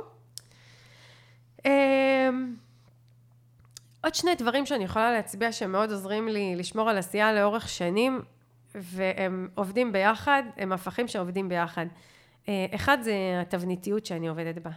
עוד 4.07 4.15
שני 4.15 4.35
דברים 4.35 4.67
שאני 4.67 4.85
יכולה 4.85 5.13
להצביע 5.13 5.53
שמאוד 5.53 5.91
עוזרים 5.91 6.29
לי 6.29 6.57
לשמור 6.57 6.91
על 6.91 6.99
עשייה 6.99 7.33
לאורך 7.33 7.69
שנים, 7.69 8.23
והם 8.75 9.49
עובדים 9.55 9.93
ביחד, 9.93 10.43
הם 10.57 10.73
הפכים 10.73 11.09
שעובדים 11.09 11.49
ביחד. 11.49 11.87
אה, 12.49 12.67
אחד 12.75 12.99
זה 13.03 13.15
התבניתיות 13.41 14.07
שאני 14.07 14.29
עובדת 14.29 14.59
בה. 14.59 14.71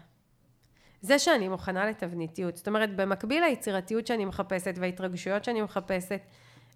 זה 1.02 1.20
שאני 1.20 1.48
מוכנה 1.48 1.86
לתבניתיות. 1.86 2.58
זאת 2.58 2.68
אומרת, 2.68 2.96
במקביל 2.96 3.44
ליצירתיות 3.44 4.08
שאני 4.08 4.26
מחפשת 4.26 4.76
וההתרגשויות 4.78 5.44
שאני 5.44 5.62
מחפשת, 5.62 6.22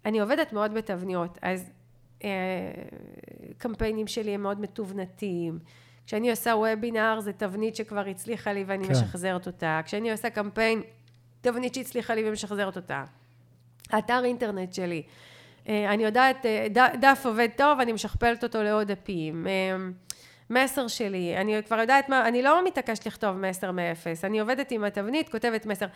אני 0.04 0.20
עובדת 0.20 0.52
מאוד 0.52 0.74
בתבניות. 0.74 1.38
אז 1.42 1.70
אה, 2.24 2.30
קמפיינים 3.58 4.06
שלי 4.06 4.30
הם 4.30 4.42
מאוד 4.42 4.60
מתובנתים. 4.60 5.58
כשאני 6.06 6.30
עושה 6.30 6.50
וובינר, 6.50 7.20
זה 7.20 7.32
תבנית 7.32 7.76
שכבר 7.76 8.08
הצליחה 8.08 8.52
לי 8.52 8.64
ואני 8.66 8.84
כן. 8.84 8.92
משחזרת 8.92 9.46
אותה. 9.46 9.80
כשאני 9.84 10.12
עושה 10.12 10.30
קמפיין, 10.30 10.82
תבנית 11.44 11.74
שהצליחה 11.74 12.14
לי 12.14 12.28
ומשחזרת 12.28 12.76
אותה. 12.76 13.04
האתר 13.90 14.24
אינטרנט 14.24 14.74
שלי. 14.74 15.02
אה, 15.68 15.94
אני 15.94 16.04
יודעת, 16.04 16.46
אה, 16.46 16.66
דף 17.00 17.22
עובד 17.24 17.48
טוב, 17.56 17.80
אני 17.80 17.92
משכפלת 17.92 18.44
אותו 18.44 18.62
לעוד 18.62 18.92
דפים. 18.92 19.46
אה, 19.46 19.76
מסר 20.50 20.88
שלי, 20.88 21.36
אני 21.36 21.62
כבר 21.66 21.78
יודעת 21.78 22.08
מה, 22.08 22.28
אני 22.28 22.42
לא 22.42 22.64
מתעקשת 22.64 23.06
לכתוב 23.06 23.36
מסר 23.36 23.70
מאפס, 23.70 24.24
אני 24.24 24.40
עובדת 24.40 24.70
עם 24.70 24.84
התבנית, 24.84 25.28
כותבת 25.28 25.66
מסר. 25.66 25.86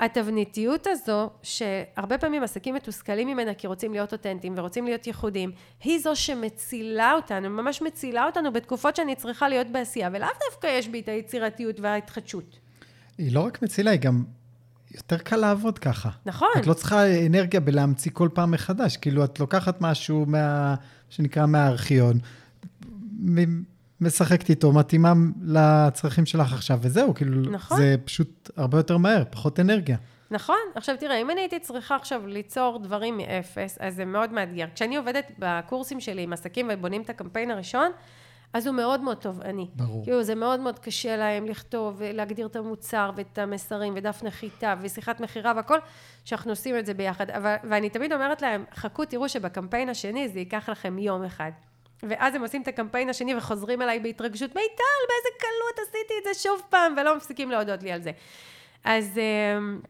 התבניתיות 0.00 0.86
הזו, 0.86 1.30
שהרבה 1.42 2.18
פעמים 2.18 2.42
עסקים 2.42 2.74
מתוסכלים 2.74 3.28
ממנה 3.28 3.54
כי 3.54 3.66
רוצים 3.66 3.92
להיות 3.92 4.12
אותנטיים 4.12 4.54
ורוצים 4.56 4.84
להיות 4.84 5.06
ייחודיים, 5.06 5.52
היא 5.84 5.98
זו 5.98 6.16
שמצילה 6.16 7.12
אותנו, 7.12 7.50
ממש 7.50 7.82
מצילה 7.82 8.26
אותנו 8.26 8.52
בתקופות 8.52 8.96
שאני 8.96 9.14
צריכה 9.14 9.48
להיות 9.48 9.66
בעשייה, 9.66 10.08
ולאו 10.12 10.28
דווקא 10.50 10.66
יש 10.66 10.88
בי 10.88 11.00
את 11.00 11.08
היצירתיות 11.08 11.80
וההתחדשות. 11.80 12.58
היא 13.18 13.34
לא 13.34 13.40
רק 13.40 13.62
מצילה, 13.62 13.90
היא 13.90 14.00
גם 14.00 14.24
יותר 14.94 15.18
קל 15.18 15.36
לעבוד 15.36 15.78
ככה. 15.78 16.10
נכון. 16.26 16.48
את 16.58 16.66
לא 16.66 16.74
צריכה 16.74 17.26
אנרגיה 17.26 17.60
בלהמציא 17.60 18.10
כל 18.14 18.28
פעם 18.34 18.50
מחדש. 18.50 18.96
כאילו, 18.96 19.24
את 19.24 19.40
לוקחת 19.40 19.80
משהו 19.80 20.24
מה... 20.28 20.74
שנקרא 21.14 21.46
מהארכיון, 21.46 22.18
משחקת 24.00 24.50
איתו, 24.50 24.72
מתאימה 24.72 25.12
לצרכים 25.42 26.26
שלך 26.26 26.52
עכשיו, 26.52 26.78
וזהו, 26.82 27.14
כאילו, 27.14 27.50
נכון. 27.50 27.78
זה 27.78 27.96
פשוט 28.04 28.50
הרבה 28.56 28.78
יותר 28.78 28.96
מהר, 28.96 29.24
פחות 29.30 29.60
אנרגיה. 29.60 29.96
נכון. 30.30 30.56
עכשיו 30.74 30.96
תראה, 31.00 31.20
אם 31.20 31.30
אני 31.30 31.40
הייתי 31.40 31.60
צריכה 31.60 31.96
עכשיו 31.96 32.26
ליצור 32.26 32.80
דברים 32.82 33.16
מאפס, 33.16 33.78
אז 33.80 33.94
זה 33.94 34.04
מאוד 34.04 34.32
מאתגר. 34.32 34.66
כשאני 34.74 34.96
עובדת 34.96 35.32
בקורסים 35.38 36.00
שלי 36.00 36.22
עם 36.22 36.32
עסקים 36.32 36.70
ובונים 36.72 37.02
את 37.02 37.10
הקמפיין 37.10 37.50
הראשון, 37.50 37.90
אז 38.54 38.66
הוא 38.66 38.74
מאוד 38.74 39.00
מאוד 39.00 39.16
תובעני. 39.16 39.68
ברור. 39.74 40.04
כאילו, 40.04 40.22
זה 40.22 40.34
מאוד 40.34 40.60
מאוד 40.60 40.78
קשה 40.78 41.16
להם 41.16 41.46
לכתוב 41.46 41.94
ולהגדיר 41.98 42.46
את 42.46 42.56
המוצר 42.56 43.10
ואת 43.16 43.38
המסרים 43.38 43.92
ודף 43.96 44.20
נחיתה 44.22 44.74
ושיחת 44.80 45.20
מכירה 45.20 45.52
והכל, 45.56 45.78
שאנחנו 46.24 46.52
עושים 46.52 46.78
את 46.78 46.86
זה 46.86 46.94
ביחד. 46.94 47.30
אבל, 47.30 47.56
ואני 47.64 47.90
תמיד 47.90 48.12
אומרת 48.12 48.42
להם, 48.42 48.64
חכו, 48.74 49.04
תראו 49.04 49.28
שבקמפיין 49.28 49.88
השני 49.88 50.28
זה 50.28 50.38
ייקח 50.38 50.68
לכם 50.68 50.98
יום 50.98 51.24
אחד. 51.24 51.50
ואז 52.02 52.34
הם 52.34 52.42
עושים 52.42 52.62
את 52.62 52.68
הקמפיין 52.68 53.08
השני 53.08 53.34
וחוזרים 53.34 53.82
אליי 53.82 54.00
בהתרגשות, 54.00 54.48
מיטל, 54.48 55.02
באיזה 55.08 55.38
קלות 55.38 55.88
עשיתי 55.88 56.14
את 56.18 56.24
זה 56.24 56.42
שוב 56.42 56.62
פעם, 56.70 56.94
ולא 57.00 57.16
מפסיקים 57.16 57.50
להודות 57.50 57.82
לי 57.82 57.92
על 57.92 58.02
זה. 58.02 58.10
אז, 58.84 59.18
אמ, 59.18 59.80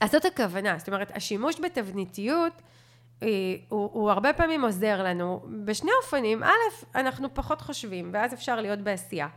אז 0.00 0.10
זאת 0.10 0.24
הכוונה, 0.24 0.78
זאת 0.78 0.88
אומרת, 0.88 1.16
השימוש 1.16 1.60
בתבניתיות, 1.60 2.52
הוא, 3.20 3.90
הוא 3.92 4.10
הרבה 4.10 4.32
פעמים 4.32 4.64
עוזר 4.64 5.02
לנו 5.02 5.40
בשני 5.64 5.90
אופנים, 6.02 6.42
א', 6.42 6.48
אנחנו 6.94 7.34
פחות 7.34 7.60
חושבים, 7.60 8.10
ואז 8.12 8.34
אפשר 8.34 8.60
להיות 8.60 8.78
בעשייה. 8.78 9.28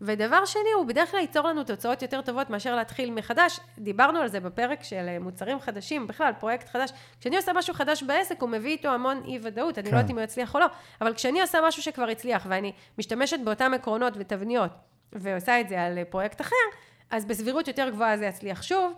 ודבר 0.00 0.44
שני, 0.44 0.72
הוא 0.76 0.86
בדרך 0.86 1.10
כלל 1.10 1.20
ייצור 1.20 1.48
לנו 1.48 1.64
תוצאות 1.64 2.02
יותר 2.02 2.20
טובות 2.20 2.50
מאשר 2.50 2.76
להתחיל 2.76 3.10
מחדש. 3.10 3.60
דיברנו 3.78 4.18
על 4.18 4.28
זה 4.28 4.40
בפרק 4.40 4.82
של 4.82 5.08
אה, 5.08 5.18
מוצרים 5.18 5.60
חדשים, 5.60 6.06
בכלל, 6.06 6.32
פרויקט 6.40 6.68
חדש. 6.68 6.90
כשאני 7.20 7.36
עושה 7.36 7.52
משהו 7.52 7.74
חדש 7.74 8.02
בעסק, 8.02 8.42
הוא 8.42 8.48
מביא 8.48 8.70
איתו 8.70 8.88
המון 8.88 9.22
אי-ודאות, 9.24 9.78
אני 9.78 9.84
לא 9.84 9.90
כן. 9.90 9.96
יודעת 9.96 10.10
אם 10.10 10.16
הוא 10.16 10.24
יצליח 10.24 10.54
או 10.54 10.60
לא, 10.60 10.66
אבל 11.00 11.14
כשאני 11.14 11.40
עושה 11.40 11.58
משהו 11.66 11.82
שכבר 11.82 12.08
הצליח, 12.08 12.46
ואני 12.48 12.72
משתמשת 12.98 13.40
באותם 13.44 13.74
עקרונות 13.74 14.12
ותבניות, 14.16 14.70
ועושה 15.12 15.60
את 15.60 15.68
זה 15.68 15.82
על 15.82 15.98
אה, 15.98 16.04
פרויקט 16.04 16.40
אחר, 16.40 16.56
אז 17.10 17.24
בסבירות 17.24 17.68
יותר 17.68 17.88
גבוהה 17.90 18.16
זה 18.16 18.26
יצליח 18.26 18.62
שוב. 18.62 18.92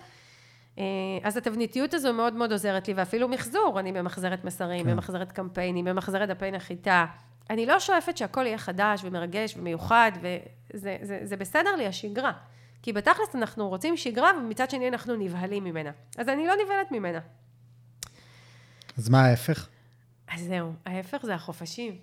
אה, 0.78 0.84
אז 1.22 1.36
התבניתיות 1.36 1.94
הזו 1.94 2.12
מאוד 2.12 2.34
מאוד 2.34 2.52
עוזרת 2.52 2.88
לי, 2.88 2.94
ואפילו 2.94 3.28
מחזור, 3.28 3.80
אני 3.80 3.92
ממחזרת 3.92 4.44
מסרים, 4.44 4.84
כן. 4.84 4.92
ממחזרת 4.92 5.32
קמפיינים, 5.32 5.84
ממחזרת 5.84 6.28
דפי 6.28 6.50
נחיתה. 6.50 7.06
אני 7.50 7.66
לא 7.66 7.80
שואפת 7.80 8.16
שהכל 8.16 8.46
יהיה 8.46 8.58
חדש 8.58 9.00
ומרגש 9.04 9.56
ומיוחד, 9.56 10.12
וזה 10.20 10.96
זה, 11.02 11.18
זה 11.22 11.36
בסדר 11.36 11.76
לי 11.76 11.86
השגרה. 11.86 12.32
כי 12.82 12.92
בתכלס 12.92 13.34
אנחנו 13.34 13.68
רוצים 13.68 13.96
שגרה, 13.96 14.30
ומצד 14.38 14.70
שני 14.70 14.88
אנחנו 14.88 15.16
נבהלים 15.16 15.64
ממנה. 15.64 15.90
אז 16.18 16.28
אני 16.28 16.46
לא 16.46 16.54
נבהלת 16.64 16.92
ממנה. 16.92 17.18
אז 18.98 19.08
מה 19.08 19.24
ההפך? 19.24 19.68
אז 20.28 20.40
זהו, 20.40 20.72
ההפך 20.86 21.18
זה 21.22 21.34
החופשים. 21.34 21.98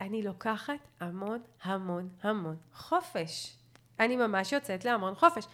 אני 0.00 0.22
לוקחת 0.22 0.88
המון 1.00 1.38
המון 1.62 2.08
המון 2.22 2.56
חופש. 2.74 3.56
אני 4.00 4.16
ממש 4.16 4.52
יוצאת 4.52 4.84
להמון 4.84 5.14
חופש. 5.14 5.44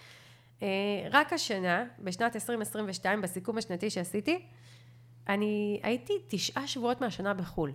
אה, 0.62 0.68
רק 1.10 1.32
השנה, 1.32 1.84
בשנת 1.98 2.36
2022, 2.36 3.22
בסיכום 3.22 3.58
השנתי 3.58 3.90
שעשיתי, 3.90 4.42
אני 5.28 5.80
הייתי 5.82 6.12
תשעה 6.28 6.66
שבועות 6.66 7.00
מהשנה 7.00 7.34
בחו"ל. 7.34 7.72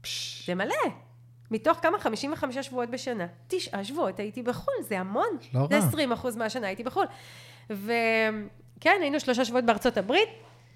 פש... 0.00 0.46
זה 0.46 0.54
מלא. 0.54 0.74
מתוך 1.50 1.78
כמה? 1.82 1.98
55 1.98 2.58
שבועות 2.58 2.90
בשנה. 2.90 3.26
תשעה 3.48 3.84
שבועות 3.84 4.18
הייתי 4.18 4.42
בחו"ל, 4.42 4.84
זה 4.88 5.00
המון. 5.00 5.36
לא 5.54 5.60
רע. 5.60 5.66
זה 5.68 5.78
20 5.78 6.12
אחוז 6.12 6.36
מהשנה 6.36 6.66
הייתי 6.66 6.82
בחו"ל. 6.82 7.06
וכן, 7.70 8.98
היינו 9.00 9.20
שלושה 9.20 9.44
שבועות 9.44 9.64
בארצות 9.64 9.96
הברית, 9.96 10.28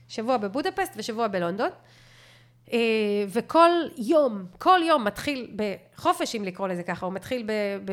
שבוע 0.08 0.36
בבודפסט 0.36 0.92
ושבוע 0.96 1.28
בלונדון. 1.28 1.70
אה, 2.72 2.78
וכל 3.28 3.70
יום, 3.96 4.46
כל 4.58 4.80
יום 4.86 5.04
מתחיל 5.04 5.56
בחופש, 5.56 6.34
אם 6.34 6.44
לקרוא 6.44 6.68
לזה 6.68 6.82
ככה, 6.82 7.06
הוא 7.06 7.14
מתחיל 7.14 7.42
ב, 7.46 7.52
ב, 7.84 7.92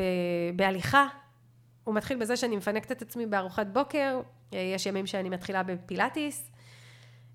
בהליכה, 0.56 1.06
הוא 1.84 1.94
מתחיל 1.94 2.16
בזה 2.18 2.36
שאני 2.36 2.56
מפנקת 2.56 2.92
את 2.92 3.02
עצמי 3.02 3.26
בארוחת 3.26 3.66
בוקר, 3.66 4.20
אה, 4.54 4.58
יש 4.74 4.86
ימים 4.86 5.06
שאני 5.06 5.28
מתחילה 5.28 5.62
בפילאטיס. 5.62 6.50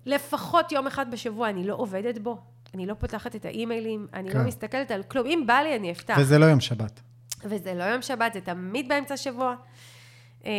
לפחות 0.06 0.72
יום 0.72 0.86
אחד 0.86 1.10
בשבוע 1.10 1.48
אני 1.48 1.66
לא 1.66 1.74
עובדת 1.74 2.18
בו, 2.18 2.38
אני 2.74 2.86
לא 2.86 2.94
פותחת 2.94 3.36
את 3.36 3.44
האימיילים, 3.44 4.06
אני 4.14 4.28
לא 4.28 4.32
כן. 4.32 4.38
לא 4.38 4.44
מסתכלת 4.44 4.90
על 4.90 5.02
כלום. 5.02 5.26
אם 5.26 5.42
בא 5.46 5.54
לי, 5.54 5.76
אני 5.76 5.92
אפתח. 5.92 6.16
וזה 6.20 6.38
לא 6.38 6.46
יום 6.46 6.60
שבת. 6.60 7.00
וזה 7.44 7.74
לא 7.74 7.84
יום 7.84 8.02
שבת, 8.02 8.32
זה 8.32 8.40
תמיד 8.40 8.88
באמצע 8.88 9.16
שבוע. 9.16 9.54
אמ, 10.44 10.50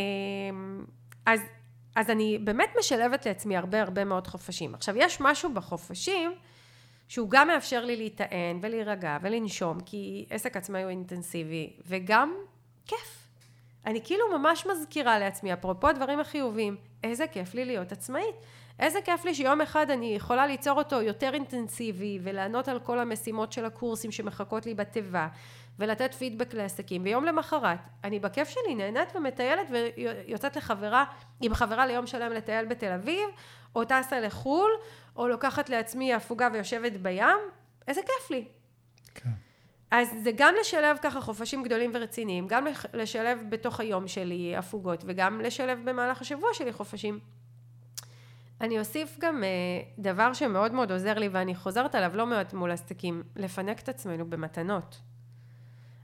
אז, 1.25 1.39
אז 1.95 2.09
אני 2.09 2.37
באמת 2.37 2.69
משלבת 2.79 3.25
לעצמי 3.25 3.57
הרבה 3.57 3.81
הרבה 3.81 4.05
מאוד 4.05 4.27
חופשים. 4.27 4.75
עכשיו, 4.75 4.95
יש 4.97 5.17
משהו 5.21 5.53
בחופשים 5.53 6.31
שהוא 7.07 7.29
גם 7.29 7.47
מאפשר 7.47 7.85
לי 7.85 7.95
להיטען 7.95 8.59
ולהירגע 8.61 9.17
ולנשום, 9.21 9.79
כי 9.79 10.25
עסק 10.29 10.57
עצמאי 10.57 10.83
הוא 10.83 10.89
אינטנסיבי, 10.89 11.73
וגם 11.87 12.33
כיף. 12.85 13.18
אני 13.85 14.01
כאילו 14.03 14.25
ממש 14.37 14.65
מזכירה 14.65 15.19
לעצמי, 15.19 15.53
אפרופו 15.53 15.87
הדברים 15.87 16.19
החיוביים, 16.19 16.75
איזה 17.03 17.27
כיף 17.27 17.53
לי 17.53 17.65
להיות 17.65 17.91
עצמאית. 17.91 18.35
איזה 18.79 18.99
כיף 19.05 19.25
לי 19.25 19.35
שיום 19.35 19.61
אחד 19.61 19.91
אני 19.91 20.15
יכולה 20.15 20.47
ליצור 20.47 20.77
אותו 20.77 21.01
יותר 21.01 21.33
אינטנסיבי 21.33 22.19
ולענות 22.23 22.67
על 22.67 22.79
כל 22.79 22.99
המשימות 22.99 23.53
של 23.53 23.65
הקורסים 23.65 24.11
שמחכות 24.11 24.65
לי 24.65 24.73
בתיבה 24.73 25.27
ולתת 25.79 26.13
פידבק 26.13 26.53
לעסקים 26.53 27.03
ויום 27.03 27.25
למחרת 27.25 27.79
אני 28.03 28.19
בכיף 28.19 28.49
שלי 28.49 28.75
נהנית 28.75 29.15
ומטיילת 29.15 29.67
ויוצאת 29.69 30.55
לחברה 30.55 31.05
עם 31.41 31.53
חברה 31.53 31.87
ליום 31.87 32.07
שלם 32.07 32.31
לטייל 32.31 32.65
בתל 32.65 32.91
אביב 32.91 33.29
או 33.75 33.85
טסה 33.85 34.19
לחו"ל 34.19 34.71
או 35.15 35.27
לוקחת 35.27 35.69
לעצמי 35.69 36.13
הפוגה 36.13 36.47
ויושבת 36.53 36.91
בים 36.91 37.37
איזה 37.87 38.01
כיף 38.01 38.31
לי 38.31 38.45
כן. 39.15 39.29
אז 39.91 40.07
זה 40.23 40.31
גם 40.35 40.53
לשלב 40.61 40.97
ככה 41.01 41.21
חופשים 41.21 41.63
גדולים 41.63 41.91
ורציניים, 41.93 42.47
גם 42.47 42.67
לשלב 42.93 43.43
בתוך 43.49 43.79
היום 43.79 44.07
שלי 44.07 44.55
הפוגות 44.57 45.03
וגם 45.07 45.41
לשלב 45.41 45.79
במהלך 45.89 46.21
השבוע 46.21 46.49
שלי 46.53 46.73
חופשים. 46.73 47.19
אני 48.61 48.79
אוסיף 48.79 49.17
גם 49.19 49.43
uh, 49.43 50.01
דבר 50.01 50.33
שמאוד 50.33 50.71
מאוד 50.71 50.91
עוזר 50.91 51.19
לי 51.19 51.27
ואני 51.27 51.55
חוזרת 51.55 51.95
עליו 51.95 52.11
לא 52.15 52.25
מעט 52.25 52.53
מול 52.53 52.71
עסקים, 52.71 53.23
לפנק 53.35 53.79
את 53.79 53.89
עצמנו 53.89 54.29
במתנות. 54.29 55.01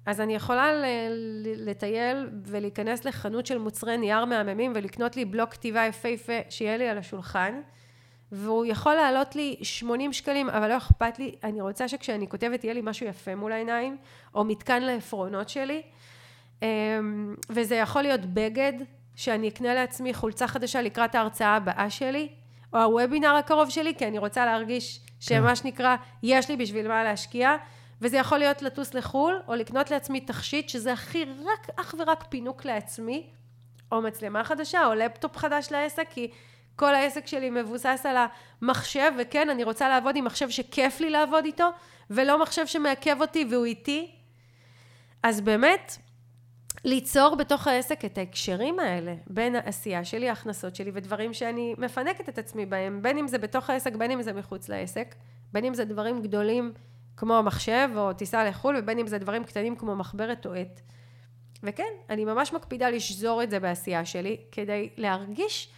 אז 0.05 0.21
אני 0.21 0.35
יכולה 0.35 0.71
לטייל 1.57 2.29
ולהיכנס 2.43 3.05
לחנות 3.05 3.45
של 3.45 3.57
מוצרי 3.57 3.97
נייר 3.97 4.25
מהממים 4.25 4.71
ולקנות 4.75 5.15
לי 5.15 5.25
בלוק 5.25 5.51
כתיבה 5.51 5.85
יפהפה 5.85 6.33
שיהיה 6.49 6.77
לי 6.77 6.89
על 6.89 6.97
השולחן 6.97 7.61
והוא 8.35 8.65
יכול 8.65 8.95
לעלות 8.95 9.35
לי 9.35 9.55
80 9.61 10.13
שקלים 10.13 10.49
אבל 10.49 10.69
לא 10.69 10.77
אכפת 10.77 11.19
לי, 11.19 11.35
אני 11.43 11.61
רוצה 11.61 11.87
שכשאני 11.87 12.29
כותבת 12.29 12.63
יהיה 12.63 12.73
לי 12.73 12.81
משהו 12.83 13.07
יפה 13.07 13.35
מול 13.35 13.51
העיניים 13.51 13.97
או 14.35 14.43
מתקן 14.43 14.83
לעפרונות 14.83 15.49
שלי. 15.49 15.81
אמ, 16.61 17.35
וזה 17.49 17.75
יכול 17.75 18.01
להיות 18.01 18.21
בגד 18.25 18.73
שאני 19.15 19.47
אקנה 19.47 19.73
לעצמי 19.73 20.13
חולצה 20.13 20.47
חדשה 20.47 20.81
לקראת 20.81 21.15
ההרצאה 21.15 21.55
הבאה 21.55 21.89
שלי 21.89 22.29
או 22.73 22.79
הוובינר 22.79 23.35
הקרוב 23.35 23.69
שלי, 23.69 23.95
כי 23.95 24.07
אני 24.07 24.17
רוצה 24.17 24.45
להרגיש 24.45 24.99
שמה 25.19 25.49
כן. 25.49 25.55
שנקרא, 25.55 25.95
יש 26.23 26.49
לי 26.49 26.57
בשביל 26.57 26.87
מה 26.87 27.03
להשקיע, 27.03 27.55
וזה 28.01 28.17
יכול 28.17 28.37
להיות 28.37 28.61
לטוס 28.61 28.93
לחו"ל, 28.93 29.41
או 29.47 29.55
לקנות 29.55 29.91
לעצמי 29.91 30.21
תכשיט, 30.21 30.69
שזה 30.69 30.93
הכי 30.93 31.25
רק, 31.25 31.67
אך 31.75 31.95
ורק 31.99 32.25
פינוק 32.29 32.65
לעצמי, 32.65 33.29
או 33.91 34.01
מצלמה 34.01 34.43
חדשה, 34.43 34.85
או 34.85 34.93
לפטופ 34.93 35.37
חדש 35.37 35.67
לעסק, 35.71 36.07
כי 36.09 36.31
כל 36.75 36.95
העסק 36.95 37.27
שלי 37.27 37.49
מבוסס 37.49 38.05
על 38.09 38.15
המחשב, 38.61 39.11
וכן, 39.19 39.49
אני 39.49 39.63
רוצה 39.63 39.89
לעבוד 39.89 40.15
עם 40.15 40.25
מחשב 40.25 40.49
שכיף 40.49 40.99
לי 40.99 41.09
לעבוד 41.09 41.45
איתו, 41.45 41.69
ולא 42.09 42.41
מחשב 42.41 42.65
שמעכב 42.65 43.21
אותי 43.21 43.45
והוא 43.49 43.65
איתי. 43.65 44.11
אז 45.23 45.41
באמת, 45.41 45.97
ליצור 46.83 47.35
בתוך 47.35 47.67
העסק 47.67 48.05
את 48.05 48.17
ההקשרים 48.17 48.79
האלה 48.79 49.15
בין 49.27 49.55
העשייה 49.55 50.05
שלי, 50.05 50.29
ההכנסות 50.29 50.75
שלי 50.75 50.91
ודברים 50.93 51.33
שאני 51.33 51.75
מפנקת 51.77 52.29
את 52.29 52.37
עצמי 52.37 52.65
בהם, 52.65 53.01
בין 53.01 53.17
אם 53.17 53.27
זה 53.27 53.37
בתוך 53.37 53.69
העסק, 53.69 53.95
בין 53.95 54.11
אם 54.11 54.21
זה 54.21 54.33
מחוץ 54.33 54.69
לעסק, 54.69 55.15
בין 55.53 55.65
אם 55.65 55.73
זה 55.73 55.85
דברים 55.85 56.21
גדולים 56.21 56.73
כמו 57.17 57.43
מחשב 57.43 57.89
או 57.95 58.13
טיסה 58.13 58.45
לחו"ל, 58.45 58.75
ובין 58.79 58.99
אם 58.99 59.07
זה 59.07 59.17
דברים 59.17 59.43
קטנים 59.43 59.75
כמו 59.75 59.95
מחברת 59.95 60.45
או 60.45 60.53
עט. 60.53 60.81
וכן, 61.63 61.93
אני 62.09 62.25
ממש 62.25 62.53
מקפידה 62.53 62.89
לשזור 62.89 63.43
את 63.43 63.49
זה 63.49 63.59
בעשייה 63.59 64.05
שלי, 64.05 64.37
כדי 64.51 64.89
להרגיש 64.97 65.69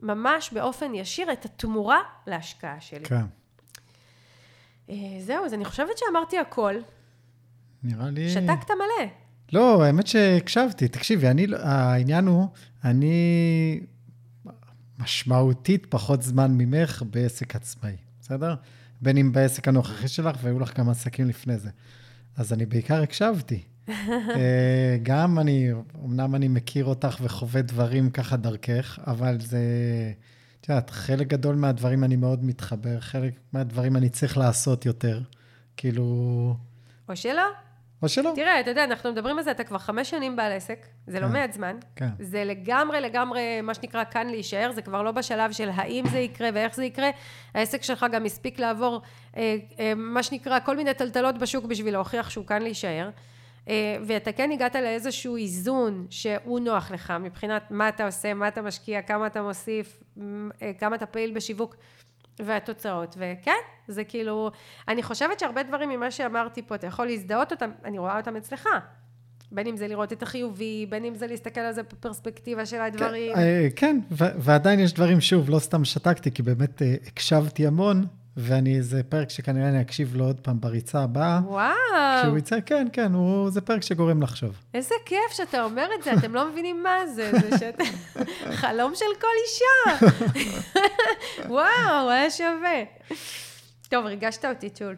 ממש 0.00 0.50
באופן 0.52 0.94
ישיר 0.94 1.32
את 1.32 1.44
התמורה 1.44 1.98
להשקעה 2.26 2.80
שלי. 2.80 3.04
כן. 3.04 3.24
אה, 4.90 4.94
זהו, 5.20 5.44
אז 5.44 5.54
אני 5.54 5.64
חושבת 5.64 5.98
שאמרתי 5.98 6.38
הכל. 6.38 6.74
נראה 7.82 8.10
לי... 8.10 8.30
שתקת 8.30 8.70
מלא. 8.70 9.08
לא, 9.52 9.84
האמת 9.84 10.06
שהקשבתי. 10.06 10.88
תקשיבי, 10.88 11.28
אני, 11.28 11.46
לא- 11.46 11.58
העניין 11.58 12.26
הוא, 12.26 12.48
אני 12.84 13.80
משמעותית 14.98 15.86
פחות 15.88 16.22
זמן 16.22 16.50
ממך 16.58 17.02
בעסק 17.10 17.56
עצמאי, 17.56 17.96
בסדר? 18.20 18.54
בין 19.00 19.16
אם 19.16 19.32
בעסק 19.32 19.68
הנוכחי 19.68 20.08
שלך, 20.08 20.36
והיו 20.42 20.60
לך 20.60 20.78
גם 20.78 20.88
עסקים 20.88 21.28
לפני 21.28 21.58
זה. 21.58 21.70
אז 22.36 22.52
אני 22.52 22.66
בעיקר 22.66 23.02
הקשבתי. 23.02 23.62
אה, 24.36 24.96
גם 25.02 25.38
אני, 25.38 25.70
אמנם 26.04 26.34
אני 26.34 26.48
מכיר 26.48 26.84
אותך 26.84 27.16
וחווה 27.22 27.62
דברים 27.62 28.10
ככה 28.10 28.36
דרכך, 28.36 28.98
אבל 29.06 29.40
זה, 29.40 29.58
את 30.60 30.68
יודעת, 30.68 30.90
חלק 30.90 31.26
גדול 31.26 31.54
מהדברים 31.54 32.04
אני 32.04 32.16
מאוד 32.16 32.44
מתחבר, 32.44 33.00
חלק 33.00 33.32
מהדברים 33.52 33.96
אני 33.96 34.08
צריך 34.08 34.38
לעשות 34.38 34.86
יותר. 34.86 35.20
כאילו... 35.76 36.56
או 37.08 37.16
שלא. 37.16 37.42
או 38.02 38.08
שלא. 38.08 38.32
תראה, 38.34 38.60
אתה 38.60 38.70
יודע, 38.70 38.84
אנחנו 38.84 39.12
מדברים 39.12 39.38
על 39.38 39.44
זה, 39.44 39.50
אתה 39.50 39.64
כבר 39.64 39.78
חמש 39.78 40.10
שנים 40.10 40.36
בעל 40.36 40.52
עסק, 40.52 40.86
זה 41.06 41.20
לא 41.20 41.26
כן, 41.26 41.32
מעט 41.32 41.52
זמן. 41.52 41.76
כן. 41.96 42.08
זה 42.18 42.44
לגמרי, 42.44 43.00
לגמרי, 43.00 43.60
מה 43.60 43.74
שנקרא, 43.74 44.04
כאן 44.10 44.26
להישאר, 44.26 44.72
זה 44.74 44.82
כבר 44.82 45.02
לא 45.02 45.10
בשלב 45.10 45.52
של 45.52 45.70
האם 45.74 46.04
זה 46.10 46.18
יקרה 46.18 46.48
ואיך 46.54 46.74
זה 46.74 46.84
יקרה. 46.84 47.10
העסק 47.54 47.82
שלך 47.82 48.06
גם 48.12 48.24
הספיק 48.24 48.58
לעבור, 48.58 49.02
אה, 49.36 49.56
אה, 49.78 49.92
מה 49.96 50.22
שנקרא, 50.22 50.58
כל 50.64 50.76
מיני 50.76 50.94
טלטלות 50.94 51.38
בשוק 51.38 51.64
בשביל 51.64 51.94
להוכיח 51.94 52.30
שהוא 52.30 52.46
כאן 52.46 52.62
להישאר. 52.62 53.10
אה, 53.68 53.96
ואתה 54.06 54.32
כן 54.32 54.50
הגעת 54.50 54.74
לאיזשהו 54.74 55.36
איזון 55.36 56.06
שהוא 56.10 56.60
נוח 56.60 56.90
לך 56.90 57.12
מבחינת 57.20 57.62
מה 57.70 57.88
אתה 57.88 58.06
עושה, 58.06 58.34
מה 58.34 58.48
אתה 58.48 58.62
משקיע, 58.62 59.02
כמה 59.02 59.26
אתה 59.26 59.42
מוסיף, 59.42 60.02
אה, 60.62 60.72
כמה 60.78 60.96
אתה 60.96 61.06
פעיל 61.06 61.34
בשיווק. 61.34 61.76
והתוצאות, 62.38 63.16
וכן, 63.18 63.52
זה 63.88 64.04
כאילו, 64.04 64.50
אני 64.88 65.02
חושבת 65.02 65.40
שהרבה 65.40 65.62
דברים 65.62 65.88
ממה 65.88 66.10
שאמרתי 66.10 66.62
פה, 66.62 66.74
אתה 66.74 66.86
יכול 66.86 67.06
להזדהות 67.06 67.52
אותם, 67.52 67.70
אני 67.84 67.98
רואה 67.98 68.16
אותם 68.16 68.36
אצלך. 68.36 68.68
בין 69.52 69.66
אם 69.66 69.76
זה 69.76 69.88
לראות 69.88 70.12
את 70.12 70.22
החיובי, 70.22 70.86
בין 70.88 71.04
אם 71.04 71.14
זה 71.14 71.26
להסתכל 71.26 71.60
על 71.60 71.72
זה 71.72 71.82
בפרספקטיבה 71.82 72.66
של 72.66 72.80
הדברים. 72.80 73.34
כן, 73.34 73.40
אה, 73.40 73.68
כן 73.76 74.00
ועדיין 74.38 74.80
יש 74.80 74.92
דברים, 74.92 75.20
שוב, 75.20 75.50
לא 75.50 75.58
סתם 75.58 75.84
שתקתי, 75.84 76.30
כי 76.30 76.42
באמת 76.42 76.82
הקשבתי 77.06 77.66
המון, 77.66 78.06
ואני, 78.36 78.82
זה 78.82 79.02
פרק 79.02 79.30
שכנראה 79.30 79.68
אני 79.68 79.80
אקשיב 79.80 80.16
לו 80.16 80.24
עוד 80.24 80.40
פעם 80.40 80.60
בריצה 80.60 81.02
הבאה. 81.02 81.40
וואו. 81.44 81.72
כשהוא 82.22 82.38
יצא, 82.38 82.56
כן, 82.66 82.86
כן, 82.92 83.12
הוא, 83.12 83.50
זה 83.50 83.60
פרק 83.60 83.82
שגורם 83.82 84.22
לחשוב. 84.22 84.58
איזה 84.74 84.94
כיף 85.06 85.32
שאתה 85.32 85.64
אומר 85.64 85.86
את 85.98 86.04
זה, 86.04 86.12
אתם 86.12 86.34
לא 86.34 86.50
מבינים 86.50 86.82
מה 86.82 87.06
זה, 87.14 87.32
זה 87.40 87.58
שאתה... 87.58 87.84
חלום 88.60 88.92
של 88.94 89.04
כל 89.20 89.26
אישה. 89.44 90.06
וואו, 91.52 92.10
היה 92.10 92.30
שווה. 92.30 92.82
טוב, 93.88 94.06
ריגשת 94.06 94.44
אותי, 94.44 94.70
צ'ול. 94.70 94.96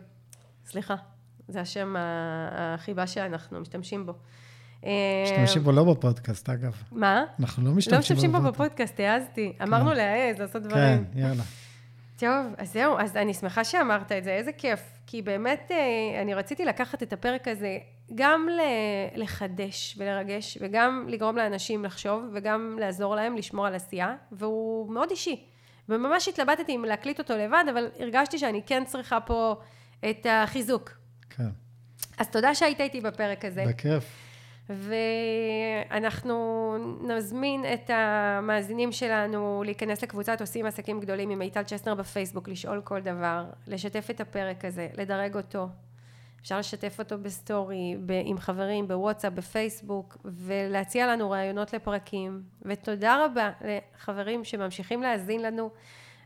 סליחה, 0.67 0.95
זה 1.49 1.61
השם 1.61 1.95
החיבה 1.99 3.07
שאנחנו 3.07 3.61
משתמשים 3.61 4.07
בו. 4.07 4.13
משתמשים 5.25 5.63
בו 5.63 5.73
לא 5.73 5.85
בפודקאסט, 5.85 6.49
אגב. 6.49 6.83
מה? 6.93 7.25
אנחנו 7.41 7.65
לא 7.65 7.71
משתמשים 7.71 7.91
בו. 7.91 7.95
לא 7.95 8.01
משתמשים 8.01 8.33
בו 8.33 8.41
בפודקאסט, 8.41 9.01
העזתי. 9.01 9.53
אמרנו 9.63 9.91
כן. 9.91 9.97
להעז, 9.97 10.39
לעשות 10.39 10.63
דברים. 10.63 11.05
כן, 11.15 11.19
יאללה. 11.21 11.43
טוב, 12.17 12.47
אז 12.59 12.73
זהו, 12.73 12.99
אז 12.99 13.17
אני 13.17 13.35
שמחה 13.35 13.65
שאמרת 13.65 14.13
את 14.13 14.25
זה, 14.25 14.31
איזה 14.31 14.53
כיף. 14.53 14.81
כי 15.07 15.23
באמת, 15.23 15.71
אה, 15.71 16.23
אני 16.23 16.35
רציתי 16.35 16.65
לקחת 16.65 17.03
את 17.03 17.13
הפרק 17.13 17.49
הזה 17.49 17.79
גם 18.15 18.49
לחדש 19.15 19.95
ולרגש, 19.99 20.59
וגם 20.61 21.07
לגרום 21.09 21.37
לאנשים 21.37 21.85
לחשוב, 21.85 22.25
וגם 22.33 22.79
לעזור 22.81 23.17
להם 23.17 23.37
לשמור 23.37 23.67
על 23.67 23.75
עשייה, 23.75 24.15
והוא 24.33 24.93
מאוד 24.93 25.11
אישי. 25.11 25.45
וממש 25.89 26.29
התלבטתי 26.29 26.77
אם 26.77 26.85
להקליט 26.85 27.19
אותו 27.19 27.37
לבד, 27.37 27.65
אבל 27.71 27.89
הרגשתי 27.99 28.39
שאני 28.39 28.63
כן 28.67 28.85
צריכה 28.85 29.21
פה 29.21 29.57
את 30.11 30.27
החיזוק. 30.31 30.91
כן. 31.31 31.49
אז 32.19 32.29
תודה 32.29 32.55
שהיית 32.55 32.81
איתי 32.81 33.01
בפרק 33.01 33.45
הזה. 33.45 33.65
בכיף. 33.69 34.26
ואנחנו 34.71 36.37
נזמין 37.01 37.65
את 37.75 37.91
המאזינים 37.95 38.93
שלנו 38.93 39.63
להיכנס 39.65 40.03
לקבוצת 40.03 40.41
עושים 40.41 40.67
עסקים 40.67 41.01
גדולים 41.01 41.31
עם 41.31 41.39
מיטל 41.39 41.63
צ'סנר 41.63 41.95
בפייסבוק, 41.95 42.49
לשאול 42.49 42.81
כל 42.81 43.01
דבר, 43.01 43.45
לשתף 43.67 44.11
את 44.11 44.21
הפרק 44.21 44.65
הזה, 44.65 44.89
לדרג 44.99 45.37
אותו. 45.37 45.69
אפשר 46.41 46.59
לשתף 46.59 46.97
אותו 46.99 47.19
בסטורי, 47.19 47.97
עם 48.25 48.39
חברים, 48.39 48.89
בוואטסאפ, 48.89 49.33
בפייסבוק, 49.33 50.17
ולהציע 50.25 51.07
לנו 51.07 51.31
רעיונות 51.31 51.73
לפרקים. 51.73 52.43
ותודה 52.63 53.25
רבה 53.25 53.51
לחברים 53.65 54.45
שממשיכים 54.45 55.03
להאזין 55.03 55.43
לנו, 55.43 55.71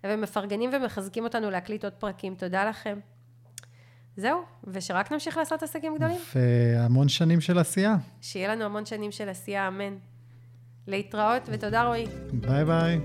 ומפרגנים 0.05 0.71
ומחזקים 0.73 1.25
אותנו 1.25 1.51
להקליט 1.51 1.85
עוד 1.85 1.93
פרקים. 1.93 2.35
תודה 2.35 2.65
לכם. 2.65 2.99
זהו, 4.21 4.43
ושרק 4.65 5.13
נמשיך 5.13 5.37
לעשות 5.37 5.63
עסקים 5.63 5.97
גדולים. 5.97 6.17
והמון 6.35 7.09
שנים 7.09 7.41
של 7.41 7.59
עשייה. 7.59 7.97
שיהיה 8.21 8.55
לנו 8.55 8.65
המון 8.65 8.87
שנים 8.87 9.11
של 9.13 9.29
עשייה, 9.29 9.69
אמן. 9.69 9.97
להתראות, 10.87 11.43
ותודה 11.47 11.85
רועי. 11.85 12.07
ביי 12.33 12.65
ביי. 12.65 13.01